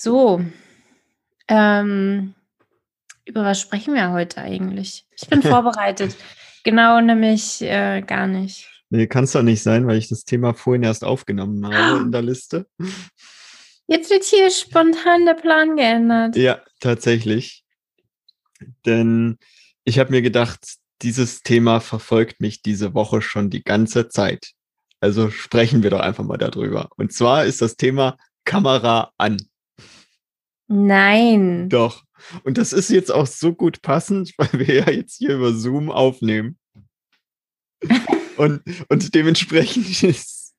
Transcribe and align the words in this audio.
So, 0.00 0.40
ähm, 1.48 2.34
über 3.24 3.42
was 3.42 3.60
sprechen 3.60 3.94
wir 3.94 4.12
heute 4.12 4.40
eigentlich? 4.40 5.08
Ich 5.20 5.28
bin 5.28 5.42
vorbereitet. 5.42 6.14
Genau, 6.62 7.00
nämlich 7.00 7.60
äh, 7.62 8.02
gar 8.02 8.28
nicht. 8.28 8.70
Nee, 8.90 9.08
kann 9.08 9.24
es 9.24 9.32
doch 9.32 9.42
nicht 9.42 9.60
sein, 9.60 9.88
weil 9.88 9.98
ich 9.98 10.06
das 10.06 10.22
Thema 10.22 10.54
vorhin 10.54 10.84
erst 10.84 11.02
aufgenommen 11.02 11.66
habe 11.66 12.00
in 12.00 12.12
der 12.12 12.22
Liste. 12.22 12.68
Jetzt 13.88 14.08
wird 14.10 14.22
hier 14.22 14.52
spontan 14.52 15.26
der 15.26 15.34
Plan 15.34 15.74
geändert. 15.74 16.36
Ja, 16.36 16.60
tatsächlich. 16.78 17.64
Denn 18.86 19.36
ich 19.82 19.98
habe 19.98 20.12
mir 20.12 20.22
gedacht, 20.22 20.76
dieses 21.02 21.42
Thema 21.42 21.80
verfolgt 21.80 22.40
mich 22.40 22.62
diese 22.62 22.94
Woche 22.94 23.20
schon 23.20 23.50
die 23.50 23.64
ganze 23.64 24.08
Zeit. 24.08 24.52
Also 25.00 25.30
sprechen 25.30 25.82
wir 25.82 25.90
doch 25.90 26.00
einfach 26.00 26.24
mal 26.24 26.38
darüber. 26.38 26.88
Und 26.96 27.12
zwar 27.12 27.46
ist 27.46 27.62
das 27.62 27.76
Thema 27.76 28.16
Kamera 28.44 29.10
an. 29.18 29.38
Nein. 30.68 31.70
Doch. 31.70 32.04
Und 32.44 32.58
das 32.58 32.74
ist 32.74 32.90
jetzt 32.90 33.10
auch 33.10 33.26
so 33.26 33.54
gut 33.54 33.80
passend, 33.80 34.34
weil 34.38 34.66
wir 34.66 34.74
ja 34.74 34.90
jetzt 34.90 35.16
hier 35.16 35.34
über 35.34 35.52
Zoom 35.52 35.90
aufnehmen. 35.90 36.58
und, 38.36 38.62
und 38.88 39.14
dementsprechend 39.14 40.02
ist. 40.02 40.54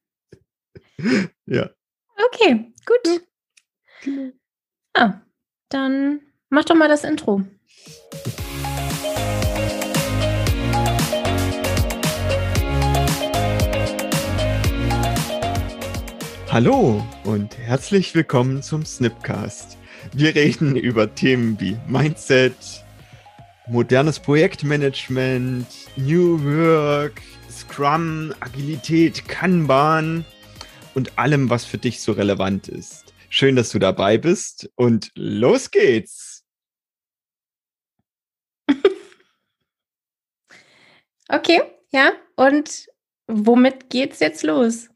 ja. 1.46 1.70
Okay, 2.34 2.74
gut. 2.86 3.22
Genau. 4.04 4.32
Ah, 4.94 5.22
dann 5.70 6.22
mach 6.50 6.66
doch 6.66 6.76
mal 6.76 6.88
das 6.88 7.04
Intro. 7.04 7.44
Hallo 16.52 17.06
und 17.26 17.58
herzlich 17.60 18.16
willkommen 18.16 18.64
zum 18.64 18.84
Snipcast. 18.84 19.79
Wir 20.14 20.34
reden 20.36 20.76
über 20.76 21.14
Themen 21.14 21.60
wie 21.60 21.78
Mindset, 21.88 22.56
modernes 23.68 24.20
Projektmanagement, 24.20 25.68
New 25.98 26.44
Work, 26.44 27.22
Scrum, 27.50 28.34
Agilität, 28.40 29.28
Kanban 29.28 30.26
und 30.96 31.18
allem, 31.20 31.50
was 31.50 31.66
für 31.66 31.78
dich 31.78 32.02
so 32.02 32.14
relevant 32.14 32.68
ist. 32.68 33.14
Schön, 33.30 33.56
dass 33.56 33.70
du 33.70 33.80
dabei 33.80 34.18
bist 34.18 34.70
und 34.76 35.12
los 35.16 35.72
geht's. 35.72 36.44
Okay, 41.32 41.62
ja, 41.92 42.14
und 42.38 42.88
womit 43.28 43.92
geht's 43.92 44.20
jetzt 44.20 44.42
los? 44.42 44.90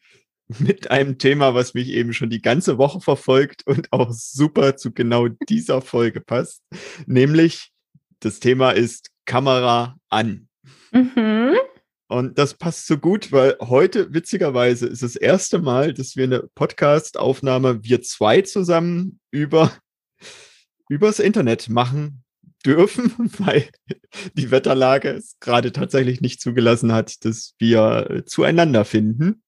Mit 0.47 0.91
einem 0.91 1.17
Thema, 1.17 1.53
was 1.53 1.73
mich 1.73 1.89
eben 1.89 2.13
schon 2.13 2.29
die 2.29 2.41
ganze 2.41 2.77
Woche 2.77 2.99
verfolgt 3.01 3.65
und 3.65 3.91
auch 3.91 4.11
super 4.11 4.75
zu 4.75 4.91
genau 4.91 5.27
dieser 5.27 5.81
Folge 5.81 6.21
passt. 6.21 6.61
Nämlich 7.05 7.71
das 8.19 8.39
Thema 8.39 8.71
ist 8.71 9.09
Kamera 9.25 9.97
an. 10.09 10.47
Mhm. 10.91 11.55
Und 12.07 12.37
das 12.37 12.53
passt 12.53 12.85
so 12.85 12.97
gut, 12.97 13.31
weil 13.31 13.57
heute 13.59 14.13
witzigerweise 14.13 14.87
ist 14.87 15.01
das 15.01 15.15
erste 15.15 15.59
Mal, 15.59 15.93
dass 15.93 16.15
wir 16.15 16.25
eine 16.25 16.43
Podcast-Aufnahme, 16.55 17.83
wir 17.83 18.01
zwei 18.01 18.41
zusammen 18.41 19.19
über 19.31 19.71
übers 20.89 21.19
Internet 21.19 21.69
machen 21.69 22.23
dürfen, 22.65 23.13
weil 23.39 23.67
die 24.35 24.51
Wetterlage 24.51 25.09
es 25.09 25.37
gerade 25.39 25.71
tatsächlich 25.71 26.21
nicht 26.21 26.39
zugelassen 26.39 26.91
hat, 26.91 27.25
dass 27.25 27.55
wir 27.57 28.23
zueinander 28.25 28.85
finden 28.85 29.41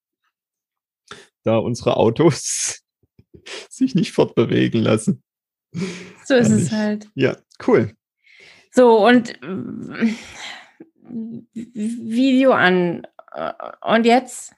da 1.45 1.57
unsere 1.57 1.97
Autos 1.97 2.81
sich 3.69 3.95
nicht 3.95 4.11
fortbewegen 4.11 4.81
lassen. 4.81 5.23
So 6.25 6.35
ist 6.35 6.49
es 6.49 6.71
halt. 6.71 7.09
Ja, 7.15 7.37
cool. 7.67 7.93
So, 8.71 9.05
und 9.05 9.41
äh, 9.41 10.13
Video 11.53 12.51
an. 12.51 13.05
Äh, 13.31 13.53
und 13.81 14.05
jetzt? 14.05 14.53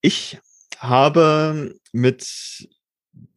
Ich 0.00 0.38
habe 0.78 1.74
mit 1.92 2.68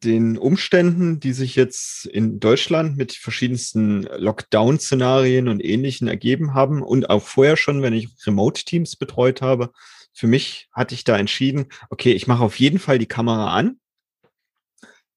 den 0.04 0.38
Umständen, 0.38 1.20
die 1.20 1.32
sich 1.32 1.56
jetzt 1.56 2.06
in 2.06 2.38
Deutschland 2.38 2.96
mit 2.96 3.12
verschiedensten 3.12 4.02
Lockdown-Szenarien 4.02 5.48
und 5.48 5.64
Ähnlichen 5.64 6.06
ergeben 6.08 6.54
haben 6.54 6.82
und 6.82 7.10
auch 7.10 7.22
vorher 7.22 7.56
schon, 7.56 7.82
wenn 7.82 7.94
ich 7.94 8.08
Remote-Teams 8.26 8.96
betreut 8.96 9.42
habe, 9.42 9.72
für 10.12 10.26
mich 10.26 10.68
hatte 10.72 10.94
ich 10.94 11.04
da 11.04 11.16
entschieden, 11.16 11.66
okay, 11.88 12.12
ich 12.12 12.26
mache 12.26 12.42
auf 12.42 12.58
jeden 12.58 12.78
Fall 12.78 12.98
die 12.98 13.06
Kamera 13.06 13.54
an, 13.54 13.78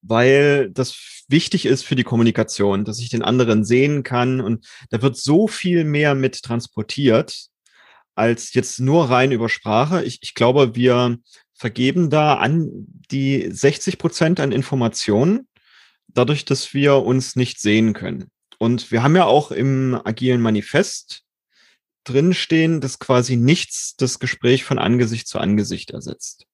weil 0.02 0.70
das 0.72 1.24
wichtig 1.28 1.66
ist 1.66 1.84
für 1.84 1.96
die 1.96 2.04
Kommunikation, 2.04 2.86
dass 2.86 3.00
ich 3.00 3.10
den 3.10 3.24
anderen 3.24 3.64
sehen 3.64 4.04
kann 4.04 4.42
und 4.42 4.68
da 4.90 5.02
wird 5.02 5.18
so 5.18 5.48
viel 5.48 5.84
mehr 5.84 6.16
mit 6.16 6.42
transportiert 6.44 7.48
als 8.16 8.54
jetzt 8.54 8.80
nur 8.80 9.10
rein 9.10 9.32
über 9.32 9.50
Sprache. 9.50 10.04
Ich, 10.04 10.20
ich 10.22 10.36
glaube, 10.36 10.76
wir 10.76 11.18
vergeben 11.54 12.10
da 12.10 12.36
an 12.36 12.70
die 13.12 13.50
60 13.50 13.98
Prozent 13.98 14.40
an 14.40 14.52
Informationen, 14.52 15.48
dadurch, 16.08 16.46
dass 16.46 16.74
wir 16.74 16.98
uns 16.98 17.36
nicht 17.36 17.60
sehen 17.60 17.94
können. 17.94 18.30
Und 18.60 18.92
wir 18.92 19.04
haben 19.04 19.16
ja 19.16 19.26
auch 19.26 19.52
im 19.52 20.00
agilen 20.04 20.42
Manifest 20.42 21.24
drinstehen, 22.04 22.82
dass 22.82 23.00
quasi 23.00 23.36
nichts 23.36 23.96
das 23.96 24.20
Gespräch 24.20 24.64
von 24.64 24.80
Angesicht 24.80 25.28
zu 25.28 25.40
Angesicht 25.40 25.92
ersetzt. 25.92 26.46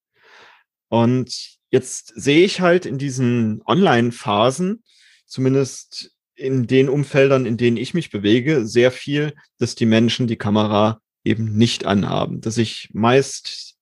Und 0.89 1.57
jetzt 1.71 2.13
sehe 2.15 2.43
ich 2.43 2.61
halt 2.61 2.85
in 2.85 2.97
diesen 2.97 3.61
Online-Phasen, 3.65 4.83
zumindest 5.25 6.11
in 6.35 6.67
den 6.67 6.89
Umfeldern, 6.89 7.45
in 7.45 7.57
denen 7.57 7.77
ich 7.77 7.93
mich 7.93 8.09
bewege, 8.09 8.65
sehr 8.65 8.91
viel, 8.91 9.33
dass 9.57 9.75
die 9.75 9.85
Menschen 9.85 10.27
die 10.27 10.37
Kamera 10.37 11.01
eben 11.23 11.57
nicht 11.57 11.85
anhaben, 11.85 12.41
dass 12.41 12.57
ich 12.57 12.89
meist 12.93 13.75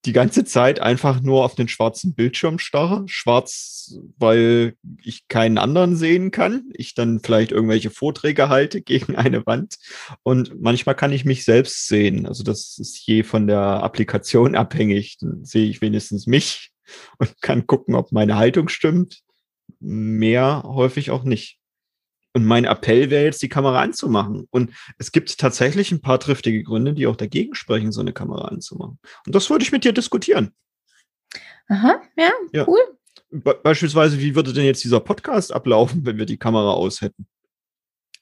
die 0.05 0.13
ganze 0.13 0.45
Zeit 0.45 0.81
einfach 0.81 1.21
nur 1.21 1.45
auf 1.45 1.55
den 1.55 1.69
schwarzen 1.69 2.15
Bildschirm 2.15 2.59
starre. 2.59 3.03
Schwarz, 3.07 3.99
weil 4.17 4.75
ich 5.03 5.27
keinen 5.29 5.59
anderen 5.59 5.97
sehen 5.97 6.31
kann. 6.31 6.71
Ich 6.73 6.95
dann 6.95 7.21
vielleicht 7.21 7.51
irgendwelche 7.51 7.91
Vorträge 7.91 8.49
halte 8.49 8.81
gegen 8.83 9.17
eine 9.17 9.45
Wand. 9.47 9.77
Und 10.23 10.61
manchmal 10.61 10.95
kann 10.95 11.13
ich 11.13 11.25
mich 11.25 11.45
selbst 11.45 11.89
sehen. 11.89 12.27
Also 12.27 12.45
das 12.45 12.79
ist 12.79 13.05
je 13.07 13.23
von 13.23 13.47
der 13.47 13.59
Applikation 13.59 14.55
abhängig. 14.57 15.19
Dann 15.21 15.45
sehe 15.45 15.69
ich 15.69 15.81
wenigstens 15.81 16.27
mich 16.27 16.71
und 17.19 17.41
kann 17.43 17.67
gucken, 17.67 17.95
ob 17.95 18.13
meine 18.13 18.37
Haltung 18.37 18.69
stimmt. 18.69 19.21
Mehr 19.81 20.63
häufig 20.65 21.11
auch 21.11 21.25
nicht. 21.25 21.58
Und 22.35 22.45
mein 22.45 22.65
Appell 22.65 23.11
wäre 23.11 23.25
jetzt, 23.25 23.43
die 23.43 23.49
Kamera 23.49 23.81
anzumachen. 23.81 24.47
Und 24.51 24.73
es 24.99 25.13
gibt 25.13 25.39
tatsächlich 25.39 25.93
ein 25.93 26.01
paar 26.01 26.21
triftige 26.21 26.63
Gründe, 26.63 26.93
die 26.93 27.07
auch 27.07 27.17
dagegen 27.17 27.55
sprechen, 27.55 27.91
so 27.91 28.01
eine 28.01 28.13
Kamera 28.13 28.49
anzumachen. 28.49 28.99
Und 29.27 29.35
das 29.35 29.49
würde 29.51 29.65
ich 29.65 29.73
mit 29.73 29.85
dir 29.85 29.93
diskutieren. 29.93 30.53
Aha, 31.69 32.03
ja, 32.17 32.31
ja. 32.53 32.67
cool. 32.67 32.81
Be 33.31 33.59
beispielsweise, 33.63 34.19
wie 34.21 34.35
würde 34.35 34.53
denn 34.53 34.65
jetzt 34.65 34.85
dieser 34.85 35.01
Podcast 35.01 35.53
ablaufen, 35.53 36.07
wenn 36.07 36.17
wir 36.17 36.27
die 36.27 36.39
Kamera 36.39 36.73
aus 36.73 37.03
hätten? 37.03 37.27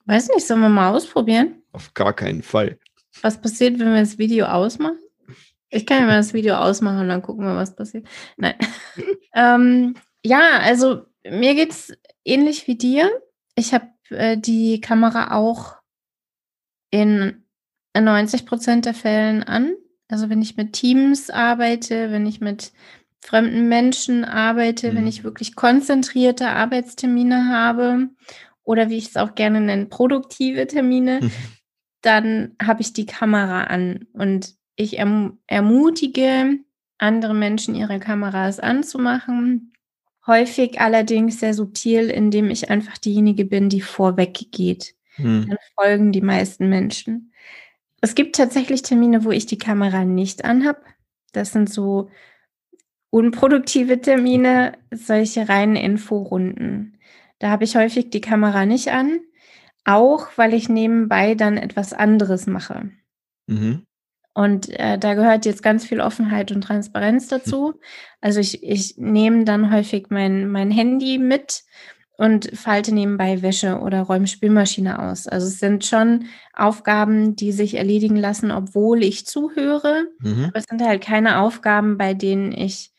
Weiß 0.06 0.28
nicht, 0.28 0.46
sollen 0.46 0.60
wir 0.60 0.68
mal 0.68 0.94
ausprobieren? 0.94 1.62
Auf 1.72 1.94
gar 1.94 2.12
keinen 2.12 2.42
Fall. 2.42 2.78
Was 3.22 3.40
passiert, 3.40 3.78
wenn 3.78 3.92
wir 3.92 4.00
das 4.00 4.18
Video 4.18 4.46
ausmachen? 4.46 4.98
Ich 5.68 5.84
kann 5.84 6.00
ja 6.00 6.06
mal 6.06 6.16
das 6.16 6.32
Video 6.32 6.56
ausmachen 6.56 7.00
und 7.00 7.08
dann 7.08 7.22
gucken 7.22 7.44
wir, 7.44 7.56
was 7.56 7.74
passiert. 7.74 8.06
Nein. 8.36 8.54
ähm, 9.34 9.94
ja, 10.24 10.58
also 10.60 11.06
mir 11.28 11.54
geht 11.54 11.70
es 11.70 11.92
ähnlich 12.24 12.66
wie 12.66 12.76
dir. 12.76 13.10
Ich 13.56 13.74
habe 13.74 13.88
äh, 14.10 14.36
die 14.38 14.80
Kamera 14.80 15.34
auch 15.34 15.76
in 16.90 17.44
90 17.98 18.46
Prozent 18.46 18.86
der 18.86 18.94
Fällen 18.94 19.42
an. 19.42 19.74
Also 20.08 20.28
wenn 20.28 20.42
ich 20.42 20.56
mit 20.56 20.72
Teams 20.72 21.30
arbeite, 21.30 22.10
wenn 22.10 22.26
ich 22.26 22.40
mit 22.40 22.72
fremden 23.20 23.68
Menschen 23.68 24.24
arbeite, 24.24 24.92
mhm. 24.92 24.96
wenn 24.96 25.06
ich 25.06 25.24
wirklich 25.24 25.56
konzentrierte 25.56 26.48
Arbeitstermine 26.48 27.48
habe 27.48 28.10
oder 28.62 28.88
wie 28.88 28.98
ich 28.98 29.08
es 29.08 29.16
auch 29.16 29.34
gerne 29.34 29.60
nenne, 29.60 29.86
produktive 29.86 30.66
Termine, 30.66 31.20
mhm. 31.22 31.30
dann 32.02 32.54
habe 32.62 32.82
ich 32.82 32.92
die 32.92 33.06
Kamera 33.06 33.64
an 33.64 34.06
und 34.12 34.54
ich 34.76 34.98
erm 34.98 35.38
ermutige 35.46 36.58
andere 36.98 37.34
Menschen, 37.34 37.74
ihre 37.74 37.98
Kameras 37.98 38.60
anzumachen 38.60 39.72
Häufig 40.26 40.80
allerdings 40.80 41.40
sehr 41.40 41.54
subtil, 41.54 42.10
indem 42.10 42.50
ich 42.50 42.70
einfach 42.70 42.98
diejenige 42.98 43.44
bin, 43.44 43.68
die 43.68 43.80
vorweg 43.80 44.50
geht. 44.50 44.94
Hm. 45.14 45.46
Dann 45.48 45.58
folgen 45.74 46.12
die 46.12 46.20
meisten 46.20 46.68
Menschen. 46.68 47.32
Es 48.00 48.14
gibt 48.14 48.36
tatsächlich 48.36 48.82
Termine, 48.82 49.24
wo 49.24 49.30
ich 49.30 49.46
die 49.46 49.58
Kamera 49.58 50.04
nicht 50.04 50.44
anhab. 50.44 50.84
Das 51.32 51.52
sind 51.52 51.70
so 51.70 52.10
unproduktive 53.10 54.00
Termine, 54.00 54.76
solche 54.90 55.48
reinen 55.48 55.76
Inforunden. 55.76 56.98
Da 57.38 57.50
habe 57.50 57.64
ich 57.64 57.76
häufig 57.76 58.10
die 58.10 58.20
Kamera 58.20 58.66
nicht 58.66 58.88
an, 58.88 59.20
auch 59.84 60.28
weil 60.36 60.54
ich 60.54 60.68
nebenbei 60.68 61.34
dann 61.34 61.56
etwas 61.56 61.92
anderes 61.92 62.46
mache. 62.46 62.90
Mhm. 63.46 63.85
Und 64.36 64.68
äh, 64.78 64.98
da 64.98 65.14
gehört 65.14 65.46
jetzt 65.46 65.62
ganz 65.62 65.86
viel 65.86 65.98
Offenheit 65.98 66.52
und 66.52 66.60
Transparenz 66.60 67.26
dazu. 67.26 67.80
Also 68.20 68.38
ich, 68.38 68.62
ich 68.62 68.98
nehme 68.98 69.46
dann 69.46 69.72
häufig 69.72 70.08
mein, 70.10 70.50
mein 70.50 70.70
Handy 70.70 71.16
mit 71.16 71.62
und 72.18 72.50
falte 72.54 72.92
nebenbei 72.92 73.40
Wäsche 73.40 73.78
oder 73.78 74.02
räume 74.02 74.26
Spülmaschine 74.26 74.98
aus. 74.98 75.26
Also 75.26 75.46
es 75.46 75.58
sind 75.58 75.86
schon 75.86 76.26
Aufgaben, 76.52 77.34
die 77.34 77.50
sich 77.50 77.76
erledigen 77.76 78.16
lassen, 78.16 78.50
obwohl 78.50 79.02
ich 79.02 79.26
zuhöre. 79.26 80.04
Mhm. 80.18 80.44
Aber 80.48 80.56
es 80.56 80.66
sind 80.68 80.82
halt 80.82 81.02
keine 81.02 81.40
Aufgaben, 81.40 81.96
bei 81.96 82.12
denen 82.12 82.52
ich 82.52 82.92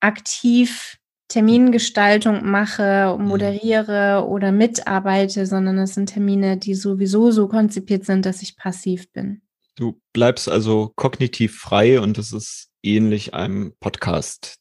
aktiv 0.00 0.96
Termingestaltung 1.28 2.50
mache, 2.50 3.14
mhm. 3.18 3.26
moderiere 3.26 4.26
oder 4.26 4.52
mitarbeite, 4.52 5.44
sondern 5.44 5.76
es 5.76 5.92
sind 5.92 6.06
Termine, 6.06 6.56
die 6.56 6.74
sowieso 6.74 7.30
so 7.30 7.46
konzipiert 7.46 8.06
sind, 8.06 8.24
dass 8.24 8.40
ich 8.40 8.56
passiv 8.56 9.12
bin. 9.12 9.42
Du 9.78 10.00
bleibst 10.12 10.48
also 10.48 10.92
kognitiv 10.96 11.56
frei 11.56 12.00
und 12.00 12.18
das 12.18 12.32
ist 12.32 12.68
ähnlich 12.82 13.32
einem 13.32 13.74
Podcast. 13.78 14.58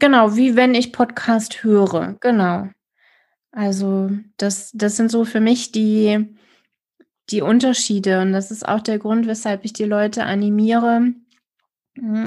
Genau, 0.00 0.34
wie 0.34 0.56
wenn 0.56 0.74
ich 0.74 0.92
Podcast 0.92 1.62
höre, 1.62 2.16
genau. 2.18 2.68
Also 3.52 4.10
das, 4.36 4.72
das 4.74 4.96
sind 4.96 5.12
so 5.12 5.24
für 5.24 5.38
mich 5.38 5.70
die, 5.70 6.36
die 7.30 7.42
Unterschiede 7.42 8.20
und 8.22 8.32
das 8.32 8.50
ist 8.50 8.66
auch 8.66 8.80
der 8.80 8.98
Grund, 8.98 9.28
weshalb 9.28 9.64
ich 9.64 9.72
die 9.72 9.84
Leute 9.84 10.24
animiere, 10.24 11.12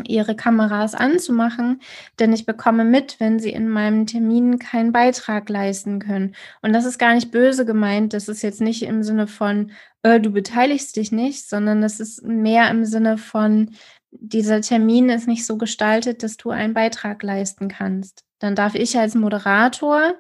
ihre 0.06 0.36
Kameras 0.36 0.96
anzumachen, 0.96 1.82
denn 2.20 2.32
ich 2.32 2.46
bekomme 2.46 2.86
mit, 2.86 3.20
wenn 3.20 3.40
sie 3.40 3.52
in 3.52 3.68
meinem 3.68 4.06
Termin 4.06 4.60
keinen 4.60 4.94
Beitrag 4.94 5.50
leisten 5.50 6.00
können. 6.00 6.36
Und 6.62 6.72
das 6.72 6.86
ist 6.86 6.98
gar 6.98 7.14
nicht 7.14 7.32
böse 7.32 7.66
gemeint, 7.66 8.14
das 8.14 8.30
ist 8.30 8.42
jetzt 8.44 8.62
nicht 8.62 8.84
im 8.84 9.04
Sinne 9.04 9.28
von, 9.28 9.72
äh, 10.04 10.20
du 10.22 10.32
beteiligst 10.32 10.96
dich 10.96 11.12
nicht, 11.12 11.50
sondern 11.50 11.82
das 11.82 12.00
ist 12.00 12.24
mehr 12.24 12.70
im 12.70 12.86
Sinne 12.86 13.18
von, 13.18 13.72
dieser 14.12 14.62
Termin 14.62 15.10
ist 15.10 15.28
nicht 15.28 15.46
so 15.46 15.58
gestaltet, 15.58 16.24
dass 16.24 16.38
du 16.38 16.50
einen 16.50 16.74
Beitrag 16.74 17.22
leisten 17.24 17.68
kannst. 17.68 18.24
Dann 18.40 18.56
darf 18.56 18.76
ich 18.76 18.98
als 18.98 19.16
Moderator 19.16 20.16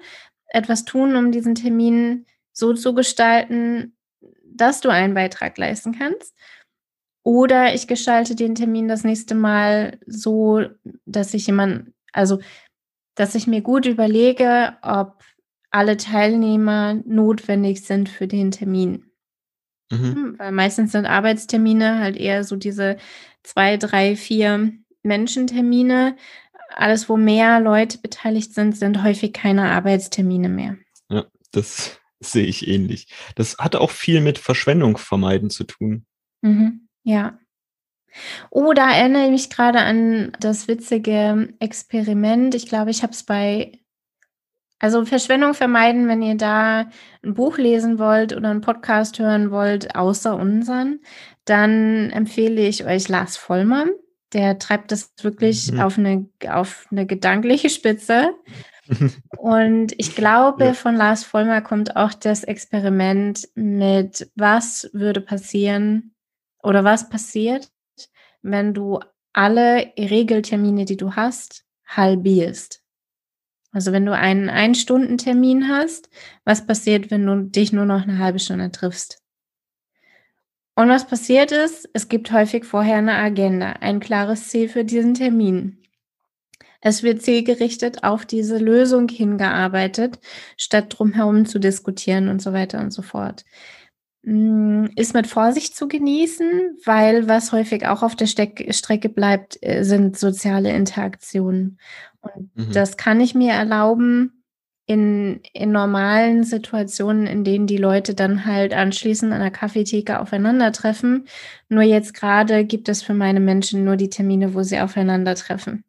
etwas 0.47 0.85
tun, 0.85 1.15
um 1.15 1.31
diesen 1.31 1.55
Termin 1.55 2.25
so 2.51 2.73
zu 2.73 2.93
gestalten, 2.93 3.95
dass 4.43 4.81
du 4.81 4.89
einen 4.89 5.13
Beitrag 5.13 5.57
leisten 5.57 5.97
kannst. 5.97 6.35
Oder 7.27 7.75
ich 7.75 7.89
gestalte 7.89 8.35
den 8.35 8.55
Termin 8.55 8.87
das 8.87 9.03
nächste 9.03 9.35
Mal 9.35 9.99
so, 10.05 10.63
dass 11.05 11.33
ich 11.33 11.45
jemand, 11.47 11.91
also 12.13 12.39
dass 13.15 13.35
ich 13.35 13.47
mir 13.47 13.59
gut 13.59 13.85
überlege, 13.85 14.77
ob 14.81 15.21
alle 15.69 15.97
Teilnehmer 15.97 16.93
notwendig 17.05 17.83
sind 17.83 18.07
für 18.07 18.29
den 18.29 18.51
Termin. 18.51 19.11
Mhm. 19.91 20.15
Hm, 20.15 20.39
weil 20.39 20.53
meistens 20.53 20.93
sind 20.93 21.05
Arbeitstermine 21.05 21.99
halt 21.99 22.15
eher 22.15 22.45
so 22.45 22.55
diese 22.55 22.95
zwei, 23.43 23.75
drei, 23.75 24.15
vier 24.15 24.71
Menschentermine 25.03 26.15
alles, 26.69 27.09
wo 27.09 27.17
mehr 27.17 27.59
Leute 27.59 27.97
beteiligt 27.97 28.53
sind, 28.53 28.77
sind 28.77 29.03
häufig 29.03 29.33
keine 29.33 29.69
Arbeitstermine 29.71 30.47
mehr. 30.47 30.77
Ja, 31.09 31.25
das 31.51 31.99
sehe 32.21 32.45
ich 32.45 32.69
ähnlich. 32.69 33.09
Das 33.35 33.57
hat 33.57 33.75
auch 33.75 33.91
viel 33.91 34.21
mit 34.21 34.37
Verschwendung 34.37 34.97
vermeiden 34.97 35.49
zu 35.49 35.65
tun. 35.65 36.05
Mhm, 36.41 36.86
ja. 37.07 37.39
Oh, 38.49 38.73
da 38.73 38.91
erinnere 38.91 39.25
ich 39.25 39.31
mich 39.31 39.49
gerade 39.49 39.79
an 39.79 40.31
das 40.39 40.67
witzige 40.67 41.53
Experiment. 41.59 42.55
Ich 42.55 42.67
glaube, 42.67 42.89
ich 42.91 43.03
habe 43.03 43.13
es 43.13 43.23
bei, 43.23 43.79
also 44.79 45.05
Verschwendung 45.05 45.53
vermeiden, 45.53 46.07
wenn 46.07 46.21
ihr 46.21 46.35
da 46.35 46.89
ein 47.23 47.33
Buch 47.33 47.57
lesen 47.57 47.99
wollt 47.99 48.35
oder 48.35 48.49
einen 48.49 48.61
Podcast 48.61 49.19
hören 49.19 49.51
wollt, 49.51 49.95
außer 49.95 50.35
unseren, 50.35 50.99
dann 51.45 52.09
empfehle 52.09 52.61
ich 52.67 52.85
euch 52.85 53.07
Lars 53.07 53.37
Vollmann 53.37 53.91
der 54.33 54.59
treibt 54.59 54.91
das 54.91 55.13
wirklich 55.21 55.71
mhm. 55.71 55.79
auf, 55.79 55.97
eine, 55.97 56.29
auf 56.49 56.87
eine 56.91 57.05
gedankliche 57.05 57.69
Spitze. 57.69 58.33
Und 59.37 59.93
ich 59.97 60.15
glaube, 60.15 60.65
ja. 60.65 60.73
von 60.73 60.95
Lars 60.95 61.23
Vollmer 61.23 61.61
kommt 61.61 61.95
auch 61.95 62.13
das 62.13 62.43
Experiment 62.43 63.47
mit, 63.55 64.29
was 64.35 64.89
würde 64.93 65.21
passieren 65.21 66.13
oder 66.67 66.83
was 66.83 67.07
passiert, 67.07 67.71
wenn 68.41 68.73
du 68.73 68.99
alle 69.31 69.93
Regeltermine, 69.97 70.83
die 70.83 70.97
du 70.97 71.15
hast, 71.15 71.63
halbierst. 71.85 72.83
Also 73.71 73.93
wenn 73.93 74.05
du 74.05 74.13
einen 74.13 74.49
Ein-Stunden-Termin 74.49 75.69
hast, 75.69 76.09
was 76.43 76.67
passiert, 76.67 77.09
wenn 77.09 77.25
du 77.25 77.43
dich 77.43 77.71
nur 77.71 77.85
noch 77.85 78.01
eine 78.01 78.17
halbe 78.17 78.39
Stunde 78.39 78.69
triffst? 78.69 79.23
Und 80.75 80.89
was 80.89 81.07
passiert 81.07 81.53
ist, 81.53 81.89
es 81.93 82.09
gibt 82.09 82.33
häufig 82.33 82.65
vorher 82.65 82.97
eine 82.97 83.15
Agenda, 83.15 83.71
ein 83.79 84.01
klares 84.01 84.49
Ziel 84.49 84.67
für 84.67 84.83
diesen 84.83 85.13
Termin. 85.13 85.81
Es 86.81 87.01
wird 87.01 87.21
zielgerichtet 87.21 88.03
auf 88.03 88.25
diese 88.25 88.57
Lösung 88.57 89.07
hingearbeitet, 89.07 90.19
statt 90.57 90.87
drumherum 90.89 91.45
zu 91.45 91.59
diskutieren 91.59 92.27
und 92.27 92.41
so 92.41 92.51
weiter 92.51 92.79
und 92.79 92.91
so 92.91 93.01
fort. 93.01 93.45
Mm, 94.23 94.85
ist 94.95 95.13
mit 95.13 95.27
Vorsicht 95.27 95.75
zu 95.75 95.87
genießen, 95.87 96.77
weil 96.85 97.27
was 97.27 97.51
häufig 97.51 97.87
auch 97.87 98.03
auf 98.03 98.15
der 98.15 98.25
Steck 98.25 98.73
Strecke 98.73 99.09
bleibt, 99.09 99.57
äh, 99.61 99.83
sind 99.83 100.17
soziale 100.17 100.71
Interaktionen. 100.71 101.79
Und 102.21 102.49
mhm. 102.55 102.71
das 102.73 102.97
kann 102.97 103.21
ich 103.21 103.35
mir 103.35 103.53
erlauben, 103.53 104.37
in, 104.87 105.41
in 105.53 105.71
normalen 105.71 106.43
Situationen, 106.45 107.27
in 107.27 107.43
denen 107.43 107.67
die 107.67 107.77
Leute 107.77 108.15
dann 108.15 108.45
halt 108.45 108.73
anschließend 108.73 109.33
an 109.33 109.41
der 109.41 109.51
Kaffeetheke 109.51 110.19
aufeinandertreffen. 110.19 111.27
Nur 111.67 111.83
jetzt 111.83 112.13
gerade 112.13 112.65
gibt 112.65 112.87
es 112.87 113.03
für 113.03 113.13
meine 113.13 113.41
Menschen 113.41 113.83
nur 113.83 113.97
die 113.97 114.09
Termine, 114.09 114.53
wo 114.53 114.63
sie 114.63 114.79
aufeinandertreffen. 114.79 115.83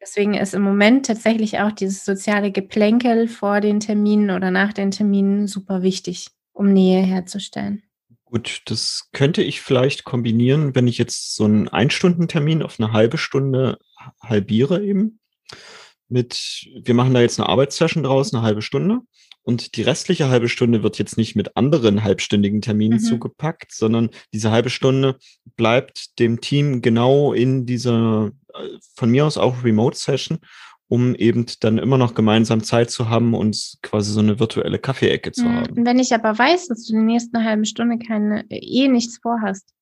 Deswegen 0.00 0.34
ist 0.34 0.54
im 0.54 0.62
Moment 0.62 1.06
tatsächlich 1.06 1.60
auch 1.60 1.72
dieses 1.72 2.04
soziale 2.04 2.50
Geplänkel 2.50 3.28
vor 3.28 3.60
den 3.60 3.78
Terminen 3.78 4.30
oder 4.30 4.50
nach 4.50 4.72
den 4.72 4.90
Terminen 4.90 5.46
super 5.46 5.82
wichtig, 5.82 6.28
um 6.58 6.72
Nähe 6.72 7.02
herzustellen. 7.02 7.82
Gut, 8.24 8.62
das 8.66 9.08
könnte 9.12 9.42
ich 9.42 9.60
vielleicht 9.62 10.04
kombinieren, 10.04 10.74
wenn 10.74 10.86
ich 10.86 10.98
jetzt 10.98 11.34
so 11.34 11.44
einen 11.44 11.68
Einstundentermin 11.68 12.62
auf 12.62 12.78
eine 12.78 12.92
halbe 12.92 13.16
Stunde 13.16 13.78
halbiere 14.20 14.84
eben 14.84 15.20
mit, 16.08 16.68
wir 16.74 16.94
machen 16.94 17.14
da 17.14 17.20
jetzt 17.20 17.38
eine 17.38 17.48
Arbeitssession 17.48 18.02
draus, 18.02 18.32
eine 18.32 18.42
halbe 18.42 18.62
Stunde. 18.62 19.00
Und 19.42 19.76
die 19.76 19.82
restliche 19.82 20.28
halbe 20.28 20.48
Stunde 20.48 20.82
wird 20.82 20.98
jetzt 20.98 21.16
nicht 21.16 21.36
mit 21.36 21.56
anderen 21.56 22.02
halbstündigen 22.02 22.60
Terminen 22.60 22.98
mhm. 22.98 23.04
zugepackt, 23.04 23.72
sondern 23.72 24.10
diese 24.34 24.50
halbe 24.50 24.68
Stunde 24.68 25.16
bleibt 25.56 26.18
dem 26.18 26.40
Team 26.40 26.82
genau 26.82 27.32
in 27.32 27.64
dieser, 27.64 28.30
äh, 28.52 28.78
von 28.94 29.10
mir 29.10 29.24
aus 29.24 29.38
auch 29.38 29.64
Remote-Session, 29.64 30.38
um 30.88 31.14
eben 31.14 31.46
dann 31.60 31.78
immer 31.78 31.98
noch 31.98 32.14
gemeinsam 32.14 32.62
Zeit 32.62 32.90
zu 32.90 33.10
haben 33.10 33.34
und 33.34 33.78
quasi 33.82 34.10
so 34.10 34.20
eine 34.20 34.40
virtuelle 34.40 34.78
Kaffeeecke 34.78 35.32
zu 35.32 35.44
mhm. 35.44 35.56
haben. 35.56 35.86
Wenn 35.86 35.98
ich 35.98 36.14
aber 36.14 36.36
weiß, 36.36 36.68
dass 36.68 36.86
du 36.86 36.94
in 36.94 37.00
der 37.00 37.14
nächsten 37.14 37.44
halben 37.44 37.66
Stunde 37.66 37.98
keine, 37.98 38.44
eh 38.50 38.88
nichts 38.88 39.18
vorhast, 39.18 39.74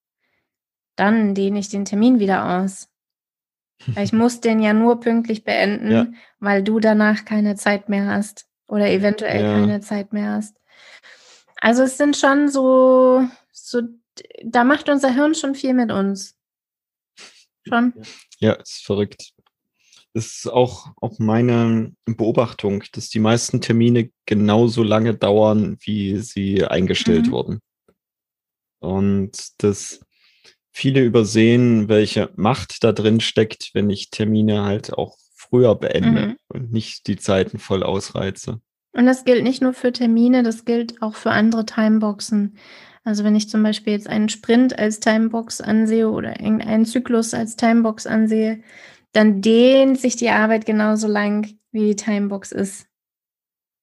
dann 0.97 1.35
dehne 1.35 1.61
ich 1.61 1.69
den 1.69 1.85
Termin 1.85 2.19
wieder 2.19 2.61
aus. 2.61 2.89
Ich 3.97 4.13
muss 4.13 4.41
den 4.41 4.61
ja 4.61 4.73
nur 4.73 4.99
pünktlich 4.99 5.45
beenden, 5.45 5.93
ja. 5.93 6.07
weil 6.41 6.65
du 6.65 6.81
danach 6.81 7.25
keine 7.25 7.55
Zeit 7.55 7.89
mehr 7.89 8.07
hast 8.07 8.47
oder 8.67 8.91
eventuell 8.91 9.43
ja. 9.43 9.53
keine 9.53 9.81
Zeit 9.81 10.13
mehr 10.13 10.33
hast. 10.33 10.57
Also 11.61 11.85
es 11.85 11.97
sind 11.97 12.17
schon 12.17 12.49
so, 12.49 13.25
so, 13.53 13.83
da 14.45 14.65
macht 14.65 14.89
unser 14.89 15.15
Hirn 15.15 15.35
schon 15.35 15.55
viel 15.55 15.75
mit 15.75 15.93
uns. 15.93 16.35
Schon. 17.69 17.93
Ja, 18.39 18.53
ist 18.53 18.85
verrückt. 18.85 19.33
Das 20.17 20.29
ist 20.29 20.51
auch, 20.51 20.95
auch 21.03 21.19
meine 21.19 21.93
Beobachtung, 22.07 22.83
dass 22.93 23.11
die 23.11 23.19
meisten 23.19 23.61
Termine 23.61 24.09
genauso 24.25 24.83
lange 24.83 25.15
dauern, 25.15 25.77
wie 25.83 26.17
sie 26.17 26.65
eingestellt 26.65 27.27
mhm. 27.27 27.31
wurden. 27.33 27.59
Und 28.81 29.63
das 29.63 30.01
viele 30.73 31.05
übersehen, 31.05 31.91
welche 31.91 32.31
Macht 32.37 32.83
da 32.83 32.93
drin 32.93 33.21
steckt, 33.21 33.73
wenn 33.75 33.91
ich 33.91 34.09
Termine 34.09 34.63
halt 34.63 34.95
auch 34.95 35.19
früher 35.35 35.75
beende 35.75 36.29
mhm. 36.29 36.37
und 36.49 36.73
nicht 36.73 37.09
die 37.09 37.17
Zeiten 37.17 37.59
voll 37.59 37.83
ausreize. 37.83 38.63
Und 38.95 39.05
das 39.05 39.27
gilt 39.27 39.43
nicht 39.43 39.61
nur 39.61 39.75
für 39.75 39.93
Termine, 39.93 40.43
das 40.43 40.65
gilt 40.65 41.03
auch 41.03 41.15
für 41.15 41.33
andere 41.33 41.67
Timeboxen. 41.67 42.57
Also 43.05 43.23
wenn 43.23 43.37
ich 43.37 43.51
zum 43.51 43.63
Beispiel 43.63 43.93
jetzt 43.93 44.09
einen 44.09 44.31
Sprint 44.31 44.79
als 44.79 44.99
Timebox 44.99 45.61
ansehe 45.61 46.09
oder 46.09 46.41
irgendeinen 46.41 46.87
Zyklus 46.87 47.35
als 47.35 47.57
Timebox 47.57 48.07
ansehe, 48.07 48.63
dann 49.17 49.41
dehnt 49.41 49.99
sich 49.99 50.17
die 50.17 50.29
Arbeit 50.29 50.67
genauso 50.67 51.09
lang, 51.09 51.59
wie 51.73 51.87
die 51.87 51.97
Timebox 51.97 52.53
ist. 52.53 52.87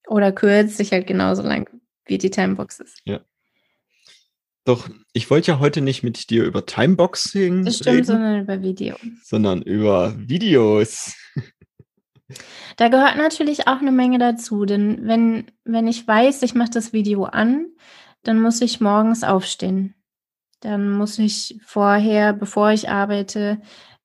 Oder 0.05 0.31
kürzt 0.31 0.77
sich 0.77 0.91
halt 0.91 1.07
genauso 1.07 1.41
lang, 1.41 1.67
wie 2.05 2.19
die 2.19 2.29
Timebox 2.29 2.79
ist. 2.79 3.01
Ja. 3.05 3.21
Doch 4.63 4.87
ich 5.11 5.31
wollte 5.31 5.51
ja 5.51 5.59
heute 5.59 5.81
nicht 5.81 6.03
mit 6.03 6.29
dir 6.29 6.43
über 6.45 6.67
Timeboxing 6.67 7.65
das 7.65 7.77
stimmt, 7.77 7.95
reden, 7.95 8.05
sondern 8.05 8.41
über 8.41 8.61
Video. 8.61 8.95
Sondern 9.23 9.63
über 9.63 10.13
Videos. 10.17 11.15
Da 12.77 12.87
gehört 12.87 13.17
natürlich 13.17 13.67
auch 13.67 13.79
eine 13.79 13.91
Menge 13.91 14.17
dazu, 14.17 14.65
denn 14.65 15.05
wenn, 15.05 15.51
wenn 15.65 15.87
ich 15.87 16.07
weiß, 16.07 16.41
ich 16.41 16.55
mache 16.55 16.71
das 16.71 16.91
Video 16.91 17.25
an, 17.25 17.67
dann 18.23 18.41
muss 18.41 18.59
ich 18.61 18.81
morgens 18.81 19.23
aufstehen. 19.23 19.93
dann 20.61 20.89
muss 20.89 21.19
ich 21.19 21.59
vorher, 21.63 22.33
bevor 22.33 22.71
ich 22.71 22.89
arbeite, 22.89 23.61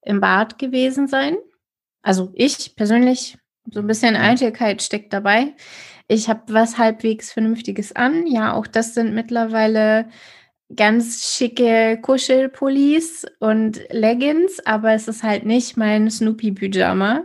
im 0.09 0.21
Bad 0.21 0.59
gewesen 0.59 1.07
sein. 1.07 1.37
Also 2.03 2.31
ich 2.35 2.75
persönlich, 2.77 3.37
so 3.71 3.81
ein 3.81 3.87
bisschen 3.87 4.15
mhm. 4.15 4.21
Eitelkeit 4.21 4.83
steckt 4.83 5.13
dabei. 5.13 5.55
Ich 6.09 6.29
habe 6.29 6.43
was 6.49 6.79
halbwegs 6.79 7.31
Vernünftiges 7.33 7.95
an. 7.95 8.27
Ja, 8.27 8.55
auch 8.55 8.67
das 8.67 8.95
sind 8.95 9.15
mittlerweile 9.15 10.09
ganz 10.75 11.37
schicke 11.37 11.99
Kuschelpullis 12.01 13.27
und 13.41 13.81
Leggings, 13.91 14.61
aber 14.65 14.93
es 14.93 15.09
ist 15.09 15.23
halt 15.23 15.45
nicht 15.45 15.77
mein 15.77 16.11
Snoopy-Pyjama, 16.11 17.25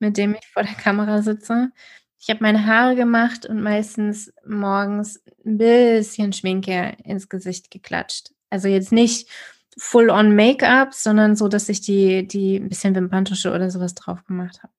mit 0.00 0.16
dem 0.16 0.34
ich 0.34 0.46
vor 0.52 0.64
der 0.64 0.74
Kamera 0.74 1.22
sitze. 1.22 1.70
Ich 2.18 2.30
habe 2.30 2.42
meine 2.42 2.66
Haare 2.66 2.96
gemacht 2.96 3.46
und 3.46 3.62
meistens 3.62 4.32
morgens 4.46 5.22
ein 5.44 5.58
bisschen 5.58 6.32
Schminke 6.32 6.96
ins 7.04 7.28
Gesicht 7.28 7.70
geklatscht. 7.70 8.30
Also 8.50 8.68
jetzt 8.68 8.92
nicht 8.92 9.28
full 9.78 10.10
on 10.10 10.34
Make-up, 10.34 10.94
sondern 10.94 11.36
so, 11.36 11.48
dass 11.48 11.68
ich 11.68 11.80
die, 11.80 12.26
die 12.26 12.56
ein 12.56 12.68
bisschen 12.68 12.94
Wimperntusche 12.94 13.52
oder 13.52 13.70
sowas 13.70 13.94
drauf 13.94 14.24
gemacht 14.24 14.62
habe. 14.62 14.72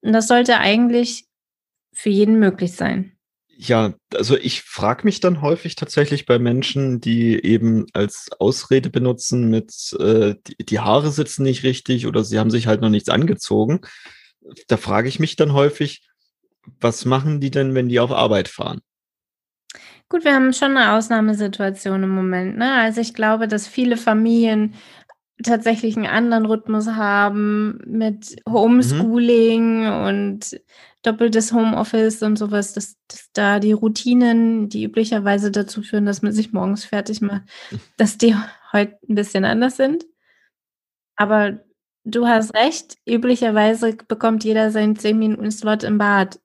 Und 0.00 0.12
das 0.12 0.28
sollte 0.28 0.58
eigentlich 0.58 1.26
für 1.92 2.10
jeden 2.10 2.38
möglich 2.38 2.72
sein. 2.72 3.12
Ja, 3.60 3.94
also 4.14 4.36
ich 4.36 4.62
frage 4.62 5.02
mich 5.04 5.18
dann 5.18 5.42
häufig 5.42 5.74
tatsächlich 5.74 6.26
bei 6.26 6.38
Menschen, 6.38 7.00
die 7.00 7.44
eben 7.44 7.86
als 7.92 8.28
Ausrede 8.38 8.88
benutzen 8.88 9.50
mit, 9.50 9.96
äh, 9.98 10.36
die, 10.46 10.64
die 10.64 10.78
Haare 10.78 11.10
sitzen 11.10 11.42
nicht 11.42 11.64
richtig 11.64 12.06
oder 12.06 12.22
sie 12.22 12.38
haben 12.38 12.52
sich 12.52 12.68
halt 12.68 12.82
noch 12.82 12.88
nichts 12.88 13.08
angezogen. 13.08 13.80
Da 14.68 14.76
frage 14.76 15.08
ich 15.08 15.18
mich 15.18 15.34
dann 15.34 15.54
häufig, 15.54 16.06
was 16.80 17.04
machen 17.04 17.40
die 17.40 17.50
denn, 17.50 17.74
wenn 17.74 17.88
die 17.88 17.98
auf 17.98 18.12
Arbeit 18.12 18.46
fahren? 18.46 18.80
Gut, 20.08 20.24
wir 20.24 20.34
haben 20.34 20.52
schon 20.52 20.76
eine 20.76 20.94
Ausnahmesituation 20.94 22.02
im 22.02 22.10
Moment. 22.10 22.56
Ne? 22.56 22.72
Also 22.72 23.00
ich 23.00 23.14
glaube, 23.14 23.46
dass 23.46 23.66
viele 23.66 23.96
Familien 23.96 24.74
tatsächlich 25.42 25.96
einen 25.96 26.06
anderen 26.06 26.46
Rhythmus 26.46 26.88
haben 26.88 27.78
mit 27.86 28.36
Homeschooling 28.48 29.84
mhm. 29.84 30.06
und 30.06 30.60
doppeltes 31.02 31.52
Homeoffice 31.52 32.22
und 32.22 32.36
sowas, 32.36 32.72
dass, 32.72 32.96
dass 33.06 33.30
da 33.32 33.60
die 33.60 33.72
Routinen, 33.72 34.68
die 34.68 34.84
üblicherweise 34.84 35.50
dazu 35.50 35.82
führen, 35.82 36.06
dass 36.06 36.22
man 36.22 36.32
sich 36.32 36.52
morgens 36.52 36.84
fertig 36.84 37.20
macht, 37.20 37.42
dass 37.96 38.18
die 38.18 38.34
heute 38.72 38.98
ein 39.08 39.14
bisschen 39.14 39.44
anders 39.44 39.76
sind. 39.76 40.06
Aber 41.16 41.60
Du 42.10 42.26
hast 42.26 42.54
recht. 42.54 42.96
Üblicherweise 43.06 43.94
bekommt 44.08 44.42
jeder 44.42 44.70
seinen 44.70 44.96
10-Minuten-Slot 44.96 45.82
im 45.82 45.98
Bad. 45.98 46.40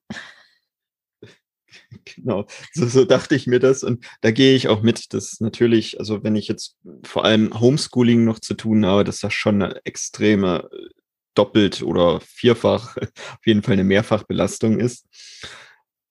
Genau, 2.16 2.46
so, 2.72 2.86
so 2.86 3.04
dachte 3.04 3.34
ich 3.34 3.46
mir 3.46 3.60
das 3.60 3.82
und 3.82 4.04
da 4.20 4.30
gehe 4.30 4.54
ich 4.54 4.68
auch 4.68 4.82
mit, 4.82 5.12
dass 5.14 5.40
natürlich, 5.40 5.98
also 5.98 6.22
wenn 6.22 6.36
ich 6.36 6.48
jetzt 6.48 6.76
vor 7.02 7.24
allem 7.24 7.58
Homeschooling 7.58 8.24
noch 8.24 8.38
zu 8.38 8.54
tun 8.54 8.84
habe, 8.84 9.04
dass 9.04 9.20
das 9.20 9.32
schon 9.32 9.62
eine 9.62 9.80
extreme 9.84 10.68
äh, 10.72 10.88
doppelt 11.34 11.82
oder 11.82 12.20
vierfach, 12.20 12.96
auf 12.96 13.46
jeden 13.46 13.62
Fall 13.62 13.74
eine 13.74 13.84
Mehrfachbelastung 13.84 14.78
ist. 14.80 15.06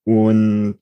Und 0.06 0.80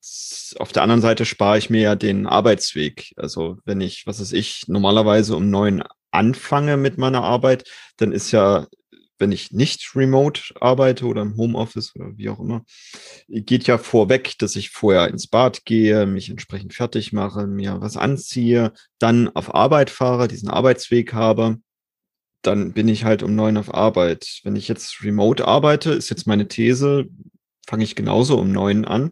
auf 0.58 0.72
der 0.72 0.82
anderen 0.82 1.02
Seite 1.02 1.26
spare 1.26 1.58
ich 1.58 1.70
mir 1.70 1.82
ja 1.82 1.96
den 1.96 2.26
Arbeitsweg. 2.26 3.14
Also 3.18 3.60
wenn 3.66 3.80
ich, 3.80 4.08
was 4.08 4.20
weiß 4.20 4.34
ich, 4.34 4.68
normalerweise 4.68 5.36
um 5.36 5.50
neun 5.50 5.84
anfange 6.10 6.76
mit 6.78 6.98
meiner 6.98 7.24
Arbeit, 7.24 7.70
dann 7.98 8.12
ist 8.12 8.32
ja, 8.32 8.68
wenn 9.22 9.32
ich 9.32 9.52
nicht 9.52 9.96
remote 9.96 10.42
arbeite 10.60 11.06
oder 11.06 11.22
im 11.22 11.38
Homeoffice 11.38 11.96
oder 11.96 12.18
wie 12.18 12.28
auch 12.30 12.40
immer, 12.40 12.66
geht 13.28 13.68
ja 13.68 13.78
vorweg, 13.78 14.38
dass 14.40 14.56
ich 14.56 14.72
vorher 14.72 15.08
ins 15.08 15.28
Bad 15.28 15.64
gehe, 15.64 16.06
mich 16.08 16.30
entsprechend 16.30 16.74
fertig 16.74 17.14
mache, 17.14 17.48
mir 17.48 17.80
was 17.80 17.96
anziehe, 17.96 18.74
dann 19.00 19.30
auf 19.30 19.54
Arbeit 19.54 19.92
fahre, 19.92 20.28
diesen 20.28 20.50
Arbeitsweg 20.50 21.14
habe. 21.14 21.60
Dann 22.42 22.74
bin 22.74 22.88
ich 22.88 23.06
halt 23.06 23.22
um 23.22 23.36
neun 23.36 23.58
auf 23.58 23.74
Arbeit. 23.74 24.42
Wenn 24.44 24.56
ich 24.56 24.68
jetzt 24.68 25.04
remote 25.04 25.48
arbeite, 25.48 25.92
ist 25.92 26.10
jetzt 26.10 26.26
meine 26.26 26.48
These, 26.48 27.06
fange 27.68 27.84
ich 27.84 27.96
genauso 27.96 28.40
um 28.40 28.52
neun 28.52 28.86
an 28.86 29.12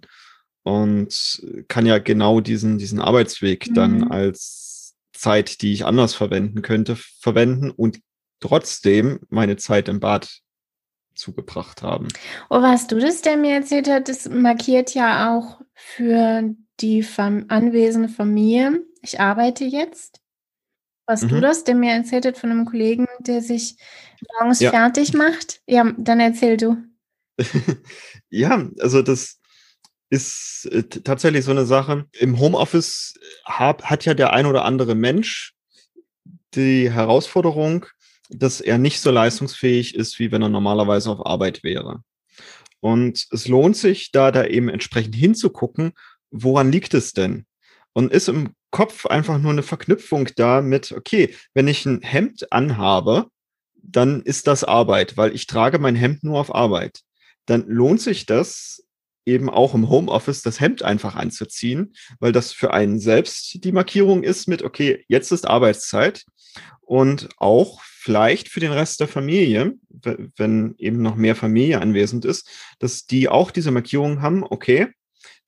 und 0.63 1.41
kann 1.67 1.85
ja 1.85 1.99
genau 1.99 2.41
diesen, 2.41 2.79
diesen 2.79 2.99
Arbeitsweg 2.99 3.69
mhm. 3.69 3.73
dann 3.75 4.03
als 4.11 4.95
Zeit, 5.13 5.61
die 5.61 5.73
ich 5.73 5.85
anders 5.85 6.15
verwenden 6.15 6.63
könnte, 6.63 6.95
verwenden 6.95 7.69
und 7.69 7.99
trotzdem 8.39 9.19
meine 9.29 9.57
Zeit 9.57 9.87
im 9.89 9.99
Bad 9.99 10.41
zugebracht 11.15 11.81
haben. 11.81 12.07
Oh, 12.49 12.61
was 12.61 12.87
du 12.87 12.99
das, 12.99 13.21
der 13.21 13.37
mir 13.37 13.55
erzählt 13.55 13.89
hat, 13.89 14.07
das 14.07 14.29
markiert 14.29 14.93
ja 14.93 15.35
auch 15.35 15.61
für 15.73 16.55
die 16.79 17.03
Fam 17.03 17.45
anwesende 17.49 18.09
Familie. 18.09 18.83
Ich 19.01 19.19
arbeite 19.19 19.65
jetzt. 19.65 20.21
Was 21.05 21.23
mhm. 21.23 21.29
du 21.29 21.41
das, 21.41 21.63
der 21.63 21.75
mir 21.75 21.91
erzählt 21.91 22.25
hat 22.25 22.37
von 22.37 22.51
einem 22.51 22.65
Kollegen, 22.65 23.07
der 23.19 23.41
sich 23.41 23.75
morgens 24.37 24.59
ja. 24.59 24.69
fertig 24.69 25.13
macht? 25.13 25.61
Ja, 25.67 25.91
dann 25.97 26.19
erzähl 26.19 26.55
du. 26.55 26.77
ja, 28.29 28.69
also 28.79 29.01
das, 29.01 29.39
ist 30.09 30.67
äh, 30.71 30.83
tatsächlich 30.83 31.45
so 31.45 31.51
eine 31.51 31.65
Sache. 31.65 32.05
Im 32.13 32.39
Homeoffice 32.39 33.13
hab, 33.45 33.83
hat 33.83 34.05
ja 34.05 34.13
der 34.13 34.33
ein 34.33 34.45
oder 34.45 34.65
andere 34.65 34.95
Mensch 34.95 35.53
die 36.55 36.91
Herausforderung, 36.91 37.85
dass 38.29 38.61
er 38.61 38.77
nicht 38.77 39.01
so 39.01 39.11
leistungsfähig 39.11 39.95
ist, 39.95 40.19
wie 40.19 40.31
wenn 40.31 40.41
er 40.41 40.49
normalerweise 40.49 41.09
auf 41.09 41.25
Arbeit 41.25 41.63
wäre. 41.63 42.03
Und 42.79 43.27
es 43.31 43.47
lohnt 43.47 43.75
sich, 43.75 44.11
da 44.11 44.31
da 44.31 44.45
eben 44.45 44.69
entsprechend 44.69 45.15
hinzugucken, 45.15 45.91
woran 46.31 46.71
liegt 46.71 46.93
es 46.93 47.13
denn? 47.13 47.45
Und 47.93 48.13
ist 48.13 48.29
im 48.29 48.53
Kopf 48.71 49.05
einfach 49.07 49.39
nur 49.39 49.51
eine 49.51 49.63
Verknüpfung 49.63 50.29
da 50.35 50.61
mit, 50.61 50.91
okay, 50.91 51.35
wenn 51.53 51.67
ich 51.67 51.85
ein 51.85 52.01
Hemd 52.01 52.51
anhabe, 52.51 53.27
dann 53.81 54.21
ist 54.21 54.47
das 54.47 54.63
Arbeit, 54.63 55.17
weil 55.17 55.33
ich 55.33 55.47
trage 55.47 55.79
mein 55.79 55.95
Hemd 55.95 56.23
nur 56.23 56.39
auf 56.39 56.53
Arbeit. 56.53 57.01
Dann 57.45 57.67
lohnt 57.67 58.01
sich 58.01 58.25
das, 58.25 58.85
eben 59.29 59.49
auch 59.49 59.73
im 59.73 59.89
Homeoffice 59.89 60.41
das 60.41 60.59
Hemd 60.59 60.83
einfach 60.83 61.15
anzuziehen, 61.15 61.93
weil 62.19 62.31
das 62.31 62.51
für 62.51 62.73
einen 62.73 62.99
selbst 62.99 63.63
die 63.63 63.71
Markierung 63.71 64.23
ist 64.23 64.47
mit, 64.47 64.63
okay, 64.63 65.03
jetzt 65.07 65.31
ist 65.31 65.47
Arbeitszeit 65.47 66.25
und 66.81 67.29
auch 67.37 67.81
vielleicht 67.83 68.49
für 68.49 68.59
den 68.59 68.71
Rest 68.71 68.99
der 68.99 69.07
Familie, 69.07 69.73
wenn 70.37 70.75
eben 70.77 71.01
noch 71.01 71.15
mehr 71.15 71.35
Familie 71.35 71.81
anwesend 71.81 72.25
ist, 72.25 72.49
dass 72.79 73.05
die 73.05 73.29
auch 73.29 73.51
diese 73.51 73.71
Markierung 73.71 74.21
haben, 74.21 74.43
okay, 74.43 74.87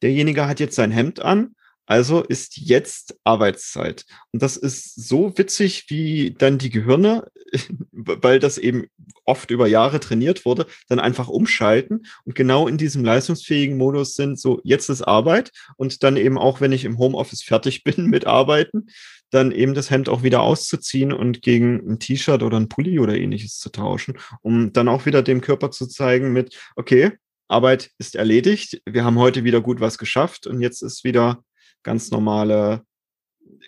derjenige 0.02 0.48
hat 0.48 0.60
jetzt 0.60 0.76
sein 0.76 0.92
Hemd 0.92 1.22
an 1.22 1.56
also 1.86 2.22
ist 2.22 2.58
jetzt 2.58 3.18
Arbeitszeit. 3.24 4.06
Und 4.32 4.42
das 4.42 4.56
ist 4.58 4.96
so 4.96 5.38
witzig, 5.38 5.86
wie 5.90 6.36
dann 6.38 6.58
die 6.58 6.70
Gehirne, 6.70 7.28
weil 7.92 8.40
das 8.40 8.58
eben 8.58 8.86
oft 9.26 9.52
über 9.52 9.68
Jahre 9.68 10.00
trainiert 10.00 10.46
wurde, 10.46 10.68
dann 10.88 11.00
einfach 11.00 11.28
umschalten 11.28 12.06
und 12.26 12.36
genau 12.36 12.68
in 12.68 12.78
diesem 12.78 13.04
leistungsfähigen 13.04 13.78
Modus 13.78 14.16
sind, 14.16 14.40
so 14.40 14.60
jetzt 14.64 14.90
ist 14.90 15.02
Arbeit 15.02 15.52
und 15.78 16.04
dann 16.04 16.18
eben 16.18 16.38
auch, 16.38 16.62
wenn 16.62 16.72
ich 16.72 16.86
im 16.86 16.98
Homeoffice 16.98 17.44
fertig 17.44 17.84
bin 17.84 18.08
mit 18.08 18.26
Arbeiten, 18.26 18.88
dann 19.30 19.52
eben 19.52 19.74
das 19.74 19.90
Hemd 19.90 20.10
auch 20.10 20.24
wieder 20.24 20.42
auszuziehen 20.42 21.14
und 21.14 21.42
gegen 21.42 21.80
ein 21.90 22.00
T-Shirt 22.00 22.44
oder 22.44 22.58
ein 22.58 22.70
Pulli 22.70 23.00
oder 23.00 23.16
ähnliches 23.16 23.60
zu 23.60 23.70
tauschen, 23.70 24.18
um 24.42 24.74
dann 24.74 24.88
auch 24.88 25.06
wieder 25.06 25.24
dem 25.24 25.42
Körper 25.42 25.72
zu 25.72 25.88
zeigen 25.88 26.34
mit, 26.34 26.58
okay, 26.76 27.14
Arbeit 27.48 27.92
ist 27.98 28.16
erledigt, 28.16 28.82
wir 28.86 29.04
haben 29.04 29.20
heute 29.20 29.44
wieder 29.44 29.62
gut 29.62 29.80
was 29.82 29.98
geschafft 29.98 30.48
und 30.48 30.62
jetzt 30.62 30.82
ist 30.82 31.04
wieder 31.04 31.44
ganz 31.84 32.12
normale 32.12 32.86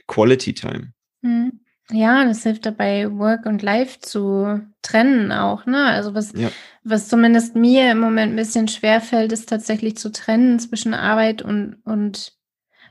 Quality 0.07 0.53
Time. 0.53 0.93
Hm. 1.21 1.59
Ja, 1.91 2.23
das 2.23 2.43
hilft 2.43 2.65
dabei, 2.65 3.11
Work 3.11 3.45
und 3.45 3.61
Life 3.61 3.99
zu 3.99 4.61
trennen 4.81 5.31
auch, 5.31 5.65
ne? 5.65 5.85
Also 5.85 6.15
was, 6.15 6.31
ja. 6.33 6.49
was 6.83 7.09
zumindest 7.09 7.55
mir 7.55 7.91
im 7.91 7.99
Moment 7.99 8.33
ein 8.33 8.37
bisschen 8.37 8.69
schwerfällt, 8.69 9.33
ist 9.33 9.49
tatsächlich 9.49 9.97
zu 9.97 10.11
trennen 10.11 10.59
zwischen 10.59 10.93
Arbeit 10.93 11.41
und, 11.41 11.77
und 11.83 12.37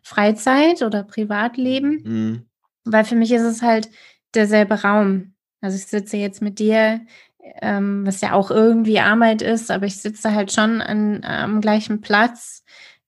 Freizeit 0.03 0.83
oder 0.83 1.05
Privatleben. 1.05 2.03
Mhm. 2.05 2.47
Weil 2.85 3.05
für 3.05 3.15
mich 3.15 3.33
ist 3.33 3.43
es 3.43 3.63
halt 3.63 3.89
derselbe 4.35 4.83
Raum. 4.83 5.35
Also 5.63 5.77
ich 5.79 5.87
sitze 5.87 6.19
jetzt 6.19 6.43
mit 6.43 6.59
dir, 6.59 7.01
ähm, 7.61 8.07
was 8.07 8.21
ja 8.21 8.33
auch 8.35 8.51
irgendwie 8.51 9.01
Arbeit 9.01 9.41
ist, 9.41 9.71
aber 9.71 9.87
ich 9.87 9.97
sitze 9.97 10.35
halt 10.35 10.53
schon 10.53 10.83
an, 10.83 11.25
am 11.25 11.61
gleichen 11.61 12.01
Platz, 12.01 12.63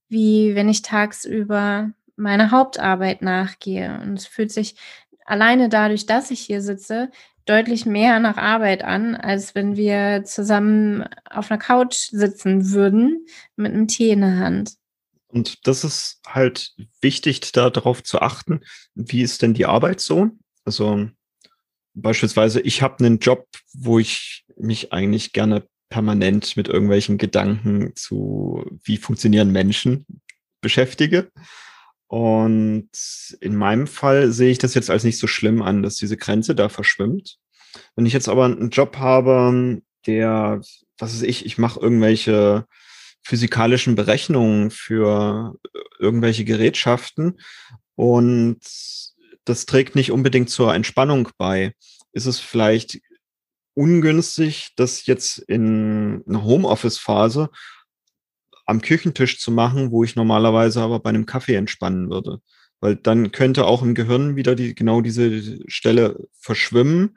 wie 0.08 0.54
wenn 0.54 0.68
ich 0.68 0.82
tagsüber 0.82 1.92
meiner 2.16 2.50
Hauptarbeit 2.50 3.22
nachgehe. 3.22 4.00
Und 4.02 4.18
es 4.18 4.26
fühlt 4.26 4.52
sich 4.52 4.76
alleine 5.24 5.68
dadurch, 5.68 6.06
dass 6.06 6.30
ich 6.30 6.40
hier 6.40 6.62
sitze, 6.62 7.10
deutlich 7.46 7.84
mehr 7.84 8.20
nach 8.20 8.36
Arbeit 8.36 8.84
an, 8.84 9.14
als 9.14 9.54
wenn 9.54 9.76
wir 9.76 10.24
zusammen 10.24 11.04
auf 11.28 11.50
einer 11.50 11.58
Couch 11.58 12.08
sitzen 12.10 12.70
würden 12.70 13.26
mit 13.56 13.72
einem 13.72 13.88
Tee 13.88 14.10
in 14.10 14.20
der 14.22 14.38
Hand. 14.38 14.74
Und 15.28 15.66
das 15.66 15.84
ist 15.84 16.20
halt 16.26 16.74
wichtig, 17.00 17.40
darauf 17.52 18.02
zu 18.02 18.20
achten, 18.20 18.60
wie 18.94 19.22
ist 19.22 19.42
denn 19.42 19.52
die 19.52 19.66
Arbeit 19.66 20.00
so? 20.00 20.30
Also 20.64 21.08
beispielsweise, 21.94 22.60
ich 22.60 22.82
habe 22.82 23.04
einen 23.04 23.18
Job, 23.18 23.46
wo 23.72 23.98
ich 23.98 24.44
mich 24.56 24.92
eigentlich 24.92 25.32
gerne 25.32 25.66
permanent 25.90 26.56
mit 26.56 26.68
irgendwelchen 26.68 27.18
Gedanken 27.18 27.94
zu, 27.94 28.64
wie 28.84 28.96
funktionieren 28.96 29.50
Menschen 29.50 30.06
beschäftige. 30.60 31.30
Und 32.14 32.90
in 33.40 33.56
meinem 33.56 33.88
Fall 33.88 34.30
sehe 34.30 34.52
ich 34.52 34.58
das 34.58 34.74
jetzt 34.74 34.88
als 34.88 35.02
nicht 35.02 35.18
so 35.18 35.26
schlimm 35.26 35.62
an, 35.62 35.82
dass 35.82 35.96
diese 35.96 36.16
Grenze 36.16 36.54
da 36.54 36.68
verschwimmt. 36.68 37.38
Wenn 37.96 38.06
ich 38.06 38.12
jetzt 38.12 38.28
aber 38.28 38.44
einen 38.44 38.70
Job 38.70 38.98
habe, 38.98 39.82
der, 40.06 40.60
was 40.96 41.12
weiß 41.12 41.22
ich, 41.22 41.44
ich 41.44 41.58
mache 41.58 41.80
irgendwelche 41.80 42.66
physikalischen 43.24 43.96
Berechnungen 43.96 44.70
für 44.70 45.56
irgendwelche 45.98 46.44
Gerätschaften 46.44 47.40
und 47.96 48.60
das 49.44 49.66
trägt 49.66 49.96
nicht 49.96 50.12
unbedingt 50.12 50.50
zur 50.50 50.72
Entspannung 50.72 51.30
bei. 51.36 51.74
Ist 52.12 52.26
es 52.26 52.38
vielleicht 52.38 53.00
ungünstig, 53.74 54.68
das 54.76 55.06
jetzt 55.06 55.38
in 55.38 56.22
einer 56.28 56.44
Homeoffice-Phase 56.44 57.50
am 58.66 58.80
Küchentisch 58.80 59.38
zu 59.38 59.50
machen, 59.50 59.90
wo 59.90 60.04
ich 60.04 60.16
normalerweise 60.16 60.80
aber 60.80 61.00
bei 61.00 61.10
einem 61.10 61.26
Kaffee 61.26 61.54
entspannen 61.54 62.10
würde. 62.10 62.40
Weil 62.80 62.96
dann 62.96 63.32
könnte 63.32 63.66
auch 63.66 63.82
im 63.82 63.94
Gehirn 63.94 64.36
wieder 64.36 64.54
die, 64.54 64.74
genau 64.74 65.00
diese 65.00 65.58
Stelle 65.68 66.28
verschwimmen 66.38 67.16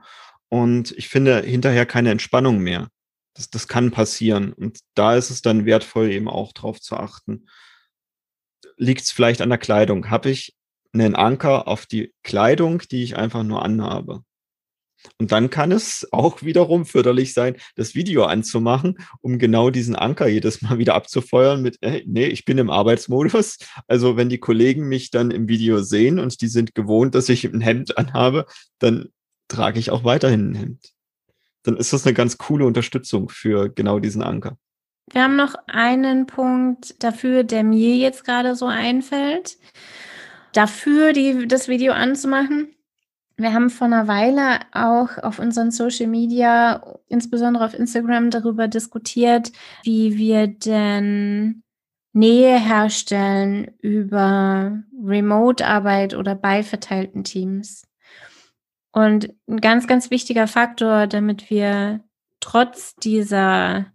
und 0.49 0.91
ich 0.97 1.09
finde 1.09 1.41
hinterher 1.41 1.85
keine 1.85 2.11
Entspannung 2.11 2.59
mehr. 2.59 2.89
Das, 3.33 3.49
das 3.49 3.67
kann 3.67 3.91
passieren. 3.91 4.53
Und 4.53 4.79
da 4.95 5.15
ist 5.15 5.29
es 5.29 5.41
dann 5.41 5.65
wertvoll, 5.65 6.09
eben 6.11 6.27
auch 6.27 6.53
drauf 6.53 6.79
zu 6.81 6.95
achten. 6.97 7.47
Liegt 8.77 9.01
es 9.01 9.11
vielleicht 9.11 9.41
an 9.41 9.49
der 9.49 9.57
Kleidung? 9.57 10.09
Habe 10.09 10.29
ich 10.29 10.55
einen 10.93 11.15
Anker 11.15 11.67
auf 11.67 11.85
die 11.85 12.13
Kleidung, 12.23 12.79
die 12.91 13.03
ich 13.03 13.17
einfach 13.17 13.43
nur 13.43 13.63
anhabe? 13.63 14.23
Und 15.17 15.31
dann 15.31 15.49
kann 15.49 15.71
es 15.71 16.07
auch 16.11 16.41
wiederum 16.43 16.85
förderlich 16.85 17.33
sein, 17.33 17.57
das 17.75 17.95
Video 17.95 18.25
anzumachen, 18.25 18.97
um 19.21 19.39
genau 19.39 19.69
diesen 19.69 19.95
Anker 19.95 20.27
jedes 20.27 20.61
Mal 20.61 20.77
wieder 20.77 20.95
abzufeuern 20.95 21.61
mit, 21.61 21.77
hey, 21.81 22.03
nee, 22.07 22.27
ich 22.27 22.45
bin 22.45 22.57
im 22.57 22.69
Arbeitsmodus. 22.69 23.57
Also 23.87 24.17
wenn 24.17 24.29
die 24.29 24.39
Kollegen 24.39 24.87
mich 24.87 25.11
dann 25.11 25.31
im 25.31 25.47
Video 25.47 25.81
sehen 25.81 26.19
und 26.19 26.41
die 26.41 26.47
sind 26.47 26.75
gewohnt, 26.75 27.15
dass 27.15 27.29
ich 27.29 27.45
ein 27.45 27.61
Hemd 27.61 27.97
anhabe, 27.97 28.45
dann 28.79 29.09
trage 29.47 29.79
ich 29.79 29.91
auch 29.91 30.03
weiterhin 30.03 30.51
ein 30.51 30.55
Hemd. 30.55 30.93
Dann 31.63 31.77
ist 31.77 31.93
das 31.93 32.05
eine 32.05 32.13
ganz 32.13 32.37
coole 32.37 32.65
Unterstützung 32.65 33.29
für 33.29 33.69
genau 33.69 33.99
diesen 33.99 34.21
Anker. 34.21 34.57
Wir 35.11 35.23
haben 35.23 35.37
noch 35.37 35.55
einen 35.67 36.27
Punkt 36.27 37.01
dafür, 37.01 37.43
der 37.43 37.63
mir 37.63 37.95
jetzt 37.95 38.25
gerade 38.25 38.55
so 38.55 38.65
einfällt. 38.65 39.57
Dafür 40.53 41.13
die, 41.13 41.47
das 41.47 41.67
Video 41.67 41.93
anzumachen 41.93 42.76
wir 43.37 43.53
haben 43.53 43.69
vor 43.69 43.85
einer 43.85 44.07
Weile 44.07 44.59
auch 44.71 45.17
auf 45.23 45.37
unseren 45.37 45.69
Social 45.69 46.07
Media, 46.07 46.97
insbesondere 47.07 47.65
auf 47.65 47.75
Instagram, 47.75 48.31
darüber 48.31 48.67
diskutiert, 48.67 49.51
wie 49.83 50.17
wir 50.17 50.47
denn 50.47 51.61
Nähe 52.13 52.59
herstellen 52.59 53.71
über 53.79 54.81
Remote-Arbeit 55.03 56.15
oder 56.15 56.33
bei 56.33 56.63
verteilten 56.63 57.23
Teams. 57.23 57.87
Und 58.91 59.35
ein 59.47 59.61
ganz, 59.61 59.85
ganz 59.85 60.09
wichtiger 60.09 60.47
Faktor, 60.47 61.05
damit 61.05 61.51
wir 61.51 62.03
trotz 62.39 62.95
dieser 62.95 63.85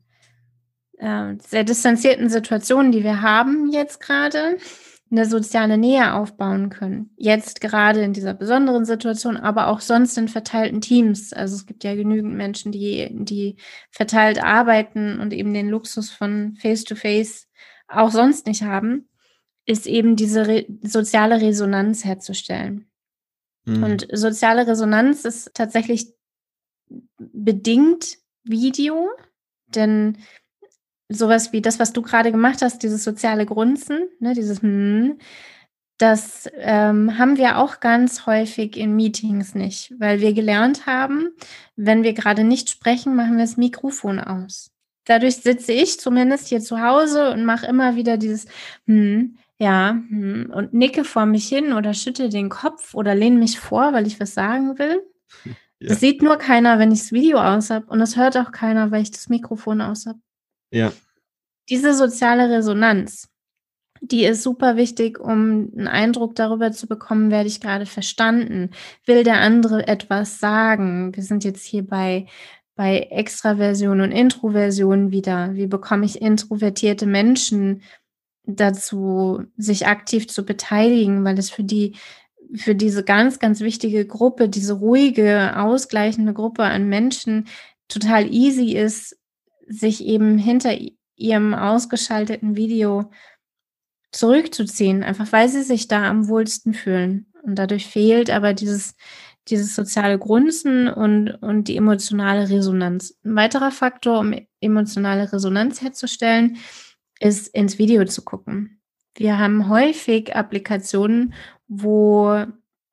äh, 0.99 1.35
sehr 1.39 1.65
distanzierten 1.65 2.29
Situation, 2.29 2.93
die 2.93 3.03
wir 3.03 3.23
haben 3.23 3.69
jetzt 3.73 4.01
gerade, 4.01 4.59
eine 5.13 5.27
soziale 5.27 5.77
Nähe 5.77 6.15
aufbauen 6.15 6.71
können. 6.71 7.11
Jetzt 7.17 7.61
gerade 7.61 8.01
in 8.01 8.15
dieser 8.15 8.33
besonderen 8.33 8.87
Situation, 8.87 9.37
aber 9.37 9.69
auch 9.69 9.81
sonst 9.81 10.17
in 10.17 10.27
verteilten 10.27 10.81
Teams. 10.81 11.35
Also 11.35 11.55
es 11.57 11.67
gibt 11.67 11.85
ja 11.85 11.95
genügend 11.95 12.35
Menschen, 12.35 12.73
die, 12.73 13.11
die 13.13 13.57
verteilt 13.91 14.43
arbeiten 14.43 15.21
und 15.21 15.35
eben 15.35 15.53
den 15.53 15.69
Luxus 15.69 16.11
von 16.11 16.57
Face-to-Face 16.57 17.43
-face 17.43 17.47
auch 17.89 18.11
sonst 18.11 18.47
nicht 18.47 18.63
haben, 18.63 19.07
ist 19.67 19.87
eben 19.87 20.17
diese 20.17 20.47
Re 20.47 20.67
soziale 20.83 21.43
Resonanz 21.43 22.07
herzustellen. 22.07 22.87
Mhm. 23.67 23.85
Und 23.85 24.09
soziale 24.13 24.67
Resonanz 24.67 25.27
ist 25.27 25.53
tatsächlich 25.53 26.07
bedingt 27.19 28.17
Video, 28.45 29.11
denn 29.67 30.19
sowas 31.17 31.53
wie 31.53 31.63
das, 31.63 31.79
was 31.79 31.93
du 31.93 32.03
gerade 32.03 32.33
gemacht 32.33 32.63
hast, 32.63 32.83
dieses 32.83 33.05
soziale 33.05 33.47
Grunzen, 33.47 34.09
ne, 34.21 34.35
dieses 34.35 34.63
hm, 34.63 35.19
das 36.03 36.51
ähm, 36.57 37.17
haben 37.17 37.37
wir 37.37 37.59
auch 37.59 37.79
ganz 37.79 38.27
häufig 38.27 38.77
in 38.77 38.97
Meetings 38.97 39.55
nicht, 39.55 39.95
weil 39.99 40.21
wir 40.21 40.33
gelernt 40.33 40.87
haben, 40.87 41.29
wenn 41.77 42.03
wir 42.03 42.13
gerade 42.13 42.43
nicht 42.43 42.71
sprechen, 42.71 43.15
machen 43.15 43.37
wir 43.37 43.45
das 43.45 43.57
Mikrofon 43.57 44.19
aus. 44.19 44.73
Dadurch 45.05 45.37
sitze 45.37 45.73
ich 45.73 46.01
zumindest 46.01 46.49
hier 46.49 46.61
zu 46.61 46.81
Hause 46.81 47.31
und 47.31 47.45
mache 47.45 47.67
immer 47.67 47.95
wieder 47.95 48.17
dieses 48.17 48.47
hm, 48.87 49.37
ja, 49.59 49.91
hm, 50.09 50.51
und 50.53 50.75
nicke 50.75 51.05
vor 51.05 51.25
mich 51.25 51.47
hin 51.47 51.73
oder 51.73 51.95
schütte 51.95 52.29
den 52.29 52.49
Kopf 52.49 52.95
oder 52.95 53.15
lehne 53.15 53.39
mich 53.39 53.61
vor, 53.61 53.93
weil 53.93 54.09
ich 54.09 54.19
was 54.19 54.35
sagen 54.35 54.79
will. 54.79 55.03
Ja. 55.83 55.89
Das 55.89 55.99
sieht 55.99 56.23
nur 56.23 56.37
keiner, 56.37 56.79
wenn 56.79 56.93
ich 56.93 57.01
das 57.01 57.11
Video 57.11 57.39
aus 57.39 57.71
habe 57.71 57.87
und 57.87 57.99
das 57.99 58.17
hört 58.17 58.37
auch 58.37 58.53
keiner, 58.53 58.93
weil 58.93 59.03
ich 59.03 59.11
das 59.11 59.29
Mikrofon 59.29 59.81
aus 59.81 60.07
habe. 60.07 60.21
Ja. 60.73 60.93
Diese 61.69 61.95
soziale 61.95 62.51
Resonanz, 62.51 63.29
die 64.01 64.25
ist 64.25 64.43
super 64.43 64.77
wichtig, 64.77 65.21
um 65.21 65.71
einen 65.77 65.87
Eindruck 65.87 66.35
darüber 66.35 66.73
zu 66.73 66.89
bekommen, 66.89 67.31
werde 67.31 67.49
ich 67.49 67.61
gerade 67.61 67.87
verstanden? 67.87 68.71
Will 69.07 69.23
der 69.23 69.41
andere 69.41 69.87
etwas 69.87 70.41
sagen? 70.41 71.15
Wir 71.15 71.23
sind 71.23 71.45
jetzt 71.45 71.65
hier 71.65 71.87
bei, 71.87 72.27
bei 72.75 72.99
Extraversion 72.99 74.01
und 74.01 74.11
Introversion 74.11 75.13
wieder. 75.13 75.55
Wie 75.55 75.69
bekomme 75.69 76.05
ich 76.05 76.21
introvertierte 76.21 77.07
Menschen 77.07 77.83
dazu, 78.45 79.45
sich 79.57 79.87
aktiv 79.87 80.27
zu 80.27 80.45
beteiligen, 80.45 81.25
weil 81.25 81.39
es 81.39 81.51
für 81.51 81.63
die 81.63 81.95
für 82.55 82.75
diese 82.75 83.03
ganz, 83.03 83.39
ganz 83.39 83.61
wichtige 83.61 84.07
Gruppe, 84.07 84.49
diese 84.49 84.75
ruhige, 84.75 85.57
ausgleichende 85.57 86.35
Gruppe 86.35 86.65
an 86.65 86.87
Menschen 86.87 87.47
total 87.89 88.33
easy 88.33 88.77
ist, 88.77 89.17
sich 89.73 90.05
eben 90.05 90.39
hinter 90.39 90.77
ihrem 91.17 91.55
ausgeschalteten 91.55 92.57
Video 92.57 93.11
zurückzuziehen, 94.13 95.03
einfach 95.03 95.33
weil 95.33 95.49
sie 95.49 95.63
sich 95.63 95.89
da 95.89 96.09
am 96.09 96.29
wohlsten 96.29 96.75
fühlen. 96.75 97.27
Und 97.43 97.57
dadurch 97.57 97.87
fehlt 97.87 98.31
aber 98.31 98.55
dieses, 98.55 98.95
dieses 99.49 99.75
soziale 99.75 100.19
Grunzen 100.19 100.89
und, 100.89 101.31
und 101.31 101.69
die 101.69 101.77
emotionale 101.77 102.49
Resonanz. 102.49 103.19
Ein 103.25 103.37
weiterer 103.37 103.71
Faktor, 103.71 104.21
um 104.21 104.35
emotionale 104.61 105.33
Resonanz 105.33 105.83
herzustellen, 105.83 106.59
ist 107.19 107.49
ins 107.55 107.79
Video 107.79 108.05
zu 108.05 108.23
gucken. 108.23 108.81
Wir 109.17 109.39
haben 109.39 109.69
häufig 109.69 110.35
Applikationen, 110.37 111.35
wo 111.69 112.45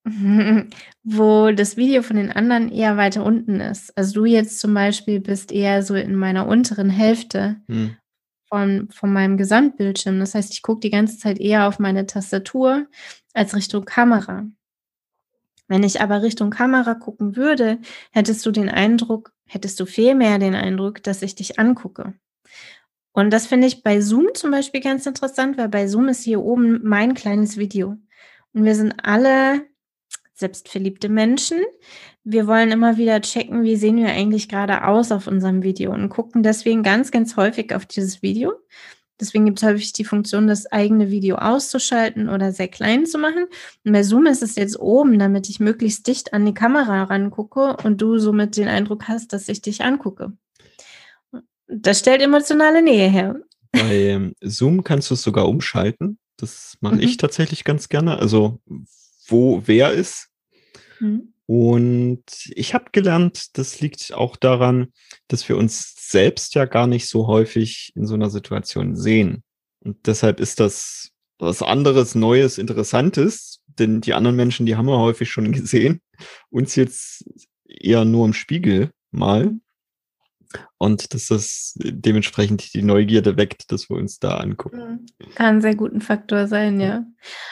wo 1.04 1.52
das 1.52 1.78
Video 1.78 2.02
von 2.02 2.16
den 2.18 2.32
anderen 2.32 2.72
eher 2.72 2.98
weiter 2.98 3.26
unten 3.26 3.60
ist. 3.60 3.96
Also 3.98 4.14
du 4.14 4.26
jetzt 4.26 4.60
zum 4.60 4.74
Beispiel 4.74 5.20
bist 5.20 5.52
eher 5.52 5.84
so 5.84 5.96
in 5.96 6.16
meiner 6.16 6.48
unteren 6.48 6.90
Hälfte 6.90 7.58
hm. 7.68 7.96
von, 8.48 8.90
von 8.92 9.12
meinem 9.12 9.38
Gesamtbildschirm. 9.38 10.20
Das 10.20 10.36
heißt, 10.36 10.54
ich 10.54 10.62
gucke 10.62 10.82
die 10.82 10.90
ganze 10.90 11.18
Zeit 11.18 11.40
eher 11.40 11.68
auf 11.68 11.80
meine 11.80 12.06
Tastatur 12.06 12.88
als 13.34 13.56
Richtung 13.56 13.86
Kamera. 13.86 14.46
Wenn 15.68 15.84
ich 15.84 16.02
aber 16.02 16.24
Richtung 16.24 16.50
Kamera 16.50 16.96
gucken 16.96 17.36
würde, 17.36 17.78
hättest 18.12 18.44
du 18.46 18.52
den 18.52 18.70
Eindruck, 18.70 19.32
hättest 19.46 19.80
du 19.80 19.86
viel 19.86 20.16
mehr 20.16 20.40
den 20.40 20.56
Eindruck, 20.56 21.04
dass 21.04 21.22
ich 21.22 21.36
dich 21.36 21.60
angucke. 21.60 22.16
Und 23.12 23.32
das 23.32 23.48
finde 23.48 23.68
ich 23.68 23.84
bei 23.84 24.02
Zoom 24.02 24.30
zum 24.34 24.52
Beispiel 24.52 24.82
ganz 24.82 25.06
interessant, 25.06 25.58
weil 25.58 25.70
bei 25.70 25.88
Zoom 25.88 26.08
ist 26.08 26.24
hier 26.24 26.42
oben 26.42 26.80
mein 26.84 27.14
kleines 27.14 27.58
Video. 27.58 27.98
Und 28.54 28.66
wir 28.66 28.76
sind 28.76 28.94
alle 29.04 29.66
selbstverliebte 30.40 31.10
Menschen. 31.10 31.60
Wir 32.24 32.48
wollen 32.48 32.72
immer 32.72 32.98
wieder 32.98 33.22
checken, 33.22 33.64
wie 33.64 33.76
sehen 33.76 33.98
wir 33.98 34.10
eigentlich 34.10 34.50
gerade 34.50 34.86
aus 34.86 35.12
auf 35.12 35.28
unserem 35.28 35.64
Video 35.64 35.94
und 35.94 36.10
gucken 36.10 36.44
deswegen 36.44 36.84
ganz, 36.84 37.12
ganz 37.12 37.36
häufig 37.36 37.76
auf 37.76 37.86
dieses 37.86 38.22
Video. 38.22 38.54
Deswegen 39.20 39.46
gibt 39.46 39.62
es 39.62 39.68
häufig 39.68 39.92
die 39.92 40.06
Funktion, 40.06 40.48
das 40.48 40.66
eigene 40.68 41.12
Video 41.12 41.36
auszuschalten 41.36 42.30
oder 42.30 42.54
sehr 42.54 42.70
klein 42.70 43.06
zu 43.06 43.18
machen. 43.18 43.48
Und 43.84 43.92
bei 43.92 44.04
Zoom 44.04 44.26
ist 44.28 44.42
es 44.42 44.56
jetzt 44.56 44.80
oben, 44.80 45.20
damit 45.20 45.50
ich 45.50 45.60
möglichst 45.60 46.08
dicht 46.08 46.34
an 46.34 46.46
die 46.46 46.54
Kamera 46.54 47.04
rangucke 47.04 47.76
und 47.84 48.02
du 48.02 48.18
somit 48.18 48.56
den 48.56 48.70
Eindruck 48.70 49.10
hast, 49.10 49.34
dass 49.34 49.50
ich 49.50 49.62
dich 49.62 49.84
angucke. 49.84 50.32
Das 51.68 52.00
stellt 52.00 52.22
emotionale 52.22 52.82
Nähe 52.82 53.10
her. 53.10 53.36
Bei 53.72 53.96
ähm, 53.96 54.36
Zoom 54.42 54.84
kannst 54.84 55.10
du 55.10 55.16
es 55.16 55.22
sogar 55.22 55.50
umschalten. 55.50 56.18
Das 56.38 56.78
mache 56.80 56.96
mhm. 56.96 57.02
ich 57.02 57.18
tatsächlich 57.18 57.66
ganz 57.66 57.90
gerne. 57.90 58.18
Also 58.20 58.60
wo 59.28 59.62
wer 59.66 59.92
ist, 59.92 60.29
Mhm. 61.00 61.34
Und 61.46 62.24
ich 62.54 62.76
habe 62.76 62.86
gelernt, 62.92 63.58
das 63.58 63.82
liegt 63.82 64.14
auch 64.14 64.36
daran, 64.36 64.94
dass 65.28 65.50
wir 65.50 65.58
uns 65.58 65.96
selbst 65.98 66.54
ja 66.54 66.66
gar 66.66 66.86
nicht 66.86 67.08
so 67.08 67.26
häufig 67.26 67.92
in 67.96 68.06
so 68.06 68.14
einer 68.14 68.30
Situation 68.30 68.96
sehen. 68.96 69.44
Und 69.80 70.06
deshalb 70.06 70.40
ist 70.40 70.60
das 70.60 71.12
was 71.40 71.62
anderes, 71.62 72.16
Neues, 72.16 72.58
Interessantes, 72.58 73.62
denn 73.68 74.02
die 74.02 74.14
anderen 74.14 74.36
Menschen, 74.36 74.66
die 74.66 74.76
haben 74.76 74.88
wir 74.88 75.00
häufig 75.00 75.32
schon 75.32 75.52
gesehen. 75.52 76.02
Uns 76.50 76.76
jetzt 76.76 77.26
eher 77.66 78.06
nur 78.06 78.26
im 78.26 78.34
Spiegel 78.34 78.92
mal. 79.12 79.54
Und 80.78 81.14
dass 81.14 81.28
das 81.28 81.74
dementsprechend 81.78 82.74
die 82.74 82.82
Neugierde 82.82 83.38
weckt, 83.38 83.72
dass 83.72 83.90
wir 83.90 83.98
uns 83.98 84.20
da 84.20 84.38
angucken. 84.38 85.08
Mhm. 85.20 85.36
Kann 85.36 85.58
ein 85.58 85.62
sehr 85.62 85.76
guten 85.76 86.02
Faktor 86.02 86.48
sein, 86.48 86.80
ja. 86.80 87.06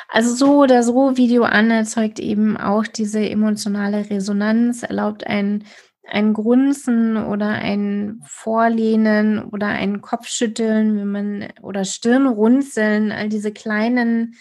Also 0.09 0.33
so 0.33 0.61
oder 0.63 0.81
so, 0.83 1.17
Video 1.17 1.43
an 1.43 1.69
erzeugt 1.69 2.19
eben 2.19 2.57
auch 2.57 2.87
diese 2.87 3.27
emotionale 3.27 4.09
Resonanz, 4.09 4.83
erlaubt 4.83 5.27
ein, 5.27 5.65
ein 6.07 6.33
Grunzen 6.33 7.17
oder 7.17 7.49
ein 7.49 8.21
Vorlehnen 8.25 9.43
oder 9.43 9.67
ein 9.67 10.01
Kopfschütteln, 10.01 10.97
wenn 10.97 11.11
man 11.11 11.47
oder 11.61 11.85
Stirnrunzeln, 11.85 13.11
all 13.11 13.29
diese 13.29 13.51
kleinen 13.51 14.35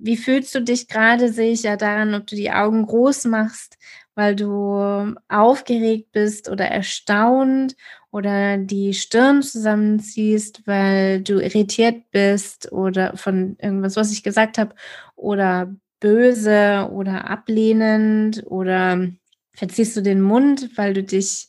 wie 0.00 0.16
fühlst 0.16 0.54
du 0.54 0.60
dich 0.60 0.88
gerade, 0.88 1.32
sehe 1.32 1.52
ich 1.52 1.62
ja 1.62 1.76
daran, 1.76 2.14
ob 2.14 2.26
du 2.26 2.36
die 2.36 2.50
Augen 2.50 2.86
groß 2.86 3.24
machst, 3.24 3.78
weil 4.18 4.34
du 4.34 5.14
aufgeregt 5.28 6.10
bist 6.10 6.50
oder 6.50 6.66
erstaunt 6.66 7.76
oder 8.10 8.58
die 8.58 8.92
Stirn 8.92 9.44
zusammenziehst, 9.44 10.66
weil 10.66 11.22
du 11.22 11.38
irritiert 11.38 12.10
bist 12.10 12.72
oder 12.72 13.16
von 13.16 13.56
irgendwas, 13.60 13.94
was 13.94 14.10
ich 14.10 14.24
gesagt 14.24 14.58
habe, 14.58 14.74
oder 15.14 15.72
böse 16.00 16.88
oder 16.90 17.30
ablehnend 17.30 18.42
oder 18.44 19.06
verziehst 19.54 19.96
du 19.96 20.02
den 20.02 20.20
Mund, 20.20 20.70
weil 20.76 20.94
du 20.94 21.04
dich, 21.04 21.48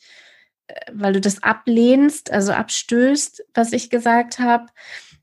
äh, 0.68 0.92
weil 0.94 1.14
du 1.14 1.22
das 1.22 1.42
ablehnst, 1.42 2.32
also 2.32 2.52
abstößt, 2.52 3.46
was 3.56 3.74
ich 3.74 3.90
gesagt 3.90 4.38
habe. 4.38 4.68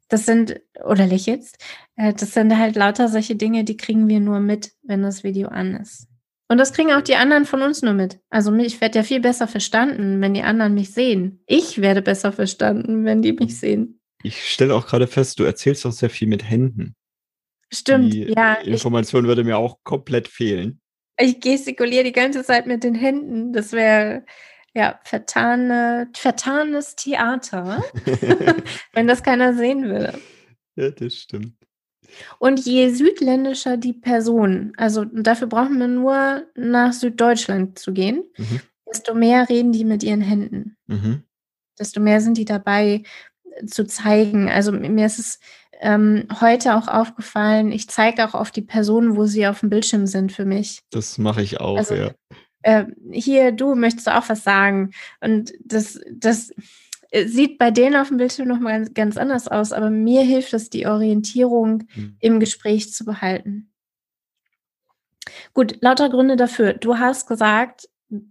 Das 0.08 0.26
sind, 0.26 0.60
oder 0.84 1.06
lächelst, 1.06 1.58
äh, 1.94 2.12
das 2.12 2.34
sind 2.34 2.58
halt 2.58 2.74
lauter 2.74 3.08
solche 3.08 3.36
Dinge, 3.36 3.62
die 3.62 3.76
kriegen 3.76 4.08
wir 4.08 4.18
nur 4.18 4.40
mit, 4.40 4.72
wenn 4.82 5.02
das 5.02 5.22
Video 5.22 5.48
an 5.48 5.76
ist. 5.76 6.08
Und 6.48 6.58
das 6.58 6.72
kriegen 6.72 6.92
auch 6.92 7.02
die 7.02 7.16
anderen 7.16 7.44
von 7.44 7.62
uns 7.62 7.82
nur 7.82 7.92
mit. 7.92 8.20
Also 8.30 8.54
ich 8.54 8.80
werde 8.80 8.98
ja 8.98 9.02
viel 9.02 9.20
besser 9.20 9.48
verstanden, 9.48 10.20
wenn 10.20 10.34
die 10.34 10.42
anderen 10.42 10.74
mich 10.74 10.92
sehen. 10.92 11.42
Ich 11.46 11.80
werde 11.80 12.02
besser 12.02 12.32
verstanden, 12.32 13.04
wenn 13.04 13.22
die 13.22 13.32
mich 13.32 13.58
sehen. 13.58 14.00
Ich 14.22 14.48
stelle 14.50 14.74
auch 14.74 14.86
gerade 14.86 15.06
fest, 15.06 15.38
du 15.40 15.44
erzählst 15.44 15.84
auch 15.86 15.92
sehr 15.92 16.10
viel 16.10 16.28
mit 16.28 16.48
Händen. 16.48 16.94
Stimmt, 17.72 18.12
die 18.12 18.32
ja. 18.32 18.54
Information 18.54 19.24
ich, 19.24 19.28
würde 19.28 19.44
mir 19.44 19.58
auch 19.58 19.78
komplett 19.82 20.28
fehlen. 20.28 20.80
Ich 21.18 21.40
gestikuliere 21.40 22.04
die 22.04 22.12
ganze 22.12 22.44
Zeit 22.44 22.66
mit 22.66 22.84
den 22.84 22.94
Händen. 22.94 23.52
Das 23.52 23.72
wäre 23.72 24.24
ja 24.72 25.00
vertane, 25.04 26.08
vertanes 26.14 26.94
Theater, 26.94 27.82
wenn 28.92 29.08
das 29.08 29.22
keiner 29.22 29.54
sehen 29.54 29.88
würde. 29.88 30.18
Ja, 30.76 30.90
das 30.90 31.14
stimmt. 31.14 31.55
Und 32.38 32.60
je 32.60 32.90
südländischer 32.90 33.76
die 33.76 33.92
Person, 33.92 34.72
also 34.76 35.04
dafür 35.04 35.46
brauchen 35.46 35.78
wir 35.78 35.88
nur 35.88 36.44
nach 36.54 36.92
Süddeutschland 36.92 37.78
zu 37.78 37.92
gehen, 37.92 38.24
mhm. 38.36 38.60
desto 38.90 39.14
mehr 39.14 39.48
reden 39.48 39.72
die 39.72 39.84
mit 39.84 40.02
ihren 40.02 40.20
Händen. 40.20 40.76
Mhm. 40.86 41.22
Desto 41.78 42.00
mehr 42.00 42.20
sind 42.20 42.38
die 42.38 42.44
dabei 42.44 43.02
äh, 43.44 43.66
zu 43.66 43.86
zeigen. 43.86 44.48
Also 44.48 44.72
mir 44.72 45.06
ist 45.06 45.18
es 45.18 45.38
ähm, 45.80 46.26
heute 46.40 46.76
auch 46.76 46.88
aufgefallen, 46.88 47.72
ich 47.72 47.88
zeige 47.88 48.24
auch 48.26 48.34
auf 48.34 48.50
die 48.50 48.62
Personen, 48.62 49.16
wo 49.16 49.26
sie 49.26 49.46
auf 49.46 49.60
dem 49.60 49.70
Bildschirm 49.70 50.06
sind 50.06 50.32
für 50.32 50.44
mich. 50.44 50.80
Das 50.90 51.18
mache 51.18 51.42
ich 51.42 51.60
auch, 51.60 51.76
also, 51.76 51.94
ja. 51.94 52.10
Äh, 52.62 52.86
hier, 53.12 53.52
du 53.52 53.74
möchtest 53.74 54.08
auch 54.10 54.28
was 54.28 54.42
sagen. 54.42 54.90
Und 55.20 55.52
das, 55.64 56.00
das 56.10 56.50
sieht 57.24 57.58
bei 57.58 57.70
denen 57.70 57.96
auf 57.96 58.08
dem 58.08 58.18
Bildschirm 58.18 58.48
nochmal 58.48 58.80
ganz, 58.80 58.94
ganz 58.94 59.16
anders 59.16 59.48
aus, 59.48 59.72
aber 59.72 59.90
mir 59.90 60.22
hilft 60.22 60.52
es, 60.52 60.70
die 60.70 60.86
Orientierung 60.86 61.84
mhm. 61.94 62.16
im 62.20 62.40
Gespräch 62.40 62.92
zu 62.92 63.04
behalten. 63.04 63.72
Gut, 65.54 65.78
lauter 65.80 66.10
Gründe 66.10 66.36
dafür. 66.36 66.74
Du 66.74 66.98
hast 66.98 67.26
gesagt, 67.26 67.88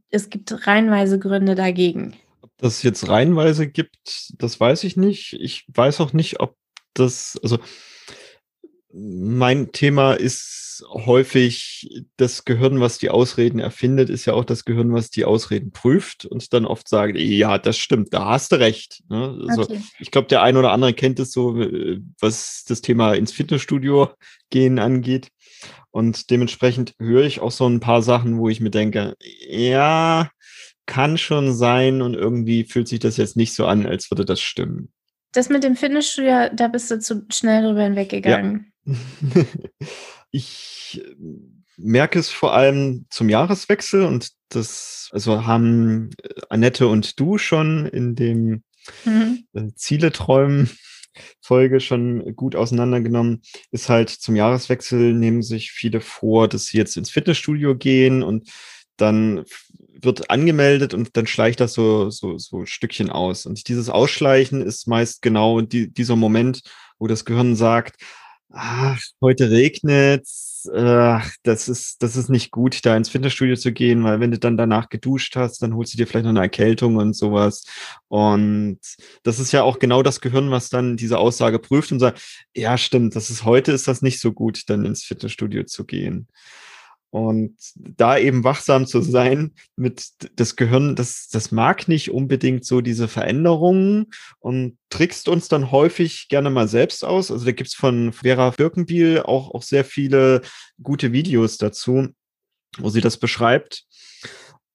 es 0.10 0.30
gibt 0.30 0.68
reihenweise 0.68 1.20
Gründe 1.20 1.56
dagegen. 1.56 2.16
Ob 2.42 2.52
das 2.58 2.84
jetzt 2.84 3.08
reihenweise 3.10 3.68
gibt, 3.68 4.32
das 4.38 4.60
weiß 4.60 4.84
ich 4.84 4.96
nicht. 4.96 5.34
Ich 5.34 5.66
weiß 5.68 6.00
auch 6.02 6.14
nicht, 6.14 6.40
ob 6.40 6.56
das, 6.94 7.40
also 7.44 7.60
mein 8.96 9.72
Thema 9.72 10.14
ist 10.14 10.86
häufig 10.90 11.90
das 12.18 12.46
Gehirn, 12.46 12.80
was 12.80 12.98
die 12.98 13.10
Ausreden 13.10 13.60
erfindet, 13.60 14.10
ist 14.10 14.26
ja 14.26 14.34
auch 14.34 14.46
das 14.46 14.66
Gehirn, 14.66 14.94
was 14.94 15.10
die 15.10 15.26
Ausreden 15.26 15.72
prüft 15.72 16.26
und 16.26 16.54
dann 16.54 16.66
oft 16.66 16.88
sagt, 16.88 17.18
ja, 17.18 17.58
das 17.58 17.78
stimmt, 17.78 18.14
da 18.14 18.26
hast 18.26 18.52
du 18.52 18.60
recht. 18.60 19.04
Ne? 19.10 19.46
Also 19.48 19.64
okay. 19.64 19.82
ich 20.00 20.12
glaube, 20.12 20.28
der 20.28 20.42
ein 20.42 20.58
oder 20.58 20.72
andere 20.72 20.94
kennt 20.94 21.20
es 21.20 21.32
so, 21.32 21.56
was 22.20 22.64
das 22.68 22.82
Thema 22.82 23.14
ins 23.14 23.32
Fitnessstudio 23.32 24.10
gehen 24.50 24.80
angeht. 24.80 25.30
Und 25.92 26.30
dementsprechend 26.30 26.94
höre 27.00 27.24
ich 27.24 27.40
auch 27.40 27.52
so 27.52 27.68
ein 27.68 27.80
paar 27.80 28.02
Sachen, 28.02 28.38
wo 28.38 28.50
ich 28.50 28.60
mir 28.60 28.72
denke, 28.72 29.16
ja, 29.48 30.30
kann 30.86 31.18
schon 31.18 31.54
sein 31.54 32.02
und 32.02 32.14
irgendwie 32.14 32.64
fühlt 32.64 32.88
sich 32.88 33.00
das 33.00 33.18
jetzt 33.18 33.38
nicht 33.38 33.54
so 33.54 33.66
an, 33.66 33.86
als 33.86 34.12
würde 34.12 34.26
das 34.26 34.42
stimmen. 34.42 34.92
Das 35.32 35.50
mit 35.50 35.64
dem 35.64 35.76
Fitnessstudio, 35.76 36.50
da 36.54 36.68
bist 36.68 36.92
du 36.92 37.00
zu 37.00 37.26
schnell 37.30 37.64
drüber 37.64 37.84
hinweggegangen. 37.84 38.66
Ja. 38.66 38.75
ich 40.32 41.02
äh, 41.04 41.16
merke 41.78 42.20
es 42.20 42.30
vor 42.30 42.54
allem 42.54 43.06
zum 43.10 43.30
Jahreswechsel 43.30 44.04
und 44.04 44.30
das, 44.50 45.10
also 45.12 45.46
haben 45.46 46.12
äh, 46.24 46.42
Annette 46.50 46.88
und 46.88 47.20
du 47.20 47.38
schon 47.38 47.86
in 47.88 48.16
dem 48.16 48.64
mhm. 49.06 49.46
Äh, 49.54 49.74
Ziele 49.76 50.12
träumen 50.12 50.70
Folge 51.42 51.80
schon 51.80 52.36
gut 52.36 52.56
auseinandergenommen, 52.56 53.42
ist 53.72 53.90
halt 53.90 54.10
zum 54.10 54.36
Jahreswechsel 54.36 55.14
nehmen 55.14 55.44
sich 55.44 55.72
viele 55.72 56.02
vor, 56.02 56.48
dass 56.48 56.66
sie 56.66 56.78
jetzt 56.78 56.98
ins 56.98 57.10
Fitnessstudio 57.10 57.76
gehen 57.76 58.24
und 58.24 58.50
dann 58.98 59.46
wird 60.02 60.30
angemeldet 60.30 60.94
und 60.94 61.16
dann 61.18 61.28
schleicht 61.28 61.60
das 61.60 61.74
so, 61.74 62.10
so, 62.10 62.38
so 62.38 62.66
Stückchen 62.66 63.10
aus. 63.10 63.46
Und 63.46 63.68
dieses 63.68 63.90
Ausschleichen 63.90 64.62
ist 64.62 64.88
meist 64.88 65.22
genau 65.22 65.62
die, 65.62 65.92
dieser 65.92 66.16
Moment, 66.16 66.62
wo 67.00 67.08
das 67.08 67.26
Gehirn 67.26 67.56
sagt, 67.56 67.96
ach, 68.56 69.02
heute 69.22 69.52
regnet 69.52 70.26
ach, 70.74 71.32
das 71.44 71.68
ist, 71.68 72.02
das 72.02 72.16
ist 72.16 72.30
nicht 72.30 72.52
gut, 72.52 72.86
da 72.86 72.96
ins 72.96 73.10
Fitnessstudio 73.10 73.56
zu 73.56 73.72
gehen, 73.72 74.04
weil 74.04 74.20
wenn 74.20 74.32
du 74.32 74.40
dann 74.40 74.58
danach 74.58 74.90
geduscht 74.90 75.36
hast, 75.36 75.62
dann 75.62 75.76
holst 75.76 75.94
du 75.94 75.98
dir 75.98 76.08
vielleicht 76.08 76.26
noch 76.26 76.32
eine 76.32 76.42
Erkältung 76.42 76.96
und 76.98 77.16
sowas. 77.16 77.66
Und 78.08 78.80
das 79.24 79.40
ist 79.40 79.52
ja 79.52 79.64
auch 79.64 79.80
genau 79.80 80.04
das 80.04 80.22
Gehirn, 80.22 80.52
was 80.52 80.70
dann 80.70 80.98
diese 80.98 81.18
Aussage 81.18 81.60
prüft 81.60 81.92
und 81.92 82.00
sagt, 82.00 82.22
ja, 82.56 82.78
stimmt, 82.78 83.16
das 83.16 83.30
ist 83.30 83.46
heute 83.46 83.72
ist 83.72 83.88
das 83.88 84.02
nicht 84.02 84.20
so 84.20 84.32
gut, 84.32 84.64
dann 84.68 84.86
ins 84.86 85.04
Fitnessstudio 85.04 85.64
zu 85.66 85.86
gehen. 85.86 86.28
Und 87.16 87.56
da 87.78 88.18
eben 88.18 88.44
wachsam 88.44 88.86
zu 88.86 89.00
sein 89.00 89.54
mit 89.78 90.10
das 90.36 90.58
Gehirn, 90.58 90.98
das, 90.98 91.30
das 91.30 91.50
mag 91.54 91.88
nicht 91.88 92.12
unbedingt 92.12 92.66
so 92.66 92.82
diese 92.82 93.08
Veränderungen 93.08 94.08
und 94.40 94.78
trickst 94.90 95.30
uns 95.30 95.48
dann 95.48 95.72
häufig 95.72 96.28
gerne 96.28 96.50
mal 96.50 96.68
selbst 96.68 97.06
aus. 97.06 97.32
Also 97.32 97.46
da 97.46 97.54
gibt's 97.54 97.74
von 97.74 98.12
Vera 98.12 98.50
Birkenbiel 98.50 99.22
auch, 99.22 99.52
auch 99.52 99.64
sehr 99.64 99.86
viele 99.86 100.42
gute 100.84 101.14
Videos 101.14 101.58
dazu, 101.58 102.10
wo 102.80 102.90
sie 102.90 103.00
das 103.00 103.16
beschreibt. 103.16 103.86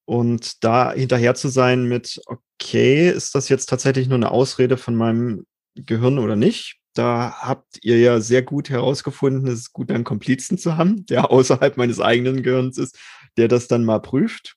Und 0.05 0.63
da 0.63 0.93
hinterher 0.93 1.35
zu 1.35 1.47
sein 1.47 1.83
mit, 1.83 2.19
okay, 2.25 3.11
ist 3.11 3.35
das 3.35 3.49
jetzt 3.49 3.67
tatsächlich 3.67 4.07
nur 4.07 4.17
eine 4.17 4.31
Ausrede 4.31 4.77
von 4.77 4.95
meinem 4.95 5.45
Gehirn 5.75 6.17
oder 6.17 6.35
nicht? 6.35 6.80
Da 6.93 7.35
habt 7.39 7.79
ihr 7.81 7.99
ja 7.99 8.19
sehr 8.19 8.41
gut 8.41 8.69
herausgefunden, 8.69 9.47
es 9.47 9.59
ist 9.59 9.73
gut, 9.73 9.91
einen 9.91 10.03
Komplizen 10.03 10.57
zu 10.57 10.77
haben, 10.77 11.05
der 11.05 11.31
außerhalb 11.31 11.77
meines 11.77 11.99
eigenen 11.99 12.43
Gehirns 12.43 12.77
ist, 12.77 12.97
der 13.37 13.47
das 13.47 13.67
dann 13.67 13.85
mal 13.85 13.99
prüft. 13.99 14.55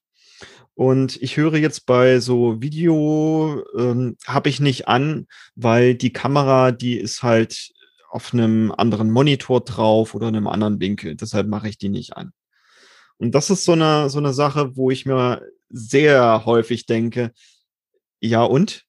Und 0.74 1.22
ich 1.22 1.36
höre 1.36 1.56
jetzt 1.56 1.86
bei 1.86 2.18
so 2.18 2.60
Video, 2.60 3.64
ähm, 3.78 4.16
habe 4.26 4.48
ich 4.48 4.58
nicht 4.58 4.88
an, 4.88 5.26
weil 5.54 5.94
die 5.94 6.12
Kamera, 6.12 6.72
die 6.72 6.96
ist 6.96 7.22
halt 7.22 7.70
auf 8.08 8.32
einem 8.32 8.72
anderen 8.72 9.10
Monitor 9.10 9.60
drauf 9.62 10.14
oder 10.14 10.28
einem 10.28 10.48
anderen 10.48 10.80
Winkel. 10.80 11.14
Deshalb 11.14 11.46
mache 11.46 11.68
ich 11.68 11.78
die 11.78 11.88
nicht 11.88 12.16
an. 12.16 12.32
Und 13.18 13.34
das 13.34 13.50
ist 13.50 13.64
so 13.64 13.72
eine, 13.72 14.10
so 14.10 14.18
eine 14.18 14.32
Sache, 14.32 14.76
wo 14.76 14.90
ich 14.90 15.06
mir 15.06 15.42
sehr 15.68 16.44
häufig 16.44 16.86
denke, 16.86 17.32
ja 18.20 18.42
und? 18.42 18.84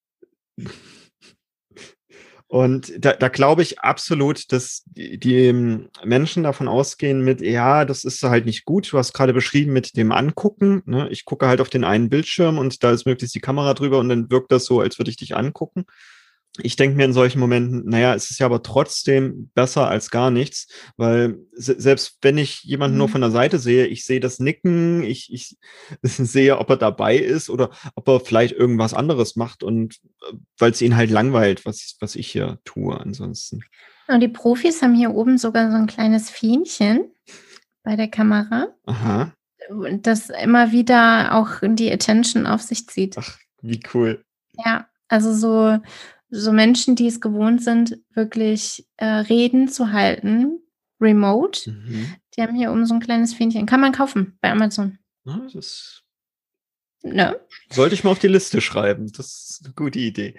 Und 2.55 2.93
da, 3.03 3.11
da 3.11 3.27
glaube 3.27 3.63
ich 3.63 3.81
absolut, 3.81 4.53
dass 4.53 4.83
die, 4.85 5.51
Menschen 6.05 6.43
davon 6.43 6.69
ausgehen 6.69 7.21
mit, 7.21 7.41
ja, 7.41 7.83
das 7.83 8.05
ist 8.05 8.23
halt 8.23 8.45
nicht 8.45 8.63
gut. 8.63 8.93
Du 8.93 8.97
hast 8.97 9.11
gerade 9.11 9.33
beschrieben 9.33 9.73
mit 9.73 9.97
dem 9.97 10.13
Angucken. 10.13 10.81
Ne? 10.85 11.09
Ich 11.09 11.25
gucke 11.25 11.47
halt 11.47 11.59
auf 11.59 11.69
den 11.69 11.83
einen 11.83 12.09
Bildschirm 12.09 12.57
und 12.57 12.81
da 12.81 12.91
ist 12.91 13.05
möglichst 13.05 13.35
die 13.35 13.41
Kamera 13.41 13.73
drüber 13.73 13.99
und 13.99 14.07
dann 14.07 14.31
wirkt 14.31 14.53
das 14.53 14.63
so, 14.63 14.79
als 14.79 14.97
würde 14.97 15.11
ich 15.11 15.17
dich 15.17 15.35
angucken 15.35 15.85
ich 16.61 16.75
denke 16.75 16.95
mir 16.97 17.05
in 17.05 17.13
solchen 17.13 17.39
Momenten, 17.39 17.83
naja, 17.85 18.13
es 18.13 18.29
ist 18.29 18.39
ja 18.39 18.45
aber 18.45 18.63
trotzdem 18.63 19.49
besser 19.53 19.87
als 19.87 20.09
gar 20.09 20.31
nichts, 20.31 20.67
weil 20.97 21.37
se 21.53 21.75
selbst 21.79 22.17
wenn 22.21 22.37
ich 22.37 22.63
jemanden 22.63 22.95
mhm. 22.95 22.99
nur 22.99 23.09
von 23.09 23.21
der 23.21 23.31
Seite 23.31 23.59
sehe, 23.59 23.87
ich 23.87 24.05
sehe 24.05 24.19
das 24.19 24.39
Nicken, 24.39 25.03
ich, 25.03 25.33
ich 25.33 25.57
sehe, 26.03 26.57
ob 26.57 26.69
er 26.69 26.77
dabei 26.77 27.17
ist 27.17 27.49
oder 27.49 27.71
ob 27.95 28.07
er 28.07 28.19
vielleicht 28.19 28.53
irgendwas 28.53 28.93
anderes 28.93 29.35
macht 29.35 29.63
und 29.63 29.95
äh, 30.21 30.33
weil 30.57 30.71
es 30.71 30.81
ihn 30.81 30.95
halt 30.95 31.11
langweilt, 31.11 31.65
was, 31.65 31.97
was 31.99 32.15
ich 32.15 32.31
hier 32.31 32.59
tue 32.63 32.99
ansonsten. 32.99 33.61
Und 34.07 34.19
die 34.19 34.27
Profis 34.27 34.81
haben 34.81 34.93
hier 34.93 35.11
oben 35.11 35.37
sogar 35.37 35.71
so 35.71 35.77
ein 35.77 35.87
kleines 35.87 36.29
Fähnchen 36.29 37.11
bei 37.83 37.95
der 37.95 38.07
Kamera. 38.07 38.67
Aha. 38.85 39.33
Das 40.01 40.29
immer 40.29 40.71
wieder 40.71 41.33
auch 41.33 41.61
die 41.63 41.91
Attention 41.91 42.45
auf 42.45 42.61
sich 42.61 42.87
zieht. 42.87 43.17
Ach, 43.17 43.37
wie 43.61 43.79
cool. 43.93 44.23
Ja, 44.63 44.87
also 45.07 45.33
so, 45.33 45.79
so 46.29 46.51
Menschen, 46.51 46.95
die 46.95 47.07
es 47.07 47.21
gewohnt 47.21 47.63
sind, 47.63 47.97
wirklich 48.13 48.87
äh, 48.97 49.05
Reden 49.05 49.67
zu 49.67 49.91
halten, 49.91 50.59
remote. 50.99 51.69
Mhm. 51.69 52.15
Die 52.35 52.41
haben 52.41 52.55
hier 52.55 52.71
oben 52.71 52.85
so 52.85 52.93
ein 52.93 52.99
kleines 52.99 53.33
Fähnchen. 53.33 53.65
Kann 53.65 53.81
man 53.81 53.91
kaufen 53.91 54.37
bei 54.41 54.51
Amazon. 54.51 54.97
Ja, 55.25 55.41
das 55.53 56.05
Ne? 57.05 57.39
Sollte 57.69 57.93
ich 57.93 58.03
mal 58.03 58.11
auf 58.11 58.19
die 58.19 58.27
Liste 58.27 58.61
schreiben. 58.61 59.11
Das 59.15 59.27
ist 59.27 59.61
eine 59.63 59.73
gute 59.75 59.99
Idee. 59.99 60.35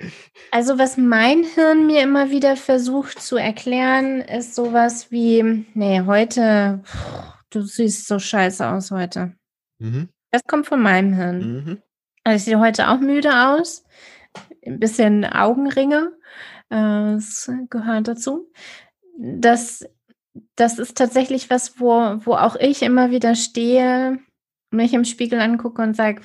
Also, 0.50 0.78
was 0.78 0.96
mein 0.96 1.44
Hirn 1.44 1.86
mir 1.86 2.02
immer 2.02 2.30
wieder 2.30 2.56
versucht 2.56 3.22
zu 3.22 3.36
erklären, 3.36 4.20
ist 4.20 4.56
sowas 4.56 5.12
wie: 5.12 5.64
Nee, 5.74 6.02
heute, 6.06 6.82
du 7.50 7.62
siehst 7.62 8.08
so 8.08 8.18
scheiße 8.18 8.66
aus 8.68 8.90
heute. 8.90 9.36
Mhm. 9.78 10.08
Das 10.32 10.42
kommt 10.48 10.66
von 10.66 10.82
meinem 10.82 11.14
Hirn. 11.14 11.38
Mhm. 11.38 11.82
Also, 12.24 12.36
ich 12.36 12.44
sehe 12.44 12.58
heute 12.58 12.88
auch 12.88 12.98
müde 12.98 13.30
aus. 13.32 13.84
Ein 14.64 14.80
bisschen 14.80 15.24
Augenringe. 15.24 16.12
Äh, 16.70 17.14
das 17.14 17.50
gehört 17.70 18.08
dazu. 18.08 18.50
Das, 19.18 19.84
das 20.56 20.78
ist 20.78 20.96
tatsächlich 20.96 21.50
was, 21.50 21.80
wo, 21.80 21.90
wo 22.24 22.34
auch 22.34 22.56
ich 22.56 22.82
immer 22.82 23.10
wieder 23.10 23.34
stehe, 23.34 24.18
mich 24.70 24.92
im 24.92 25.04
Spiegel 25.04 25.40
angucke 25.40 25.82
und 25.82 25.96
sage, 25.96 26.22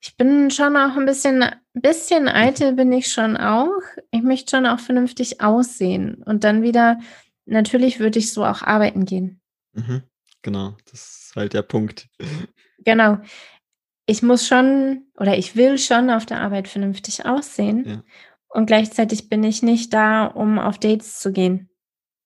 ich 0.00 0.16
bin 0.18 0.50
schon 0.50 0.76
auch 0.76 0.96
ein 0.96 1.06
bisschen, 1.06 1.44
bisschen 1.72 2.28
eitel 2.28 2.74
bin 2.74 2.92
ich 2.92 3.10
schon 3.10 3.38
auch. 3.38 3.80
Ich 4.10 4.22
möchte 4.22 4.50
schon 4.50 4.66
auch 4.66 4.78
vernünftig 4.78 5.40
aussehen. 5.40 6.22
Und 6.26 6.44
dann 6.44 6.62
wieder, 6.62 6.98
natürlich 7.46 8.00
würde 8.00 8.18
ich 8.18 8.32
so 8.32 8.44
auch 8.44 8.60
arbeiten 8.60 9.06
gehen. 9.06 9.40
Mhm, 9.72 10.02
genau, 10.42 10.76
das 10.90 11.00
ist 11.00 11.32
halt 11.36 11.54
der 11.54 11.62
Punkt. 11.62 12.08
Genau. 12.84 13.18
Ich 14.06 14.22
muss 14.22 14.46
schon 14.46 15.06
oder 15.18 15.36
ich 15.38 15.56
will 15.56 15.78
schon 15.78 16.10
auf 16.10 16.26
der 16.26 16.40
Arbeit 16.40 16.68
vernünftig 16.68 17.24
aussehen. 17.24 17.84
Ja. 17.86 18.02
Und 18.48 18.66
gleichzeitig 18.66 19.28
bin 19.28 19.42
ich 19.42 19.62
nicht 19.62 19.92
da, 19.92 20.26
um 20.26 20.58
auf 20.58 20.78
Dates 20.78 21.18
zu 21.18 21.32
gehen. 21.32 21.70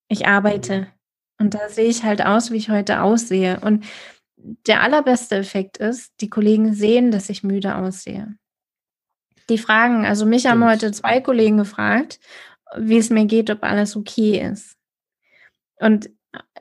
Ich 0.08 0.26
arbeite. 0.26 0.80
Mhm. 0.80 0.86
Und 1.40 1.54
da 1.54 1.68
sehe 1.68 1.88
ich 1.88 2.02
halt 2.02 2.24
aus, 2.24 2.50
wie 2.50 2.56
ich 2.56 2.68
heute 2.68 3.00
aussehe. 3.02 3.60
Und 3.60 3.86
der 4.66 4.82
allerbeste 4.82 5.36
Effekt 5.36 5.78
ist, 5.78 6.12
die 6.20 6.28
Kollegen 6.28 6.74
sehen, 6.74 7.10
dass 7.10 7.30
ich 7.30 7.42
müde 7.42 7.76
aussehe. 7.76 8.36
Die 9.48 9.58
fragen, 9.58 10.04
also 10.04 10.26
mich 10.26 10.46
haben 10.46 10.64
heute 10.64 10.92
zwei 10.92 11.20
Kollegen 11.20 11.56
gefragt, 11.56 12.20
wie 12.76 12.98
es 12.98 13.08
mir 13.10 13.24
geht, 13.24 13.50
ob 13.50 13.62
alles 13.62 13.96
okay 13.96 14.40
ist. 14.40 14.76
Und 15.80 16.10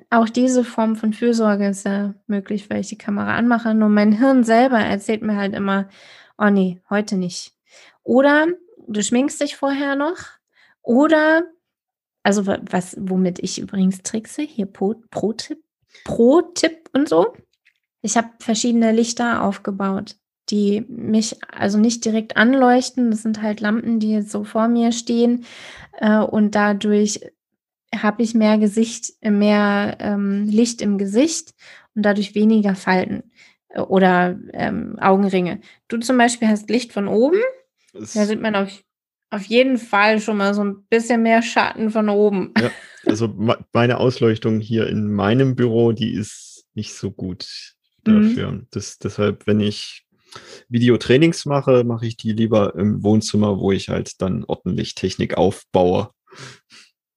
auch 0.10 0.30
diese 0.30 0.64
Form 0.64 0.96
von 0.96 1.14
Fürsorge 1.14 1.68
ist 1.68 1.86
ja 1.86 2.14
möglich, 2.28 2.70
weil 2.70 2.82
ich 2.82 2.88
die 2.88 2.98
Kamera 2.98 3.36
anmache. 3.36 3.74
Nur 3.74 3.90
mein 3.90 4.12
Hirn 4.12 4.44
selber 4.44 4.80
erzählt 4.80 5.22
mir 5.22 5.36
halt 5.36 5.54
immer, 5.54 5.90
oh 6.38 6.50
nee, 6.50 6.82
heute 6.90 7.18
nicht. 7.18 7.54
Oder 8.04 8.48
du 8.88 9.04
schminkst 9.04 9.42
dich 9.42 9.58
vorher 9.58 9.96
noch. 9.96 10.18
Oder, 10.82 11.44
also 12.24 12.48
was, 12.48 12.96
womit 13.00 13.40
ich 13.40 13.60
übrigens 13.60 14.02
trickse, 14.04 14.42
hier 14.44 14.66
Pro-Tipp, 14.66 15.62
Pro-Tipp 16.06 16.90
und 16.94 17.10
so. 17.10 17.34
Ich 18.02 18.16
habe 18.16 18.30
verschiedene 18.40 18.94
Lichter 18.94 19.44
aufgebaut, 19.44 20.16
die 20.50 20.86
mich 20.88 21.44
also 21.52 21.78
nicht 21.78 22.06
direkt 22.06 22.38
anleuchten. 22.38 23.12
Das 23.12 23.24
sind 23.24 23.42
halt 23.42 23.60
Lampen, 23.60 24.00
die 24.00 24.22
so 24.22 24.46
vor 24.46 24.70
mir 24.70 24.94
stehen. 24.94 25.44
Äh, 26.00 26.20
und 26.20 26.56
dadurch 26.56 27.20
habe 27.96 28.24
ich 28.24 28.34
mehr 28.34 28.58
Gesicht, 28.58 29.14
mehr 29.22 29.98
ähm, 30.00 30.46
Licht 30.46 30.82
im 30.82 30.98
Gesicht 30.98 31.54
und 31.96 32.04
dadurch 32.04 32.36
weniger 32.36 32.76
Falten 32.76 33.24
äh, 33.70 33.82
oder 33.82 34.38
ähm, 34.54 34.98
Augenringe. 35.00 35.62
Du 35.88 35.98
zum 35.98 36.18
Beispiel 36.18 36.48
hast 36.48 36.70
Licht 36.70 36.94
von 36.94 37.08
oben. 37.08 37.40
Das 37.94 38.14
da 38.14 38.26
sieht 38.26 38.42
man 38.42 38.56
auf, 38.56 38.84
auf 39.30 39.44
jeden 39.46 39.78
Fall 39.78 40.20
schon 40.20 40.38
mal 40.38 40.54
so 40.54 40.64
ein 40.64 40.84
bisschen 40.90 41.24
mehr 41.24 41.42
Schatten 41.42 41.90
von 41.90 42.10
oben. 42.10 42.54
Ja, 42.60 42.72
also 43.06 43.34
meine 43.74 43.98
Ausleuchtung 43.98 44.60
hier 44.60 44.88
in 44.88 45.12
meinem 45.12 45.56
Büro, 45.56 45.92
die 45.92 46.14
ist 46.14 46.66
nicht 46.74 46.94
so 46.94 47.12
gut. 47.12 47.76
Mhm. 48.08 48.22
dafür. 48.22 48.52
Mhm. 48.52 48.68
Das, 48.72 48.98
deshalb, 48.98 49.48
wenn 49.48 49.60
ich 49.60 50.06
Videotrainings 50.70 51.46
mache, 51.46 51.84
mache 51.84 52.08
ich 52.08 52.18
die 52.18 52.34
lieber 52.34 52.76
im 52.76 53.04
Wohnzimmer, 53.04 53.60
wo 53.60 53.72
ich 53.72 53.90
halt 53.90 54.22
dann 54.22 54.44
ordentlich 54.46 54.96
Technik 54.96 55.38
aufbaue. 55.38 56.12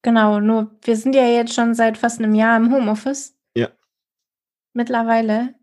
Genau, 0.02 0.40
nur 0.40 0.70
wir 0.82 0.96
sind 0.96 1.14
ja 1.14 1.26
jetzt 1.26 1.54
schon 1.54 1.74
seit 1.74 1.98
fast 1.98 2.18
einem 2.18 2.34
Jahr 2.34 2.56
im 2.56 2.72
Homeoffice. 2.72 3.36
Ja. 3.54 3.68
Mittlerweile 4.72 5.54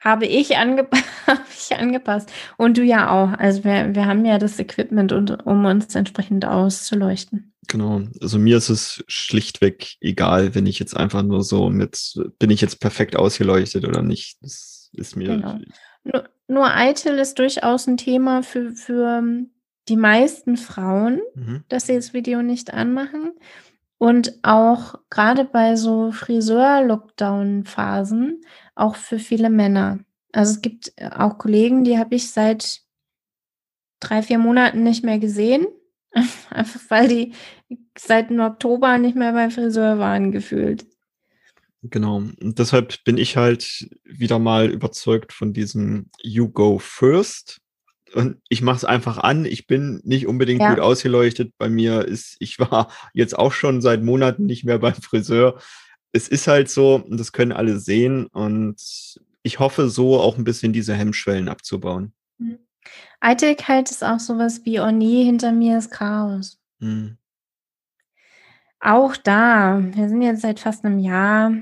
habe 0.00 0.26
ich, 0.26 0.56
ange 0.56 0.88
habe 1.26 1.40
ich 1.50 1.76
angepasst. 1.76 2.32
Und 2.56 2.76
du 2.76 2.82
ja 2.82 3.10
auch. 3.10 3.36
Also 3.38 3.64
wir, 3.64 3.94
wir 3.94 4.06
haben 4.06 4.24
ja 4.24 4.38
das 4.38 4.58
Equipment, 4.58 5.12
und, 5.12 5.44
um 5.46 5.64
uns 5.64 5.94
entsprechend 5.94 6.44
auszuleuchten. 6.44 7.52
Genau. 7.66 8.02
Also 8.20 8.38
mir 8.38 8.56
ist 8.56 8.70
es 8.70 9.04
schlichtweg 9.08 9.96
egal, 10.00 10.54
wenn 10.54 10.66
ich 10.66 10.78
jetzt 10.78 10.96
einfach 10.96 11.22
nur 11.22 11.42
so 11.42 11.68
mit, 11.68 12.14
bin 12.38 12.50
ich 12.50 12.60
jetzt 12.60 12.80
perfekt 12.80 13.16
ausgeleuchtet 13.16 13.84
oder 13.84 14.02
nicht. 14.02 14.38
Das 14.40 14.90
ist 14.92 15.16
mir. 15.16 15.28
Genau. 15.28 15.58
Nur, 16.04 16.28
nur 16.46 16.74
eitel 16.74 17.18
ist 17.18 17.38
durchaus 17.38 17.86
ein 17.86 17.98
Thema 17.98 18.42
für, 18.42 18.72
für 18.72 19.22
die 19.88 19.96
meisten 19.96 20.56
Frauen, 20.56 21.20
mhm. 21.34 21.64
dass 21.68 21.86
sie 21.86 21.94
das 21.94 22.12
Video 22.12 22.42
nicht 22.42 22.72
anmachen. 22.72 23.32
Und 23.98 24.38
auch 24.42 24.96
gerade 25.10 25.44
bei 25.44 25.76
so 25.76 26.10
Friseur-Lockdown-Phasen, 26.12 28.40
auch 28.76 28.96
für 28.96 29.18
viele 29.18 29.50
Männer. 29.50 29.98
Also 30.32 30.52
es 30.52 30.62
gibt 30.62 30.92
auch 31.00 31.36
Kollegen, 31.38 31.82
die 31.82 31.98
habe 31.98 32.14
ich 32.14 32.30
seit 32.30 32.82
drei, 33.98 34.22
vier 34.22 34.38
Monaten 34.38 34.84
nicht 34.84 35.04
mehr 35.04 35.18
gesehen. 35.18 35.66
Einfach 36.50 36.80
weil 36.88 37.08
die 37.08 37.32
seit 37.98 38.30
dem 38.30 38.40
Oktober 38.40 38.98
nicht 38.98 39.16
mehr 39.16 39.32
beim 39.32 39.50
Friseur 39.50 39.98
waren, 39.98 40.32
gefühlt. 40.32 40.86
Genau. 41.82 42.16
Und 42.16 42.58
deshalb 42.58 43.04
bin 43.04 43.18
ich 43.18 43.36
halt 43.36 43.88
wieder 44.04 44.38
mal 44.38 44.70
überzeugt 44.70 45.32
von 45.32 45.52
diesem 45.52 46.10
You 46.22 46.48
Go 46.48 46.78
First. 46.78 47.60
Und 48.14 48.40
ich 48.48 48.62
mache 48.62 48.76
es 48.76 48.84
einfach 48.84 49.18
an. 49.18 49.44
Ich 49.44 49.66
bin 49.66 50.00
nicht 50.04 50.26
unbedingt 50.26 50.60
ja. 50.60 50.70
gut 50.70 50.80
ausgeleuchtet. 50.80 51.52
Bei 51.58 51.68
mir 51.68 52.04
ist, 52.04 52.36
ich 52.40 52.58
war 52.70 52.90
jetzt 53.12 53.38
auch 53.38 53.52
schon 53.52 53.80
seit 53.80 54.02
Monaten 54.02 54.46
nicht 54.46 54.64
mehr 54.64 54.78
beim 54.78 54.94
Friseur. 54.94 55.60
Es 56.12 56.28
ist 56.28 56.46
halt 56.46 56.70
so, 56.70 56.96
und 56.96 57.18
das 57.18 57.32
können 57.32 57.52
alle 57.52 57.78
sehen. 57.78 58.26
Und 58.26 58.76
ich 59.42 59.58
hoffe, 59.58 59.88
so 59.88 60.20
auch 60.20 60.38
ein 60.38 60.44
bisschen 60.44 60.72
diese 60.72 60.94
Hemmschwellen 60.94 61.48
abzubauen. 61.48 62.12
Mhm. 62.38 62.58
Eitelkeit 63.20 63.90
ist 63.90 64.04
auch 64.04 64.20
sowas 64.20 64.64
wie, 64.64 64.80
oh 64.80 64.90
nee, 64.90 65.24
hinter 65.24 65.52
mir 65.52 65.78
ist 65.78 65.90
Chaos. 65.90 66.60
Mhm. 66.78 67.18
Auch 68.80 69.16
da, 69.16 69.80
wir 69.82 70.08
sind 70.08 70.22
jetzt 70.22 70.42
seit 70.42 70.60
fast 70.60 70.84
einem 70.84 70.98
Jahr 70.98 71.52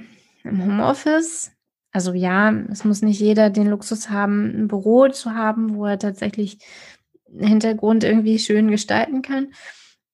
im 0.44 0.62
Homeoffice. 0.62 1.56
Also 1.96 2.12
ja, 2.12 2.52
es 2.70 2.85
muss 2.85 3.00
nicht 3.00 3.20
jeder 3.20 3.48
den 3.48 3.68
Luxus 3.68 4.11
haben, 4.11 4.50
ein 4.54 4.68
Büro 4.68 5.09
zu 5.09 5.35
haben, 5.35 5.76
wo 5.76 5.87
er 5.87 5.98
tatsächlich 5.98 6.59
den 7.26 7.48
Hintergrund 7.48 8.04
irgendwie 8.04 8.38
schön 8.38 8.70
gestalten 8.70 9.22
kann. 9.22 9.54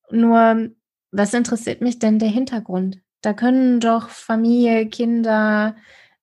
Nur, 0.08 0.70
was 1.10 1.34
interessiert 1.34 1.80
mich 1.80 1.98
denn 1.98 2.20
der 2.20 2.28
Hintergrund? 2.28 2.98
Da 3.20 3.32
können 3.32 3.80
doch 3.80 4.10
Familie, 4.10 4.86
Kinder, 4.90 5.74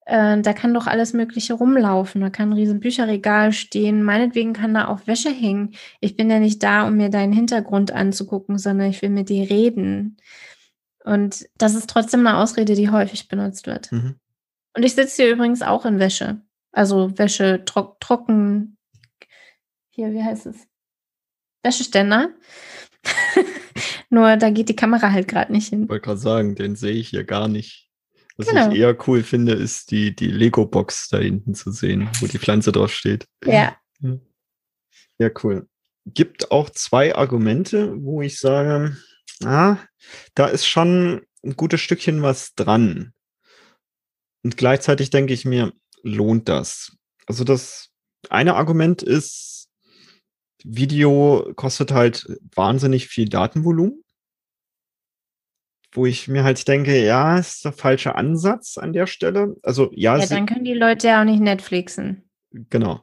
äh, 0.05 0.39
da 0.39 0.53
kann 0.53 0.73
doch 0.73 0.87
alles 0.87 1.11
Mögliche 1.11 1.55
rumlaufen. 1.55 2.21
Da 2.21 2.29
kann 2.29 2.51
ein 2.51 2.53
riesen 2.53 2.79
Bücherregal 2.79 3.51
stehen. 3.51 4.01
Meinetwegen 4.01 4.53
kann 4.53 4.73
da 4.73 4.87
auch 4.87 5.07
Wäsche 5.07 5.29
hängen. 5.29 5.73
Ich 5.99 6.15
bin 6.15 6.29
ja 6.29 6.39
nicht 6.39 6.63
da, 6.63 6.87
um 6.87 6.95
mir 6.95 7.09
deinen 7.09 7.33
Hintergrund 7.33 7.91
anzugucken, 7.91 8.57
sondern 8.57 8.91
ich 8.91 9.01
will 9.01 9.09
mit 9.09 9.27
dir 9.27 9.49
reden. 9.49 10.15
Und 11.03 11.49
das 11.57 11.75
ist 11.75 11.89
trotzdem 11.89 12.25
eine 12.25 12.37
Ausrede, 12.37 12.75
die 12.75 12.89
häufig 12.89 13.27
benutzt 13.27 13.67
wird. 13.67 13.91
Mhm. 13.91 14.15
Und 14.75 14.83
ich 14.83 14.95
sitze 14.95 15.23
hier 15.23 15.31
übrigens 15.33 15.61
auch 15.61 15.85
in 15.85 15.99
Wäsche. 15.99 16.41
Also 16.71 17.17
Wäsche 17.17 17.63
tro 17.65 17.95
trocken. 17.99 18.77
Hier, 19.89 20.13
wie 20.13 20.23
heißt 20.23 20.45
es? 20.45 20.67
Wäscheständer. 21.63 22.29
Nur 24.09 24.37
da 24.37 24.49
geht 24.49 24.69
die 24.69 24.75
Kamera 24.75 25.11
halt 25.11 25.27
gerade 25.27 25.51
nicht 25.51 25.69
hin. 25.69 25.83
Ich 25.83 25.89
wollte 25.89 26.05
gerade 26.05 26.19
sagen, 26.19 26.55
den 26.55 26.75
sehe 26.75 26.93
ich 26.93 27.09
hier 27.09 27.23
gar 27.23 27.47
nicht. 27.47 27.89
Was 28.37 28.47
genau. 28.47 28.71
ich 28.71 28.79
eher 28.79 28.97
cool 29.07 29.23
finde, 29.23 29.53
ist 29.53 29.91
die, 29.91 30.15
die 30.15 30.31
Lego-Box 30.31 31.09
da 31.09 31.17
hinten 31.17 31.55
zu 31.55 31.71
sehen, 31.71 32.09
wo 32.19 32.27
die 32.27 32.39
Pflanze 32.39 32.71
drauf 32.71 32.93
steht. 32.93 33.25
Ja. 33.45 33.75
Ja, 35.17 35.29
cool. 35.43 35.67
Gibt 36.05 36.49
auch 36.49 36.69
zwei 36.69 37.13
Argumente, 37.13 37.93
wo 38.01 38.21
ich 38.21 38.39
sage, 38.39 38.95
ah, 39.43 39.77
da 40.35 40.47
ist 40.47 40.65
schon 40.65 41.25
ein 41.43 41.57
gutes 41.57 41.81
Stückchen 41.81 42.21
was 42.21 42.55
dran. 42.55 43.13
Und 44.43 44.57
gleichzeitig 44.57 45.09
denke 45.09 45.33
ich 45.33 45.45
mir, 45.45 45.73
lohnt 46.03 46.49
das? 46.49 46.97
Also 47.25 47.43
das 47.43 47.89
eine 48.29 48.55
Argument 48.55 49.01
ist, 49.01 49.69
Video 50.63 51.51
kostet 51.55 51.91
halt 51.91 52.27
wahnsinnig 52.53 53.07
viel 53.07 53.29
Datenvolumen 53.29 54.03
wo 55.91 56.05
ich 56.05 56.27
mir 56.27 56.43
halt 56.43 56.67
denke, 56.67 57.03
ja, 57.03 57.37
ist 57.37 57.65
der 57.65 57.71
falsche 57.71 58.15
Ansatz 58.15 58.77
an 58.77 58.93
der 58.93 59.07
Stelle. 59.07 59.55
Also 59.63 59.91
ja. 59.93 60.17
Ja, 60.17 60.25
dann 60.25 60.45
können 60.45 60.65
die 60.65 60.73
Leute 60.73 61.07
ja 61.07 61.21
auch 61.21 61.25
nicht 61.25 61.41
Netflixen. 61.41 62.29
Genau. 62.51 63.01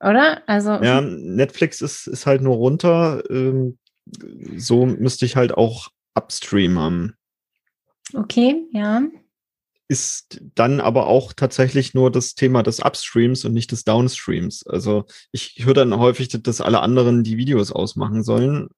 Oder? 0.00 0.42
Also. 0.48 0.70
Ja, 0.82 1.00
Netflix 1.00 1.80
ist, 1.80 2.06
ist 2.06 2.26
halt 2.26 2.42
nur 2.42 2.56
runter. 2.56 3.22
Ähm, 3.28 3.78
so 4.56 4.86
müsste 4.86 5.26
ich 5.26 5.36
halt 5.36 5.52
auch 5.52 5.88
Upstream 6.14 6.78
haben. 6.78 7.14
Okay, 8.14 8.66
ja. 8.72 9.02
Ist 9.90 10.40
dann 10.54 10.80
aber 10.80 11.08
auch 11.08 11.32
tatsächlich 11.32 11.94
nur 11.94 12.12
das 12.12 12.34
Thema 12.34 12.62
des 12.62 12.78
Upstreams 12.78 13.44
und 13.44 13.52
nicht 13.52 13.72
des 13.72 13.82
Downstreams. 13.82 14.64
Also 14.66 15.04
ich 15.32 15.56
höre 15.64 15.74
dann 15.74 15.98
häufig, 15.98 16.28
dass 16.28 16.60
alle 16.60 16.80
anderen 16.80 17.24
die 17.24 17.36
Videos 17.36 17.72
ausmachen 17.72 18.22
sollen. 18.22 18.68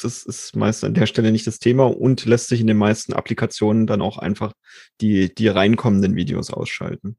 Das 0.00 0.24
ist 0.24 0.54
meist 0.54 0.84
an 0.84 0.92
der 0.92 1.06
Stelle 1.06 1.32
nicht 1.32 1.46
das 1.46 1.60
Thema 1.60 1.84
und 1.84 2.26
lässt 2.26 2.48
sich 2.48 2.60
in 2.60 2.66
den 2.66 2.76
meisten 2.76 3.14
Applikationen 3.14 3.86
dann 3.86 4.02
auch 4.02 4.18
einfach 4.18 4.52
die, 5.00 5.34
die 5.34 5.48
reinkommenden 5.48 6.14
Videos 6.14 6.50
ausschalten 6.50 7.16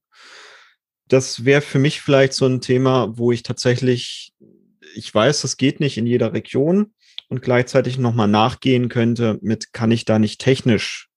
das 1.07 1.45
wäre 1.45 1.61
für 1.61 1.79
mich 1.79 2.01
vielleicht 2.01 2.33
so 2.33 2.45
ein 2.45 2.61
Thema, 2.61 3.17
wo 3.17 3.31
ich 3.31 3.43
tatsächlich, 3.43 4.33
ich 4.95 5.13
weiß, 5.13 5.41
das 5.41 5.57
geht 5.57 5.79
nicht 5.79 5.97
in 5.97 6.07
jeder 6.07 6.33
Region 6.33 6.93
und 7.29 7.41
gleichzeitig 7.41 7.97
nochmal 7.97 8.27
nachgehen 8.27 8.89
könnte 8.89 9.37
mit, 9.41 9.73
kann 9.73 9.91
ich 9.91 10.05
da 10.05 10.19
nicht 10.19 10.41
technisch 10.41 11.09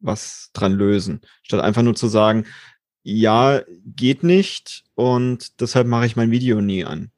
was 0.00 0.50
dran 0.52 0.72
lösen, 0.72 1.20
statt 1.42 1.60
einfach 1.60 1.82
nur 1.82 1.94
zu 1.94 2.08
sagen, 2.08 2.46
ja, 3.02 3.62
geht 3.84 4.22
nicht 4.22 4.84
und 4.94 5.60
deshalb 5.60 5.86
mache 5.86 6.06
ich 6.06 6.16
mein 6.16 6.30
Video 6.30 6.60
nie 6.60 6.84
an, 6.84 7.10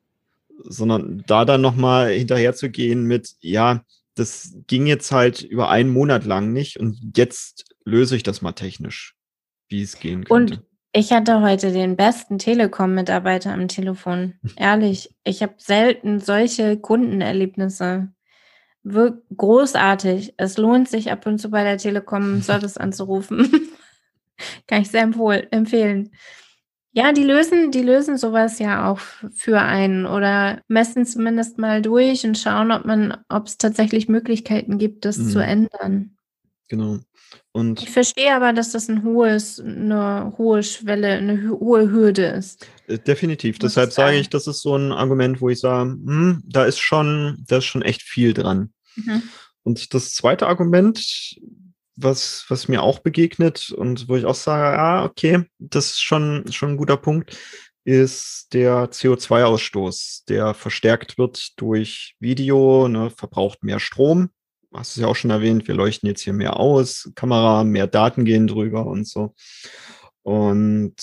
sondern 0.65 1.25
da 1.27 1.45
dann 1.45 1.61
nochmal 1.61 2.13
hinterher 2.13 2.55
zu 2.55 2.71
gehen 2.71 3.05
mit, 3.05 3.35
ja, 3.41 3.85
das 4.15 4.57
ging 4.67 4.87
jetzt 4.87 5.11
halt 5.11 5.43
über 5.43 5.71
einen 5.71 5.91
Monat 5.91 6.25
lang 6.25 6.53
nicht 6.53 6.79
und 6.79 6.99
jetzt 7.17 7.65
löse 7.85 8.17
ich 8.17 8.23
das 8.23 8.43
mal 8.43 8.53
technisch, 8.53 9.17
wie 9.69 9.83
es 9.83 9.99
gehen 9.99 10.25
könnte. 10.25 10.55
Und 10.55 10.63
ich 10.93 11.11
hatte 11.13 11.41
heute 11.41 11.73
den 11.73 11.97
besten 11.97 12.39
Telekom-Mitarbeiter 12.39 13.53
am 13.53 13.67
Telefon. 13.67 14.35
Ehrlich, 14.57 15.15
ich 15.25 15.43
habe 15.43 15.55
selten 15.57 16.21
solche 16.21 16.77
Kundenerlebnisse. 16.77 18.13
Großartig. 18.85 20.35
Es 20.37 20.59
lohnt 20.59 20.89
sich 20.89 21.13
ab 21.13 21.27
und 21.27 21.39
zu 21.39 21.51
bei 21.51 21.63
der 21.63 21.79
Telekom 21.79 22.43
Service 22.43 22.77
anzurufen. 22.77 23.69
Kann 24.67 24.83
ich 24.83 24.91
sehr 24.91 25.03
empfehlen. 25.03 26.11
Ja, 26.95 27.13
die 27.13 27.23
lösen, 27.23 27.71
die 27.71 27.83
lösen 27.83 28.19
sowas 28.19 28.59
ja 28.59 28.91
auch 28.91 28.99
für 29.33 29.61
einen 29.61 30.05
oder 30.05 30.61
messen 30.69 31.07
zumindest 31.07 31.57
mal 31.57 31.81
durch 31.81 32.25
und 32.25 32.37
schauen, 32.37 32.71
ob 32.71 32.85
man, 32.85 33.17
ob 33.31 33.47
es 33.47 33.57
tatsächlich 33.57 34.09
Möglichkeiten 34.09 34.77
gibt, 34.77 35.07
das 35.07 35.17
mhm. 35.17 35.29
zu 35.31 35.39
ändern. 35.39 36.17
Genau. 36.69 36.99
Und 37.53 37.83
ich 37.83 37.91
verstehe 37.91 38.35
aber, 38.35 38.53
dass 38.53 38.73
das 38.73 38.89
ein 38.89 39.05
hohes, 39.05 39.61
eine 39.61 40.33
hohe 40.39 40.63
Schwelle, 40.63 41.09
eine 41.09 41.51
hohe 41.51 41.91
Hürde 41.91 42.27
ist. 42.27 42.67
Äh, 42.87 42.99
definitiv. 42.99 43.57
Muss 43.57 43.73
Deshalb 43.73 43.93
sage 43.93 44.19
ich, 44.19 44.31
das 44.31 44.47
ist 44.47 44.63
so 44.63 44.77
ein 44.77 44.93
Argument, 44.93 45.41
wo 45.41 45.49
ich 45.49 45.61
sage, 45.61 45.91
hm, 45.91 46.43
da 46.47 46.65
ist 46.65 46.79
schon, 46.79 47.45
da 47.47 47.59
ist 47.59 47.67
schon 47.67 47.83
echt 47.83 48.03
viel 48.03 48.33
dran. 48.33 48.73
Mhm. 48.97 49.23
Und 49.65 49.95
das 49.95 50.15
zweite 50.15 50.47
Argument, 50.47 51.37
was, 51.97 52.45
was 52.49 52.69
mir 52.69 52.83
auch 52.83 53.01
begegnet 53.01 53.71
und 53.71 54.09
wo 54.09 54.17
ich 54.17 54.25
auch 54.25 54.35
sage, 54.35 54.79
ah, 54.79 55.05
okay, 55.05 55.45
das 55.59 55.91
ist 55.91 56.03
schon, 56.03 56.45
schon 56.51 56.71
ein 56.71 56.77
guter 56.77 56.97
Punkt, 56.97 57.37
ist 57.85 58.49
der 58.53 58.91
CO2-Ausstoß, 58.91 60.25
der 60.29 60.55
verstärkt 60.55 61.19
wird 61.19 61.53
durch 61.57 62.15
Video, 62.21 62.89
ne, 62.89 63.11
verbraucht 63.11 63.65
mehr 63.65 63.81
Strom, 63.81 64.31
hast 64.75 64.97
es 64.97 65.03
ja 65.03 65.07
auch 65.07 65.17
schon 65.17 65.31
erwähnt, 65.31 65.69
wir 65.69 65.75
leuchten 65.75 66.09
jetzt 66.09 66.23
hier 66.23 66.33
mehr 66.33 66.59
aus, 66.59 67.11
Kamera, 67.15 67.65
mehr 67.65 67.87
Daten 67.87 68.25
gehen 68.25 68.47
drüber 68.47 68.87
und 68.87 69.07
so. 69.07 69.35
Und 70.23 70.95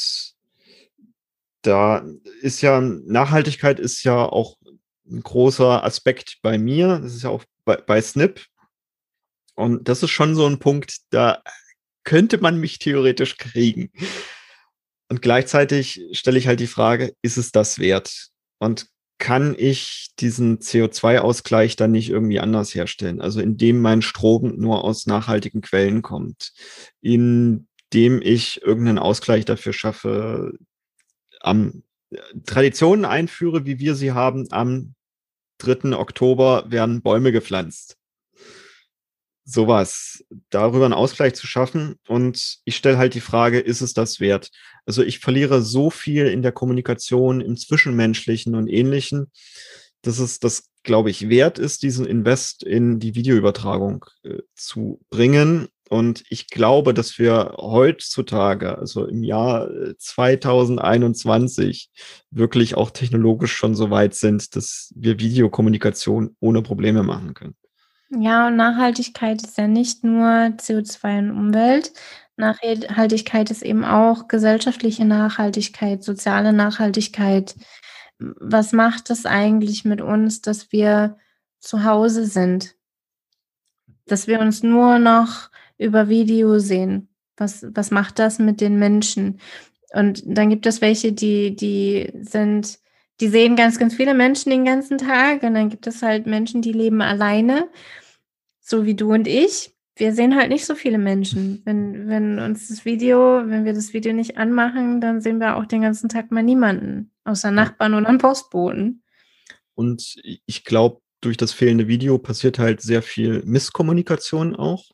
da 1.61 2.05
ist 2.41 2.61
ja, 2.61 2.81
Nachhaltigkeit 2.81 3.79
ist 3.79 4.03
ja 4.03 4.25
auch 4.25 4.57
ein 5.09 5.21
großer 5.21 5.83
Aspekt 5.83 6.37
bei 6.41 6.57
mir. 6.57 6.99
Das 6.99 7.13
ist 7.13 7.23
ja 7.23 7.29
auch 7.29 7.43
bei, 7.65 7.77
bei 7.77 8.01
Snip. 8.01 8.45
Und 9.55 9.87
das 9.89 10.03
ist 10.03 10.11
schon 10.11 10.35
so 10.35 10.45
ein 10.45 10.59
Punkt, 10.59 10.97
da 11.09 11.41
könnte 12.03 12.37
man 12.37 12.59
mich 12.59 12.79
theoretisch 12.79 13.37
kriegen. 13.37 13.91
Und 15.09 15.21
gleichzeitig 15.21 16.01
stelle 16.13 16.39
ich 16.39 16.47
halt 16.47 16.59
die 16.59 16.67
Frage, 16.67 17.13
ist 17.21 17.37
es 17.37 17.51
das 17.51 17.79
wert? 17.79 18.29
Und 18.59 18.87
kann 19.19 19.53
ich 19.57 20.11
diesen 20.19 20.59
CO2-Ausgleich 20.59 21.75
dann 21.75 21.91
nicht 21.91 22.09
irgendwie 22.09 22.39
anders 22.39 22.73
herstellen? 22.73 23.21
Also 23.21 23.41
indem 23.41 23.81
mein 23.81 24.01
Strom 24.01 24.55
nur 24.57 24.83
aus 24.83 25.05
nachhaltigen 25.05 25.61
Quellen 25.61 26.01
kommt, 26.01 26.53
indem 27.01 27.67
ich 28.21 28.61
irgendeinen 28.63 28.97
Ausgleich 28.97 29.45
dafür 29.45 29.73
schaffe, 29.73 30.53
am 31.41 31.83
Traditionen 32.45 33.05
einführe, 33.05 33.65
wie 33.65 33.77
wir 33.77 33.93
sie 33.93 34.13
haben, 34.13 34.47
am 34.51 34.95
3. 35.59 35.95
Oktober 35.97 36.65
werden 36.69 37.01
Bäume 37.01 37.31
gepflanzt 37.31 37.98
sowas, 39.49 40.23
darüber 40.49 40.85
einen 40.85 40.93
Ausgleich 40.93 41.33
zu 41.33 41.47
schaffen. 41.47 41.95
Und 42.07 42.59
ich 42.65 42.75
stelle 42.75 42.97
halt 42.97 43.13
die 43.13 43.19
Frage, 43.19 43.59
ist 43.59 43.81
es 43.81 43.93
das 43.93 44.19
wert? 44.19 44.49
Also 44.85 45.03
ich 45.03 45.19
verliere 45.19 45.61
so 45.61 45.89
viel 45.89 46.27
in 46.27 46.41
der 46.41 46.51
Kommunikation, 46.51 47.41
im 47.41 47.57
Zwischenmenschlichen 47.57 48.55
und 48.55 48.67
Ähnlichen, 48.67 49.31
dass 50.01 50.19
es 50.19 50.39
das, 50.39 50.69
glaube 50.83 51.09
ich, 51.09 51.29
wert 51.29 51.59
ist, 51.59 51.83
diesen 51.83 52.05
Invest 52.05 52.63
in 52.63 52.99
die 52.99 53.15
Videoübertragung 53.15 54.05
äh, 54.23 54.39
zu 54.55 55.01
bringen. 55.09 55.67
Und 55.89 56.23
ich 56.29 56.47
glaube, 56.47 56.93
dass 56.93 57.17
wir 57.17 57.55
heutzutage, 57.57 58.77
also 58.77 59.05
im 59.07 59.23
Jahr 59.23 59.69
2021, 59.97 61.89
äh, 61.91 61.99
wirklich 62.29 62.75
auch 62.75 62.91
technologisch 62.91 63.53
schon 63.53 63.73
so 63.73 63.89
weit 63.89 64.13
sind, 64.13 64.55
dass 64.55 64.93
wir 64.95 65.19
Videokommunikation 65.19 66.35
ohne 66.39 66.61
Probleme 66.61 67.01
machen 67.01 67.33
können. 67.33 67.55
Ja, 68.11 68.47
und 68.47 68.55
Nachhaltigkeit 68.55 69.43
ist 69.43 69.57
ja 69.57 69.67
nicht 69.67 70.03
nur 70.03 70.25
CO2 70.57 71.19
und 71.19 71.31
Umwelt. 71.31 71.93
Nachhaltigkeit 72.37 73.51
ist 73.51 73.61
eben 73.61 73.85
auch 73.85 74.27
gesellschaftliche 74.27 75.05
Nachhaltigkeit, 75.05 76.03
soziale 76.03 76.51
Nachhaltigkeit. 76.53 77.55
Was 78.17 78.71
macht 78.73 79.09
das 79.09 79.25
eigentlich 79.25 79.85
mit 79.85 80.01
uns, 80.01 80.41
dass 80.41 80.71
wir 80.71 81.17
zu 81.59 81.83
Hause 81.83 82.25
sind? 82.25 82.75
Dass 84.07 84.25
wir 84.27 84.39
uns 84.39 84.63
nur 84.63 84.97
noch 84.97 85.49
über 85.77 86.09
Video 86.09 86.57
sehen? 86.59 87.09
Was, 87.37 87.65
was 87.73 87.91
macht 87.91 88.17
das 88.17 88.39
mit 88.39 88.59
den 88.59 88.79
Menschen? 88.79 89.39
Und 89.93 90.23
dann 90.25 90.49
gibt 90.49 90.65
es 90.65 90.81
welche, 90.81 91.13
die, 91.13 91.55
die 91.55 92.11
sind, 92.21 92.79
die 93.19 93.27
sehen 93.27 93.55
ganz, 93.55 93.79
ganz 93.79 93.95
viele 93.95 94.13
Menschen 94.13 94.49
den 94.49 94.65
ganzen 94.65 94.97
Tag. 94.97 95.43
Und 95.43 95.53
dann 95.53 95.69
gibt 95.69 95.87
es 95.87 96.01
halt 96.01 96.25
Menschen, 96.25 96.61
die 96.61 96.71
leben 96.71 97.01
alleine 97.01 97.69
so 98.69 98.85
wie 98.85 98.95
du 98.95 99.13
und 99.13 99.27
ich, 99.27 99.73
wir 99.95 100.13
sehen 100.13 100.35
halt 100.35 100.49
nicht 100.49 100.65
so 100.65 100.75
viele 100.75 100.99
Menschen. 100.99 101.61
Wenn, 101.65 102.07
wenn 102.07 102.39
uns 102.39 102.69
das 102.69 102.85
Video, 102.85 103.41
wenn 103.45 103.65
wir 103.65 103.73
das 103.73 103.93
Video 103.93 104.13
nicht 104.13 104.37
anmachen, 104.37 105.01
dann 105.01 105.21
sehen 105.21 105.39
wir 105.39 105.57
auch 105.57 105.65
den 105.65 105.81
ganzen 105.81 106.07
Tag 106.07 106.31
mal 106.31 106.43
niemanden, 106.43 107.11
außer 107.25 107.51
Nachbarn 107.51 107.95
oder 107.95 108.07
einen 108.07 108.19
Postboten. 108.19 109.03
Und 109.73 110.15
ich 110.45 110.63
glaube, 110.63 111.01
durch 111.21 111.35
das 111.35 111.51
fehlende 111.51 111.87
Video 111.87 112.17
passiert 112.17 112.59
halt 112.59 112.81
sehr 112.81 113.01
viel 113.01 113.41
Misskommunikation 113.43 114.55
auch. 114.55 114.85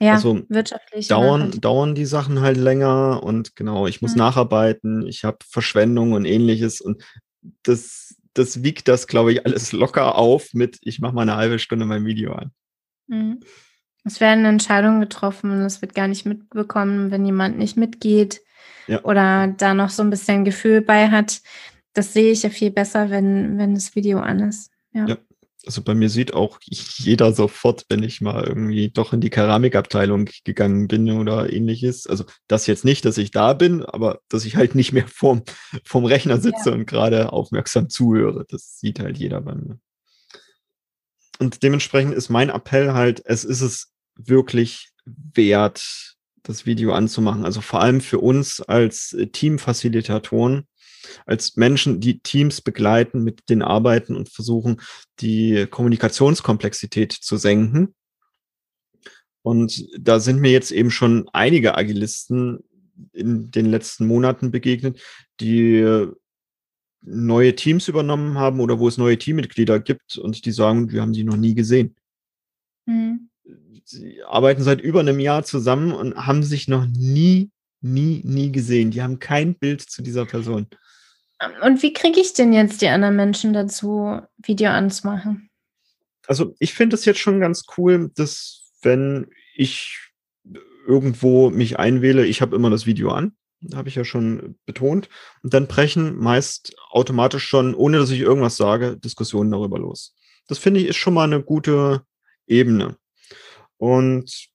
Ja, 0.00 0.14
also 0.14 0.42
wirtschaftlich. 0.48 1.08
Dauern, 1.08 1.60
dauern 1.60 1.94
die 1.94 2.06
Sachen 2.06 2.40
halt 2.40 2.56
länger 2.56 3.22
und 3.22 3.56
genau, 3.56 3.86
ich 3.86 4.02
muss 4.02 4.12
mhm. 4.12 4.18
nacharbeiten, 4.18 5.06
ich 5.06 5.24
habe 5.24 5.38
Verschwendung 5.48 6.12
und 6.12 6.24
ähnliches 6.24 6.80
und 6.80 7.02
das, 7.62 8.16
das 8.34 8.62
wiegt 8.62 8.88
das, 8.88 9.06
glaube 9.06 9.32
ich, 9.32 9.46
alles 9.46 9.72
locker 9.72 10.16
auf 10.16 10.54
mit, 10.54 10.78
ich 10.82 11.00
mache 11.00 11.14
mal 11.14 11.22
eine 11.22 11.36
halbe 11.36 11.58
Stunde 11.58 11.86
mein 11.86 12.04
Video 12.04 12.32
an. 12.32 12.52
Mhm. 13.06 13.40
Es 14.04 14.20
werden 14.20 14.44
Entscheidungen 14.44 15.00
getroffen 15.00 15.50
und 15.50 15.60
es 15.60 15.82
wird 15.82 15.94
gar 15.94 16.08
nicht 16.08 16.24
mitbekommen, 16.24 17.10
wenn 17.10 17.26
jemand 17.26 17.58
nicht 17.58 17.76
mitgeht 17.76 18.40
ja. 18.86 19.02
oder 19.04 19.48
da 19.48 19.74
noch 19.74 19.90
so 19.90 20.02
ein 20.02 20.10
bisschen 20.10 20.44
Gefühl 20.44 20.80
bei 20.80 21.10
hat. 21.10 21.42
Das 21.92 22.12
sehe 22.12 22.32
ich 22.32 22.42
ja 22.42 22.50
viel 22.50 22.70
besser, 22.70 23.10
wenn, 23.10 23.58
wenn 23.58 23.74
das 23.74 23.94
Video 23.94 24.20
an 24.20 24.40
ist. 24.40 24.70
Ja. 24.92 25.06
ja. 25.06 25.16
Also 25.66 25.82
bei 25.82 25.94
mir 25.94 26.08
sieht 26.08 26.32
auch 26.32 26.58
jeder 26.62 27.32
sofort, 27.32 27.84
wenn 27.88 28.02
ich 28.02 28.20
mal 28.20 28.44
irgendwie 28.44 28.90
doch 28.90 29.12
in 29.12 29.20
die 29.20 29.30
Keramikabteilung 29.30 30.28
gegangen 30.44 30.88
bin 30.88 31.10
oder 31.10 31.52
ähnliches. 31.52 32.06
Also 32.06 32.24
das 32.48 32.66
jetzt 32.66 32.84
nicht, 32.84 33.04
dass 33.04 33.18
ich 33.18 33.30
da 33.30 33.52
bin, 33.52 33.84
aber 33.84 34.20
dass 34.28 34.44
ich 34.44 34.56
halt 34.56 34.74
nicht 34.74 34.92
mehr 34.92 35.06
vorm, 35.06 35.42
vorm 35.84 36.06
Rechner 36.06 36.40
sitze 36.40 36.70
ja. 36.70 36.72
und 36.72 36.86
gerade 36.86 37.32
aufmerksam 37.32 37.90
zuhöre. 37.90 38.46
Das 38.48 38.78
sieht 38.78 39.00
halt 39.00 39.18
jeder 39.18 39.40
bei 39.42 39.54
mir. 39.54 39.78
Und 41.38 41.62
dementsprechend 41.62 42.14
ist 42.14 42.28
mein 42.28 42.50
Appell 42.50 42.92
halt, 42.92 43.22
es 43.24 43.44
ist 43.44 43.62
es 43.62 43.92
wirklich 44.14 44.90
wert, 45.04 46.16
das 46.42 46.66
Video 46.66 46.92
anzumachen. 46.92 47.44
Also 47.44 47.60
vor 47.60 47.80
allem 47.80 48.00
für 48.00 48.18
uns 48.18 48.60
als 48.60 49.12
äh, 49.12 49.26
Teamfacilitatoren, 49.26 50.66
als 51.26 51.56
Menschen, 51.56 52.00
die 52.00 52.20
Teams 52.20 52.60
begleiten 52.60 53.22
mit 53.22 53.48
den 53.48 53.62
Arbeiten 53.62 54.16
und 54.16 54.28
versuchen, 54.28 54.80
die 55.20 55.66
Kommunikationskomplexität 55.70 57.12
zu 57.12 57.36
senken. 57.36 57.94
Und 59.42 59.86
da 59.98 60.20
sind 60.20 60.40
mir 60.40 60.52
jetzt 60.52 60.70
eben 60.70 60.90
schon 60.90 61.28
einige 61.32 61.76
Agilisten 61.76 62.60
in 63.12 63.50
den 63.50 63.66
letzten 63.66 64.06
Monaten 64.06 64.50
begegnet, 64.50 65.00
die 65.40 66.06
neue 67.02 67.54
Teams 67.54 67.88
übernommen 67.88 68.38
haben 68.38 68.60
oder 68.60 68.78
wo 68.78 68.88
es 68.88 68.98
neue 68.98 69.18
Teammitglieder 69.18 69.80
gibt 69.80 70.18
und 70.18 70.44
die 70.44 70.52
sagen, 70.52 70.90
wir 70.92 71.00
haben 71.00 71.14
sie 71.14 71.24
noch 71.24 71.36
nie 71.36 71.54
gesehen. 71.54 71.96
Mhm. 72.86 73.30
Sie 73.84 74.22
arbeiten 74.22 74.62
seit 74.62 74.80
über 74.80 75.00
einem 75.00 75.18
Jahr 75.18 75.44
zusammen 75.44 75.92
und 75.92 76.14
haben 76.14 76.42
sich 76.42 76.68
noch 76.68 76.86
nie, 76.86 77.50
nie, 77.80 78.20
nie 78.24 78.52
gesehen. 78.52 78.90
Die 78.90 79.02
haben 79.02 79.18
kein 79.18 79.54
Bild 79.54 79.80
zu 79.80 80.02
dieser 80.02 80.26
Person. 80.26 80.66
Und 81.62 81.82
wie 81.82 81.92
kriege 81.92 82.20
ich 82.20 82.34
denn 82.34 82.52
jetzt 82.52 82.82
die 82.82 82.88
anderen 82.88 83.16
Menschen 83.16 83.52
dazu, 83.52 84.20
Video 84.38 84.70
anzumachen? 84.70 85.50
Also 86.26 86.54
ich 86.58 86.74
finde 86.74 86.96
es 86.96 87.04
jetzt 87.04 87.20
schon 87.20 87.40
ganz 87.40 87.64
cool, 87.76 88.10
dass 88.14 88.70
wenn 88.82 89.30
ich 89.54 89.98
irgendwo 90.86 91.50
mich 91.50 91.78
einwähle, 91.78 92.26
ich 92.26 92.40
habe 92.42 92.56
immer 92.56 92.70
das 92.70 92.86
Video 92.86 93.10
an, 93.10 93.36
habe 93.74 93.88
ich 93.88 93.94
ja 93.94 94.04
schon 94.04 94.58
betont, 94.66 95.08
und 95.42 95.52
dann 95.54 95.66
brechen 95.66 96.16
meist 96.16 96.74
automatisch 96.90 97.44
schon, 97.44 97.74
ohne 97.74 97.98
dass 97.98 98.10
ich 98.10 98.20
irgendwas 98.20 98.56
sage, 98.56 98.96
Diskussionen 98.98 99.50
darüber 99.50 99.78
los. 99.78 100.14
Das 100.46 100.58
finde 100.58 100.80
ich 100.80 100.88
ist 100.88 100.96
schon 100.96 101.14
mal 101.14 101.24
eine 101.24 101.42
gute 101.42 102.02
Ebene. 102.46 102.96
Und 103.76 104.49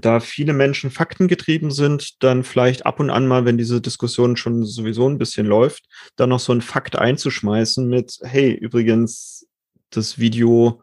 da 0.00 0.20
viele 0.20 0.52
Menschen 0.52 0.90
faktengetrieben 0.90 1.70
sind, 1.70 2.22
dann 2.22 2.44
vielleicht 2.44 2.86
ab 2.86 3.00
und 3.00 3.10
an 3.10 3.26
mal, 3.26 3.44
wenn 3.44 3.58
diese 3.58 3.80
Diskussion 3.80 4.36
schon 4.36 4.64
sowieso 4.64 5.08
ein 5.08 5.18
bisschen 5.18 5.46
läuft, 5.46 5.86
dann 6.16 6.30
noch 6.30 6.40
so 6.40 6.52
ein 6.52 6.62
Fakt 6.62 6.96
einzuschmeißen 6.96 7.88
mit, 7.88 8.18
hey, 8.22 8.52
übrigens, 8.52 9.46
das 9.90 10.18
Video 10.18 10.82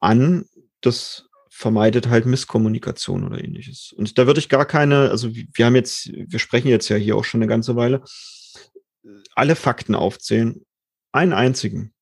an, 0.00 0.46
das 0.80 1.28
vermeidet 1.50 2.08
halt 2.08 2.24
Misskommunikation 2.24 3.24
oder 3.24 3.42
ähnliches. 3.42 3.92
Und 3.96 4.16
da 4.16 4.26
würde 4.26 4.38
ich 4.38 4.48
gar 4.48 4.64
keine, 4.64 5.10
also 5.10 5.34
wir 5.34 5.66
haben 5.66 5.74
jetzt, 5.74 6.08
wir 6.12 6.38
sprechen 6.38 6.68
jetzt 6.68 6.88
ja 6.88 6.96
hier 6.96 7.16
auch 7.16 7.24
schon 7.24 7.42
eine 7.42 7.48
ganze 7.48 7.74
Weile, 7.74 8.02
alle 9.34 9.56
Fakten 9.56 9.94
aufzählen, 9.94 10.64
einen 11.10 11.32
einzigen. 11.32 11.92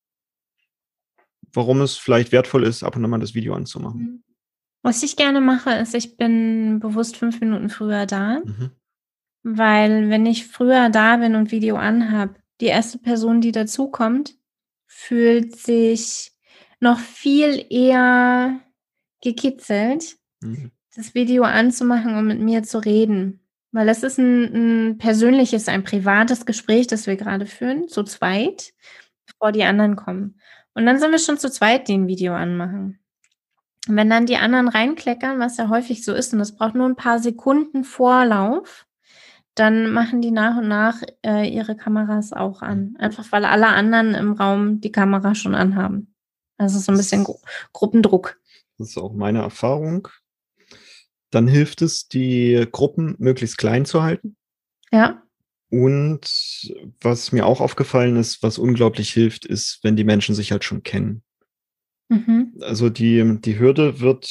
Warum 1.53 1.81
es 1.81 1.97
vielleicht 1.97 2.31
wertvoll 2.31 2.65
ist, 2.65 2.83
ab 2.83 2.95
und 2.95 3.03
an 3.03 3.09
mal 3.09 3.19
das 3.19 3.33
Video 3.33 3.55
anzumachen. 3.55 4.23
Was 4.83 5.03
ich 5.03 5.15
gerne 5.15 5.41
mache, 5.41 5.71
ist, 5.71 5.95
ich 5.95 6.17
bin 6.17 6.79
bewusst 6.79 7.17
fünf 7.17 7.39
Minuten 7.41 7.69
früher 7.69 8.05
da, 8.05 8.39
mhm. 8.39 8.71
weil 9.43 10.09
wenn 10.09 10.25
ich 10.25 10.47
früher 10.47 10.89
da 10.89 11.17
bin 11.17 11.35
und 11.35 11.51
Video 11.51 11.75
anhab, 11.75 12.35
die 12.61 12.67
erste 12.67 12.97
Person, 12.97 13.41
die 13.41 13.51
dazukommt, 13.51 14.35
fühlt 14.85 15.55
sich 15.55 16.31
noch 16.79 16.99
viel 16.99 17.65
eher 17.69 18.59
gekitzelt, 19.21 20.17
mhm. 20.41 20.71
das 20.95 21.13
Video 21.13 21.43
anzumachen 21.43 22.15
und 22.15 22.27
mit 22.27 22.39
mir 22.39 22.63
zu 22.63 22.79
reden. 22.79 23.41
Weil 23.71 23.87
das 23.87 24.03
ist 24.03 24.17
ein, 24.17 24.89
ein 24.89 24.97
persönliches, 24.97 25.67
ein 25.67 25.83
privates 25.83 26.45
Gespräch, 26.45 26.87
das 26.87 27.05
wir 27.05 27.15
gerade 27.15 27.45
führen, 27.45 27.87
zu 27.87 28.03
zweit, 28.03 28.73
bevor 29.25 29.51
die 29.51 29.63
anderen 29.63 29.95
kommen. 29.95 30.39
Und 30.73 30.85
dann 30.85 30.99
sind 30.99 31.11
wir 31.11 31.19
schon 31.19 31.37
zu 31.37 31.51
zweit, 31.51 31.87
die 31.87 31.93
ein 31.93 32.07
Video 32.07 32.33
anmachen. 32.33 32.99
Wenn 33.87 34.09
dann 34.09 34.25
die 34.25 34.37
anderen 34.37 34.67
reinkleckern, 34.67 35.39
was 35.39 35.57
ja 35.57 35.69
häufig 35.69 36.03
so 36.03 36.13
ist, 36.13 36.33
und 36.33 36.39
das 36.39 36.55
braucht 36.55 36.75
nur 36.75 36.87
ein 36.87 36.95
paar 36.95 37.19
Sekunden 37.19 37.83
Vorlauf, 37.83 38.85
dann 39.55 39.91
machen 39.91 40.21
die 40.21 40.31
nach 40.31 40.57
und 40.57 40.67
nach 40.67 41.01
äh, 41.25 41.49
ihre 41.49 41.75
Kameras 41.75 42.31
auch 42.33 42.61
an. 42.61 42.95
Einfach 42.99 43.31
weil 43.31 43.45
alle 43.45 43.67
anderen 43.67 44.13
im 44.13 44.33
Raum 44.33 44.81
die 44.81 44.91
Kamera 44.91 45.33
schon 45.33 45.55
anhaben. 45.55 46.13
Also 46.57 46.79
so 46.79 46.91
ein 46.91 46.97
bisschen 46.97 47.23
Gru 47.23 47.39
Gruppendruck. 47.73 48.39
Das 48.77 48.89
ist 48.89 48.97
auch 48.97 49.13
meine 49.13 49.39
Erfahrung. 49.39 50.07
Dann 51.31 51.47
hilft 51.47 51.81
es, 51.81 52.07
die 52.07 52.67
Gruppen 52.71 53.15
möglichst 53.17 53.57
klein 53.57 53.85
zu 53.85 54.03
halten. 54.03 54.37
Ja. 54.91 55.23
Und 55.69 56.73
was 57.01 57.31
mir 57.31 57.45
auch 57.45 57.59
aufgefallen 57.59 58.15
ist, 58.15 58.41
was 58.43 58.57
unglaublich 58.57 59.11
hilft, 59.11 59.45
ist, 59.45 59.79
wenn 59.83 59.95
die 59.95 60.05
Menschen 60.05 60.35
sich 60.35 60.51
halt 60.51 60.63
schon 60.63 60.83
kennen. 60.83 61.23
Mhm. 62.09 62.53
Also 62.61 62.89
die, 62.89 63.39
die 63.41 63.59
Hürde 63.59 63.99
wird 63.99 64.25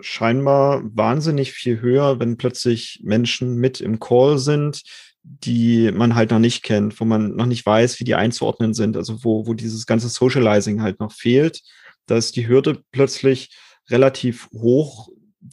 scheinbar 0.00 0.82
wahnsinnig 0.84 1.52
viel 1.52 1.80
höher, 1.80 2.20
wenn 2.20 2.36
plötzlich 2.36 3.00
Menschen 3.02 3.56
mit 3.56 3.80
im 3.80 3.98
Call 3.98 4.38
sind, 4.38 4.82
die 5.22 5.90
man 5.92 6.14
halt 6.14 6.30
noch 6.30 6.38
nicht 6.38 6.62
kennt, 6.62 7.00
wo 7.00 7.04
man 7.04 7.34
noch 7.34 7.46
nicht 7.46 7.64
weiß, 7.64 7.98
wie 7.98 8.04
die 8.04 8.14
einzuordnen 8.14 8.74
sind, 8.74 8.96
also 8.96 9.24
wo, 9.24 9.46
wo 9.46 9.54
dieses 9.54 9.86
ganze 9.86 10.08
Socializing 10.08 10.82
halt 10.82 11.00
noch 11.00 11.12
fehlt. 11.12 11.62
Da 12.06 12.16
ist 12.16 12.36
die 12.36 12.46
Hürde 12.46 12.82
plötzlich 12.92 13.56
relativ 13.90 14.48
hoch, 14.52 15.08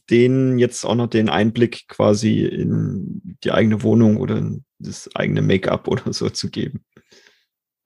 denen 0.10 0.60
jetzt 0.60 0.86
auch 0.86 0.96
noch 0.96 1.08
den 1.08 1.30
Einblick 1.30 1.88
quasi 1.88 2.42
in 2.46 3.38
die 3.44 3.52
eigene 3.52 3.82
Wohnung 3.84 4.18
oder 4.18 4.38
in 4.38 4.64
das 4.80 5.10
eigene 5.16 5.42
Make-up 5.42 5.88
oder 5.88 6.14
so 6.14 6.30
zu 6.30 6.50
geben. 6.50 6.84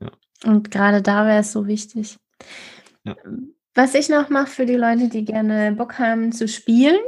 Ja. 0.02 0.12
Und 0.44 0.72
gerade 0.72 1.02
da 1.02 1.26
wäre 1.26 1.40
es 1.40 1.52
so 1.52 1.68
wichtig. 1.68 2.18
Ja. 3.06 3.16
Was 3.74 3.94
ich 3.94 4.10
noch 4.10 4.30
mache 4.30 4.48
für 4.48 4.66
die 4.66 4.76
Leute, 4.76 5.10
die 5.10 5.26
gerne 5.26 5.74
Bock 5.74 6.00
haben 6.00 6.32
zu 6.32 6.48
spielen, 6.48 7.00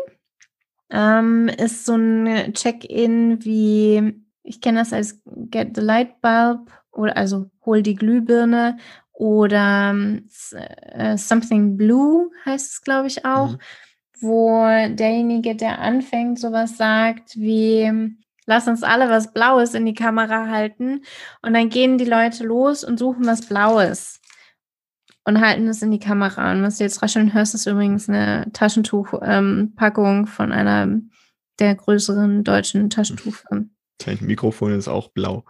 ähm, 0.90 1.50
ist 1.50 1.86
so 1.86 1.96
ein 1.96 2.54
Check-in 2.54 3.44
wie 3.44 4.24
ich 4.48 4.62
kenne 4.62 4.80
das 4.80 4.94
als 4.94 5.22
Get 5.26 5.76
the 5.76 5.82
Light 5.82 6.22
Bulb 6.22 6.72
oder 6.92 7.18
also 7.18 7.52
hol 7.66 7.82
die 7.82 7.96
Glühbirne 7.96 8.78
oder 9.12 9.96
äh, 10.94 11.18
Something 11.18 11.76
Blue 11.76 12.32
heißt 12.46 12.72
es, 12.72 12.82
glaube 12.82 13.08
ich, 13.08 13.26
auch, 13.26 13.52
mhm. 13.52 13.58
wo 14.22 14.66
derjenige, 14.66 15.56
der 15.56 15.80
anfängt, 15.80 16.40
sowas 16.40 16.78
sagt 16.78 17.36
wie 17.36 18.16
lass 18.46 18.68
uns 18.68 18.84
alle 18.84 19.10
was 19.10 19.34
Blaues 19.34 19.74
in 19.74 19.86
die 19.86 19.94
Kamera 19.94 20.48
halten 20.48 21.02
und 21.42 21.54
dann 21.54 21.70
gehen 21.70 21.98
die 21.98 22.06
Leute 22.06 22.46
los 22.46 22.86
und 22.86 22.98
suchen 22.98 23.26
was 23.26 23.46
Blaues 23.46 24.22
und 25.28 25.42
halten 25.42 25.68
es 25.68 25.82
in 25.82 25.92
die 25.92 26.00
Kamera. 26.00 26.54
Und 26.54 26.64
was 26.64 26.78
du 26.78 26.86
jetzt 26.86 27.04
rascheln 27.04 27.34
hörst, 27.34 27.54
ist 27.54 27.68
übrigens 27.68 28.08
eine 28.08 28.48
Taschentuchpackung 28.54 30.20
ähm, 30.20 30.28
von 30.28 30.54
einer 30.54 31.02
der 31.60 31.76
größeren 31.76 32.46
deutschen 32.46 32.90
Taschentuchfirmen. 32.90 33.76
Dein 33.98 34.20
Mikrofon 34.22 34.72
ist 34.72 34.88
auch 34.88 35.10
blau. 35.10 35.44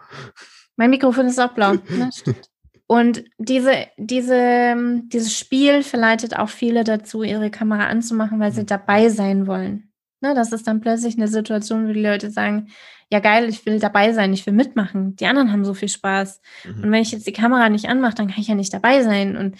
Mein 0.74 0.90
Mikrofon 0.90 1.26
ist 1.26 1.38
auch 1.38 1.52
blau. 1.52 1.74
Ne? 1.74 2.10
Und 2.88 3.22
diese, 3.38 3.86
diese, 3.98 4.74
dieses 5.12 5.38
Spiel 5.38 5.84
verleitet 5.84 6.36
auch 6.36 6.48
viele 6.48 6.82
dazu, 6.82 7.22
ihre 7.22 7.50
Kamera 7.50 7.86
anzumachen, 7.86 8.40
weil 8.40 8.50
sie 8.50 8.62
mhm. 8.62 8.66
dabei 8.66 9.10
sein 9.10 9.46
wollen. 9.46 9.87
Ne, 10.20 10.34
das 10.34 10.52
ist 10.52 10.66
dann 10.66 10.80
plötzlich 10.80 11.16
eine 11.16 11.28
Situation, 11.28 11.88
wo 11.88 11.92
die 11.92 12.02
Leute 12.02 12.30
sagen, 12.30 12.68
ja 13.10 13.20
geil, 13.20 13.48
ich 13.48 13.64
will 13.66 13.78
dabei 13.78 14.12
sein, 14.12 14.32
ich 14.32 14.44
will 14.46 14.52
mitmachen. 14.52 15.16
Die 15.16 15.26
anderen 15.26 15.52
haben 15.52 15.64
so 15.64 15.74
viel 15.74 15.88
Spaß. 15.88 16.40
Mhm. 16.64 16.84
Und 16.84 16.92
wenn 16.92 17.02
ich 17.02 17.12
jetzt 17.12 17.26
die 17.26 17.32
Kamera 17.32 17.68
nicht 17.68 17.88
anmache, 17.88 18.14
dann 18.14 18.28
kann 18.28 18.40
ich 18.40 18.48
ja 18.48 18.54
nicht 18.54 18.74
dabei 18.74 19.02
sein. 19.02 19.36
Und 19.36 19.56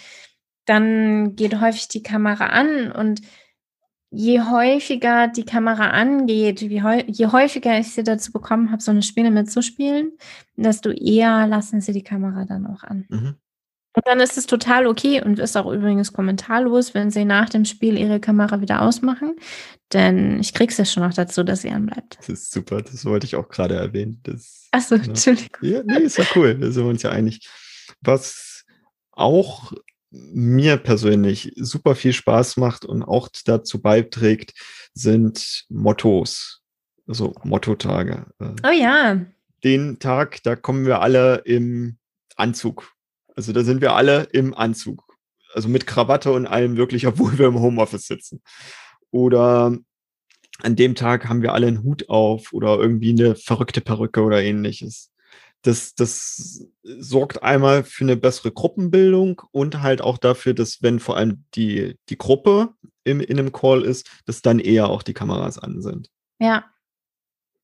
dann 0.65 1.35
geht 1.35 1.59
häufig 1.59 1.87
die 1.87 2.03
Kamera 2.03 2.47
an 2.47 2.91
und 2.91 3.21
je 4.11 4.41
häufiger 4.41 5.27
die 5.27 5.45
Kamera 5.45 5.89
angeht, 5.91 6.61
je, 6.61 7.03
je 7.07 7.27
häufiger 7.27 7.79
ich 7.79 7.93
sie 7.93 8.03
dazu 8.03 8.31
bekommen 8.31 8.71
habe, 8.71 8.81
so 8.81 8.91
eine 8.91 9.03
Spiele 9.03 9.31
mitzuspielen, 9.31 10.11
desto 10.55 10.89
eher 10.91 11.47
lassen 11.47 11.81
sie 11.81 11.93
die 11.93 12.03
Kamera 12.03 12.45
dann 12.45 12.65
auch 12.67 12.83
an. 12.83 13.05
Mhm. 13.09 13.35
Und 13.93 14.05
dann 14.05 14.19
ist 14.19 14.37
es 14.37 14.45
total 14.45 14.85
okay 14.85 15.21
und 15.23 15.39
ist 15.39 15.57
auch 15.57 15.71
übrigens 15.71 16.13
kommentarlos, 16.13 16.93
wenn 16.93 17.09
sie 17.09 17.25
nach 17.25 17.49
dem 17.49 17.65
Spiel 17.65 17.97
ihre 17.97 18.19
Kamera 18.19 18.61
wieder 18.61 18.81
ausmachen. 18.81 19.35
Denn 19.93 20.39
ich 20.39 20.53
krieg's 20.53 20.77
ja 20.77 20.85
schon 20.85 21.03
noch 21.03 21.13
dazu, 21.13 21.43
dass 21.43 21.63
sie 21.63 21.71
anbleibt. 21.71 22.17
Das 22.19 22.29
ist 22.29 22.51
super, 22.51 22.81
das 22.81 23.03
wollte 23.05 23.25
ich 23.25 23.35
auch 23.35 23.49
gerade 23.49 23.75
erwähnen. 23.75 24.21
Achso, 24.71 24.95
ja. 24.95 25.03
Entschuldigung. 25.03 25.59
Ja, 25.61 25.81
nee, 25.83 26.03
ist 26.03 26.17
ja 26.17 26.25
cool, 26.35 26.55
da 26.55 26.69
sind 26.69 26.83
wir 26.83 26.89
uns 26.89 27.01
ja 27.01 27.09
einig. 27.09 27.47
Was 28.01 28.65
auch 29.11 29.73
mir 30.11 30.77
persönlich 30.77 31.53
super 31.55 31.95
viel 31.95 32.13
Spaß 32.13 32.57
macht 32.57 32.85
und 32.85 33.03
auch 33.03 33.29
dazu 33.45 33.81
beiträgt, 33.81 34.53
sind 34.93 35.65
Mottos. 35.69 36.61
Also 37.07 37.33
Mottotage. 37.43 38.27
Äh, 38.39 38.55
oh 38.65 38.71
ja. 38.71 39.19
Den 39.63 39.99
Tag, 39.99 40.43
da 40.43 40.55
kommen 40.55 40.85
wir 40.85 41.01
alle 41.01 41.37
im 41.45 41.97
Anzug. 42.35 42.93
Also 43.35 43.53
da 43.53 43.63
sind 43.63 43.81
wir 43.81 43.93
alle 43.93 44.23
im 44.31 44.53
Anzug. 44.53 45.03
Also 45.53 45.67
mit 45.69 45.87
Krawatte 45.87 46.31
und 46.31 46.45
allem 46.45 46.77
wirklich, 46.77 47.07
obwohl 47.07 47.37
wir 47.37 47.47
im 47.47 47.59
Homeoffice 47.59 48.07
sitzen. 48.07 48.41
Oder 49.11 49.77
an 50.61 50.75
dem 50.75 50.95
Tag 50.95 51.27
haben 51.27 51.41
wir 51.41 51.53
alle 51.53 51.67
einen 51.67 51.83
Hut 51.83 52.09
auf 52.09 52.53
oder 52.53 52.77
irgendwie 52.77 53.11
eine 53.11 53.35
verrückte 53.35 53.81
Perücke 53.81 54.21
oder 54.21 54.43
ähnliches 54.43 55.11
das, 55.61 55.93
das 55.95 56.65
sorgt 56.83 57.43
einmal 57.43 57.83
für 57.83 58.05
eine 58.05 58.15
bessere 58.15 58.51
Gruppenbildung 58.51 59.41
und 59.51 59.81
halt 59.81 60.01
auch 60.01 60.17
dafür, 60.17 60.53
dass 60.53 60.81
wenn 60.81 60.99
vor 60.99 61.17
allem 61.17 61.45
die, 61.55 61.97
die 62.09 62.17
Gruppe 62.17 62.73
im, 63.03 63.19
in 63.19 63.39
einem 63.39 63.51
Call 63.51 63.83
ist, 63.83 64.09
dass 64.25 64.41
dann 64.41 64.59
eher 64.59 64.89
auch 64.89 65.03
die 65.03 65.13
Kameras 65.13 65.59
an 65.59 65.81
sind. 65.81 66.09
Ja. 66.39 66.65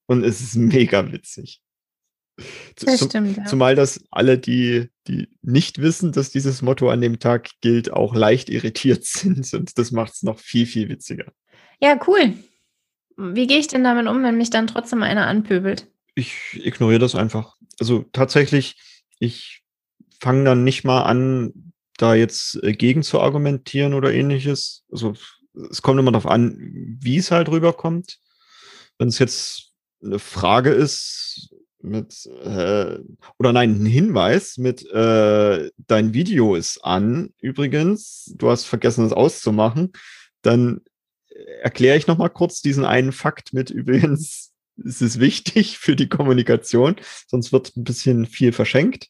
Und 0.07 0.24
es 0.24 0.41
ist 0.41 0.55
mega 0.55 1.11
witzig. 1.11 1.61
Das 2.75 2.97
Zum, 2.97 3.09
stimmt, 3.09 3.38
ja. 3.38 3.45
Zumal 3.45 3.75
das 3.75 4.03
alle, 4.11 4.38
die, 4.38 4.89
die 5.07 5.29
nicht 5.41 5.79
wissen, 5.79 6.11
dass 6.11 6.31
dieses 6.31 6.61
Motto 6.61 6.89
an 6.89 6.99
dem 6.99 7.19
Tag 7.19 7.49
gilt, 7.61 7.93
auch 7.93 8.13
leicht 8.13 8.49
irritiert 8.49 9.05
sind. 9.05 9.53
Und 9.53 9.77
das 9.77 9.91
macht 9.91 10.13
es 10.13 10.23
noch 10.23 10.39
viel, 10.39 10.65
viel 10.65 10.89
witziger. 10.89 11.31
Ja, 11.81 11.99
cool. 12.07 12.33
Wie 13.17 13.47
gehe 13.47 13.59
ich 13.59 13.67
denn 13.67 13.83
damit 13.83 14.07
um, 14.07 14.23
wenn 14.23 14.38
mich 14.38 14.49
dann 14.49 14.67
trotzdem 14.67 15.01
einer 15.03 15.27
anpöbelt? 15.27 15.88
ich 16.15 16.33
ignoriere 16.53 16.99
das 16.99 17.13
einfach. 17.13 17.55
Also 17.79 18.05
tatsächlich, 18.13 18.75
Ich 19.19 19.63
fange 20.19 20.45
dann 20.45 20.63
nicht 20.63 20.83
mal 20.83 21.03
an, 21.03 21.73
da 21.97 22.15
jetzt 22.15 22.61
äh, 22.63 22.73
gegen 22.73 23.03
zu 23.03 23.19
argumentieren 23.19 23.93
oder 23.93 24.13
ähnliches. 24.13 24.86
Also 24.91 25.13
es 25.69 25.81
kommt 25.81 25.99
immer 25.99 26.11
darauf 26.11 26.29
an, 26.29 26.57
wie 27.01 27.17
es 27.17 27.31
halt 27.31 27.49
rüberkommt. 27.49 28.19
Wenn 28.97 29.09
es 29.09 29.19
jetzt 29.19 29.71
eine 30.03 30.19
Frage 30.19 30.71
ist 30.71 31.49
mit 31.86 32.25
äh, 32.25 32.99
oder 33.38 33.53
nein, 33.53 33.83
ein 33.83 33.86
Hinweis 33.86 34.57
mit 34.57 34.86
äh, 34.91 35.69
dein 35.88 36.13
Video 36.13 36.55
ist 36.55 36.79
an, 36.83 37.33
übrigens, 37.39 38.33
du 38.38 38.49
hast 38.49 38.65
vergessen, 38.65 39.05
es 39.05 39.13
auszumachen, 39.13 39.93
dann 40.41 40.81
erkläre 41.61 41.97
ich 41.97 42.07
noch 42.07 42.17
mal 42.17 42.29
kurz 42.29 42.61
diesen 42.61 42.86
einen 42.86 43.11
Fakt 43.11 43.53
mit 43.53 43.69
übrigens, 43.69 44.53
es 44.86 45.01
ist 45.01 45.19
wichtig 45.19 45.77
für 45.77 45.95
die 45.95 46.09
Kommunikation, 46.09 46.95
sonst 47.27 47.51
wird 47.51 47.75
ein 47.75 47.83
bisschen 47.83 48.25
viel 48.25 48.51
verschenkt. 48.51 49.09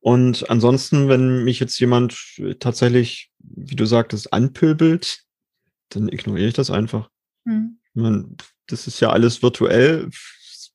Und 0.00 0.50
ansonsten, 0.50 1.08
wenn 1.08 1.44
mich 1.44 1.60
jetzt 1.60 1.78
jemand 1.80 2.16
tatsächlich, 2.60 3.30
wie 3.38 3.76
du 3.76 3.86
sagtest, 3.86 4.32
anpöbelt, 4.32 5.22
dann 5.88 6.08
ignoriere 6.08 6.48
ich 6.48 6.54
das 6.54 6.70
einfach. 6.70 7.08
Hm. 7.46 7.78
Man, 7.94 8.36
das 8.66 8.86
ist 8.86 9.00
ja 9.00 9.10
alles 9.10 9.42
virtuell, 9.42 10.10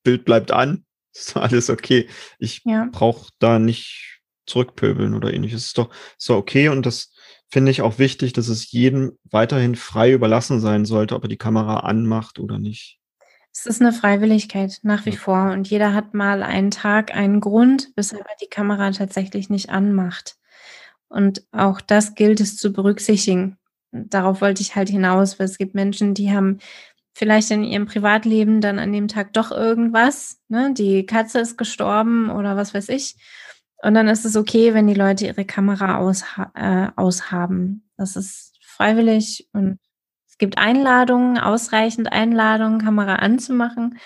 Bild 0.03 0.25
bleibt 0.25 0.51
an, 0.51 0.85
ist 1.13 1.35
alles 1.35 1.69
okay. 1.69 2.07
Ich 2.39 2.61
ja. 2.65 2.87
brauche 2.91 3.29
da 3.39 3.59
nicht 3.59 4.21
zurückpöbeln 4.45 5.13
oder 5.13 5.33
ähnliches. 5.33 5.65
Ist 5.65 5.77
doch, 5.77 5.89
ist 6.17 6.29
doch 6.29 6.37
okay 6.37 6.69
und 6.69 6.85
das 6.85 7.13
finde 7.49 7.71
ich 7.71 7.81
auch 7.81 7.99
wichtig, 7.99 8.33
dass 8.33 8.47
es 8.47 8.71
jedem 8.71 9.17
weiterhin 9.23 9.75
frei 9.75 10.11
überlassen 10.11 10.59
sein 10.59 10.85
sollte, 10.85 11.15
ob 11.15 11.23
er 11.23 11.29
die 11.29 11.37
Kamera 11.37 11.81
anmacht 11.81 12.39
oder 12.39 12.59
nicht. 12.59 12.99
Es 13.53 13.65
ist 13.65 13.81
eine 13.81 13.91
Freiwilligkeit 13.91 14.79
nach 14.83 15.05
wie 15.05 15.11
ja. 15.11 15.17
vor 15.17 15.51
und 15.51 15.69
jeder 15.69 15.93
hat 15.93 16.13
mal 16.13 16.41
einen 16.41 16.71
Tag 16.71 17.13
einen 17.13 17.41
Grund, 17.41 17.91
weshalb 17.97 18.21
er 18.21 18.35
die 18.41 18.49
Kamera 18.49 18.91
tatsächlich 18.91 19.49
nicht 19.49 19.69
anmacht. 19.69 20.37
Und 21.09 21.45
auch 21.51 21.81
das 21.81 22.15
gilt 22.15 22.39
es 22.39 22.55
zu 22.55 22.71
berücksichtigen. 22.71 23.57
Darauf 23.91 24.39
wollte 24.39 24.61
ich 24.61 24.77
halt 24.77 24.87
hinaus, 24.87 25.37
weil 25.37 25.45
es 25.47 25.57
gibt 25.57 25.75
Menschen, 25.75 26.13
die 26.13 26.31
haben 26.31 26.59
vielleicht 27.13 27.51
in 27.51 27.63
ihrem 27.63 27.85
Privatleben 27.85 28.61
dann 28.61 28.79
an 28.79 28.91
dem 28.93 29.07
Tag 29.07 29.33
doch 29.33 29.51
irgendwas. 29.51 30.39
Ne? 30.47 30.73
Die 30.73 31.05
Katze 31.05 31.39
ist 31.39 31.57
gestorben 31.57 32.29
oder 32.29 32.55
was 32.55 32.73
weiß 32.73 32.89
ich. 32.89 33.15
Und 33.83 33.95
dann 33.95 34.07
ist 34.07 34.25
es 34.25 34.35
okay, 34.35 34.73
wenn 34.73 34.87
die 34.87 34.93
Leute 34.93 35.25
ihre 35.25 35.45
Kamera 35.45 35.97
ausha 35.97 36.51
äh, 36.55 36.91
aushaben. 36.95 37.89
Das 37.97 38.15
ist 38.15 38.53
freiwillig 38.61 39.47
und 39.53 39.79
es 40.27 40.37
gibt 40.37 40.57
Einladungen, 40.57 41.37
ausreichend 41.37 42.11
Einladungen, 42.11 42.79
Kamera 42.79 43.15
anzumachen. 43.15 43.97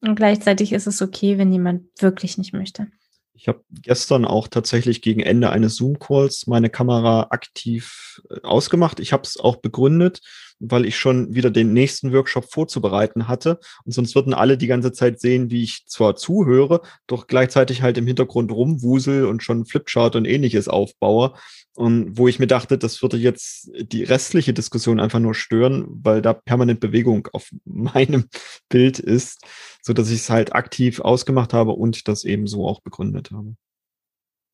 Und 0.00 0.14
gleichzeitig 0.16 0.72
ist 0.72 0.86
es 0.86 1.02
okay, 1.02 1.38
wenn 1.38 1.52
jemand 1.52 1.84
wirklich 2.00 2.38
nicht 2.38 2.52
möchte. 2.52 2.88
Ich 3.36 3.48
habe 3.48 3.64
gestern 3.70 4.24
auch 4.24 4.46
tatsächlich 4.46 5.02
gegen 5.02 5.20
Ende 5.20 5.50
eines 5.50 5.76
Zoom-Calls 5.76 6.46
meine 6.46 6.70
Kamera 6.70 7.28
aktiv 7.30 8.22
äh, 8.30 8.40
ausgemacht. 8.42 9.00
Ich 9.00 9.12
habe 9.12 9.24
es 9.24 9.36
auch 9.36 9.56
begründet, 9.56 10.20
weil 10.60 10.84
ich 10.84 10.96
schon 10.96 11.34
wieder 11.34 11.50
den 11.50 11.72
nächsten 11.72 12.12
Workshop 12.12 12.50
vorzubereiten 12.50 13.28
hatte. 13.28 13.58
Und 13.84 13.92
sonst 13.92 14.14
würden 14.14 14.34
alle 14.34 14.56
die 14.56 14.66
ganze 14.66 14.92
Zeit 14.92 15.20
sehen, 15.20 15.50
wie 15.50 15.62
ich 15.62 15.86
zwar 15.86 16.16
zuhöre, 16.16 16.80
doch 17.06 17.26
gleichzeitig 17.26 17.82
halt 17.82 17.98
im 17.98 18.06
Hintergrund 18.06 18.52
rumwusel 18.52 19.26
und 19.26 19.42
schon 19.42 19.66
Flipchart 19.66 20.16
und 20.16 20.24
ähnliches 20.24 20.68
aufbaue. 20.68 21.34
Und 21.76 22.16
wo 22.16 22.28
ich 22.28 22.38
mir 22.38 22.46
dachte, 22.46 22.78
das 22.78 23.02
würde 23.02 23.16
jetzt 23.16 23.70
die 23.74 24.04
restliche 24.04 24.52
Diskussion 24.52 25.00
einfach 25.00 25.18
nur 25.18 25.34
stören, 25.34 25.86
weil 25.88 26.22
da 26.22 26.32
permanent 26.32 26.80
Bewegung 26.80 27.28
auf 27.32 27.50
meinem 27.64 28.26
Bild 28.68 28.98
ist, 28.98 29.40
so 29.82 29.92
dass 29.92 30.10
ich 30.10 30.20
es 30.20 30.30
halt 30.30 30.54
aktiv 30.54 31.00
ausgemacht 31.00 31.52
habe 31.52 31.72
und 31.72 32.06
das 32.08 32.24
eben 32.24 32.46
so 32.46 32.66
auch 32.66 32.80
begründet 32.80 33.30
habe. 33.32 33.56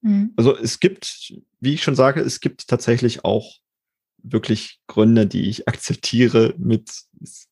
Mhm. 0.02 0.32
Also 0.36 0.56
es 0.56 0.80
gibt, 0.80 1.34
wie 1.60 1.74
ich 1.74 1.82
schon 1.82 1.94
sage, 1.94 2.20
es 2.20 2.40
gibt 2.40 2.68
tatsächlich 2.68 3.24
auch 3.24 3.58
wirklich 4.22 4.80
Gründe, 4.86 5.26
die 5.26 5.48
ich 5.48 5.68
akzeptiere 5.68 6.54
mit 6.58 6.90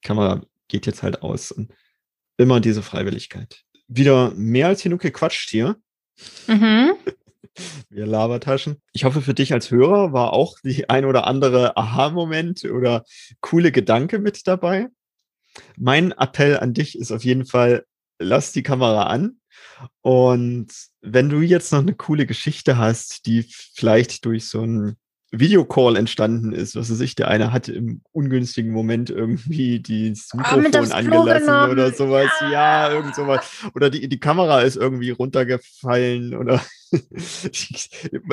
Kamera 0.02 0.42
geht 0.68 0.86
jetzt 0.86 1.02
halt 1.02 1.22
aus 1.22 1.50
und 1.50 1.72
immer 2.36 2.60
diese 2.60 2.82
Freiwilligkeit. 2.82 3.64
Wieder 3.88 4.32
mehr 4.34 4.68
als 4.68 4.82
genug 4.82 5.00
gequatscht 5.00 5.50
hier. 5.50 5.76
Mhm. 6.46 6.92
Wir 7.88 8.06
Labertaschen. 8.06 8.80
Ich 8.92 9.04
hoffe, 9.04 9.20
für 9.20 9.34
dich 9.34 9.52
als 9.52 9.70
Hörer 9.70 10.12
war 10.12 10.32
auch 10.32 10.58
die 10.62 10.88
ein 10.88 11.04
oder 11.04 11.26
andere 11.26 11.76
Aha-Moment 11.76 12.64
oder 12.64 13.04
coole 13.40 13.72
Gedanke 13.72 14.20
mit 14.20 14.46
dabei. 14.46 14.88
Mein 15.76 16.12
Appell 16.12 16.58
an 16.58 16.72
dich 16.72 16.96
ist 16.96 17.10
auf 17.10 17.24
jeden 17.24 17.46
Fall, 17.46 17.84
lass 18.20 18.52
die 18.52 18.62
Kamera 18.62 19.04
an. 19.04 19.40
Und 20.02 20.68
wenn 21.00 21.28
du 21.28 21.40
jetzt 21.40 21.72
noch 21.72 21.80
eine 21.80 21.94
coole 21.94 22.26
Geschichte 22.26 22.78
hast, 22.78 23.26
die 23.26 23.42
vielleicht 23.48 24.24
durch 24.24 24.46
so 24.46 24.62
ein 24.62 24.96
Videocall 25.30 25.96
entstanden 25.96 26.52
ist. 26.52 26.74
Was 26.74 26.90
weiß 26.90 27.00
ich, 27.00 27.14
der 27.14 27.28
eine 27.28 27.52
hat 27.52 27.68
im 27.68 28.00
ungünstigen 28.12 28.72
Moment 28.72 29.10
irgendwie 29.10 29.80
das 29.80 30.30
ah, 30.32 30.56
Mikrofon 30.56 30.90
oh, 30.90 30.94
angelassen 30.94 31.70
oder 31.70 31.92
sowas. 31.92 32.30
Ja. 32.40 32.50
ja, 32.50 32.90
irgend 32.92 33.14
sowas. 33.14 33.46
Oder 33.74 33.90
die, 33.90 34.08
die 34.08 34.20
Kamera 34.20 34.62
ist 34.62 34.76
irgendwie 34.76 35.10
runtergefallen 35.10 36.34
oder 36.34 36.62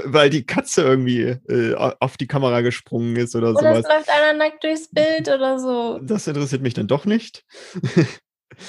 weil 0.05 0.29
die 0.29 0.45
Katze 0.45 0.83
irgendwie 0.83 1.23
äh, 1.23 1.75
auf 1.75 2.15
die 2.15 2.27
Kamera 2.27 2.61
gesprungen 2.61 3.17
ist 3.17 3.35
oder, 3.35 3.49
oder 3.49 3.59
sowas. 3.59 3.85
Oder 3.85 3.97
läuft 3.97 4.09
einer 4.09 4.37
nackt 4.37 4.63
durchs 4.63 4.87
Bild 4.89 5.27
oder 5.27 5.59
so. 5.59 5.99
Das 6.01 6.27
interessiert 6.27 6.61
mich 6.61 6.73
dann 6.73 6.87
doch 6.87 7.03
nicht. 7.05 7.43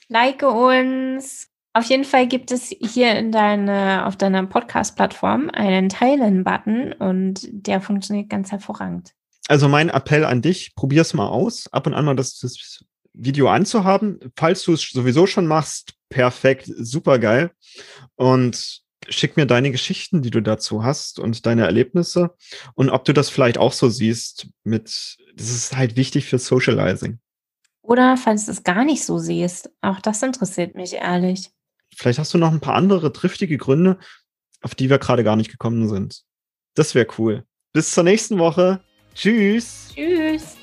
Like 0.08 0.42
uns. 0.42 1.48
Auf 1.74 1.84
jeden 1.86 2.04
Fall 2.04 2.28
gibt 2.28 2.50
es 2.50 2.68
hier 2.68 3.14
in 3.16 3.32
deine, 3.32 4.04
auf 4.04 4.16
deiner 4.16 4.44
Podcast-Plattform 4.46 5.48
einen 5.50 5.88
Teilen-Button 5.88 6.92
und 6.92 7.48
der 7.50 7.80
funktioniert 7.80 8.28
ganz 8.28 8.52
hervorragend. 8.52 9.12
Also 9.48 9.68
mein 9.68 9.88
Appell 9.88 10.26
an 10.26 10.42
dich, 10.42 10.74
probier 10.74 11.00
es 11.00 11.14
mal 11.14 11.28
aus, 11.28 11.72
ab 11.72 11.86
und 11.86 11.94
an 11.94 12.04
mal 12.04 12.14
das, 12.14 12.38
das 12.38 12.84
Video 13.14 13.48
anzuhaben. 13.48 14.20
Falls 14.36 14.64
du 14.64 14.74
es 14.74 14.82
sowieso 14.82 15.26
schon 15.26 15.46
machst, 15.46 15.94
perfekt, 16.10 16.70
super 16.76 17.18
geil. 17.18 17.52
Und 18.16 18.81
schick 19.08 19.36
mir 19.36 19.46
deine 19.46 19.70
Geschichten, 19.70 20.22
die 20.22 20.30
du 20.30 20.40
dazu 20.40 20.84
hast 20.84 21.18
und 21.18 21.46
deine 21.46 21.64
Erlebnisse 21.64 22.34
und 22.74 22.90
ob 22.90 23.04
du 23.04 23.12
das 23.12 23.30
vielleicht 23.30 23.58
auch 23.58 23.72
so 23.72 23.88
siehst 23.88 24.48
mit, 24.64 25.16
das 25.36 25.50
ist 25.50 25.76
halt 25.76 25.96
wichtig 25.96 26.26
für 26.26 26.38
Socializing. 26.38 27.18
Oder 27.82 28.16
falls 28.16 28.46
du 28.46 28.52
es 28.52 28.62
gar 28.62 28.84
nicht 28.84 29.04
so 29.04 29.18
siehst, 29.18 29.70
auch 29.80 30.00
das 30.00 30.22
interessiert 30.22 30.74
mich 30.74 30.94
ehrlich. 30.94 31.50
Vielleicht 31.94 32.18
hast 32.18 32.32
du 32.32 32.38
noch 32.38 32.52
ein 32.52 32.60
paar 32.60 32.74
andere 32.74 33.12
triftige 33.12 33.58
Gründe, 33.58 33.98
auf 34.62 34.74
die 34.74 34.88
wir 34.88 34.98
gerade 34.98 35.24
gar 35.24 35.36
nicht 35.36 35.50
gekommen 35.50 35.88
sind. 35.88 36.22
Das 36.74 36.94
wäre 36.94 37.08
cool. 37.18 37.44
Bis 37.72 37.90
zur 37.90 38.04
nächsten 38.04 38.38
Woche. 38.38 38.80
Tschüss. 39.14 39.88
Tschüss. 39.94 40.56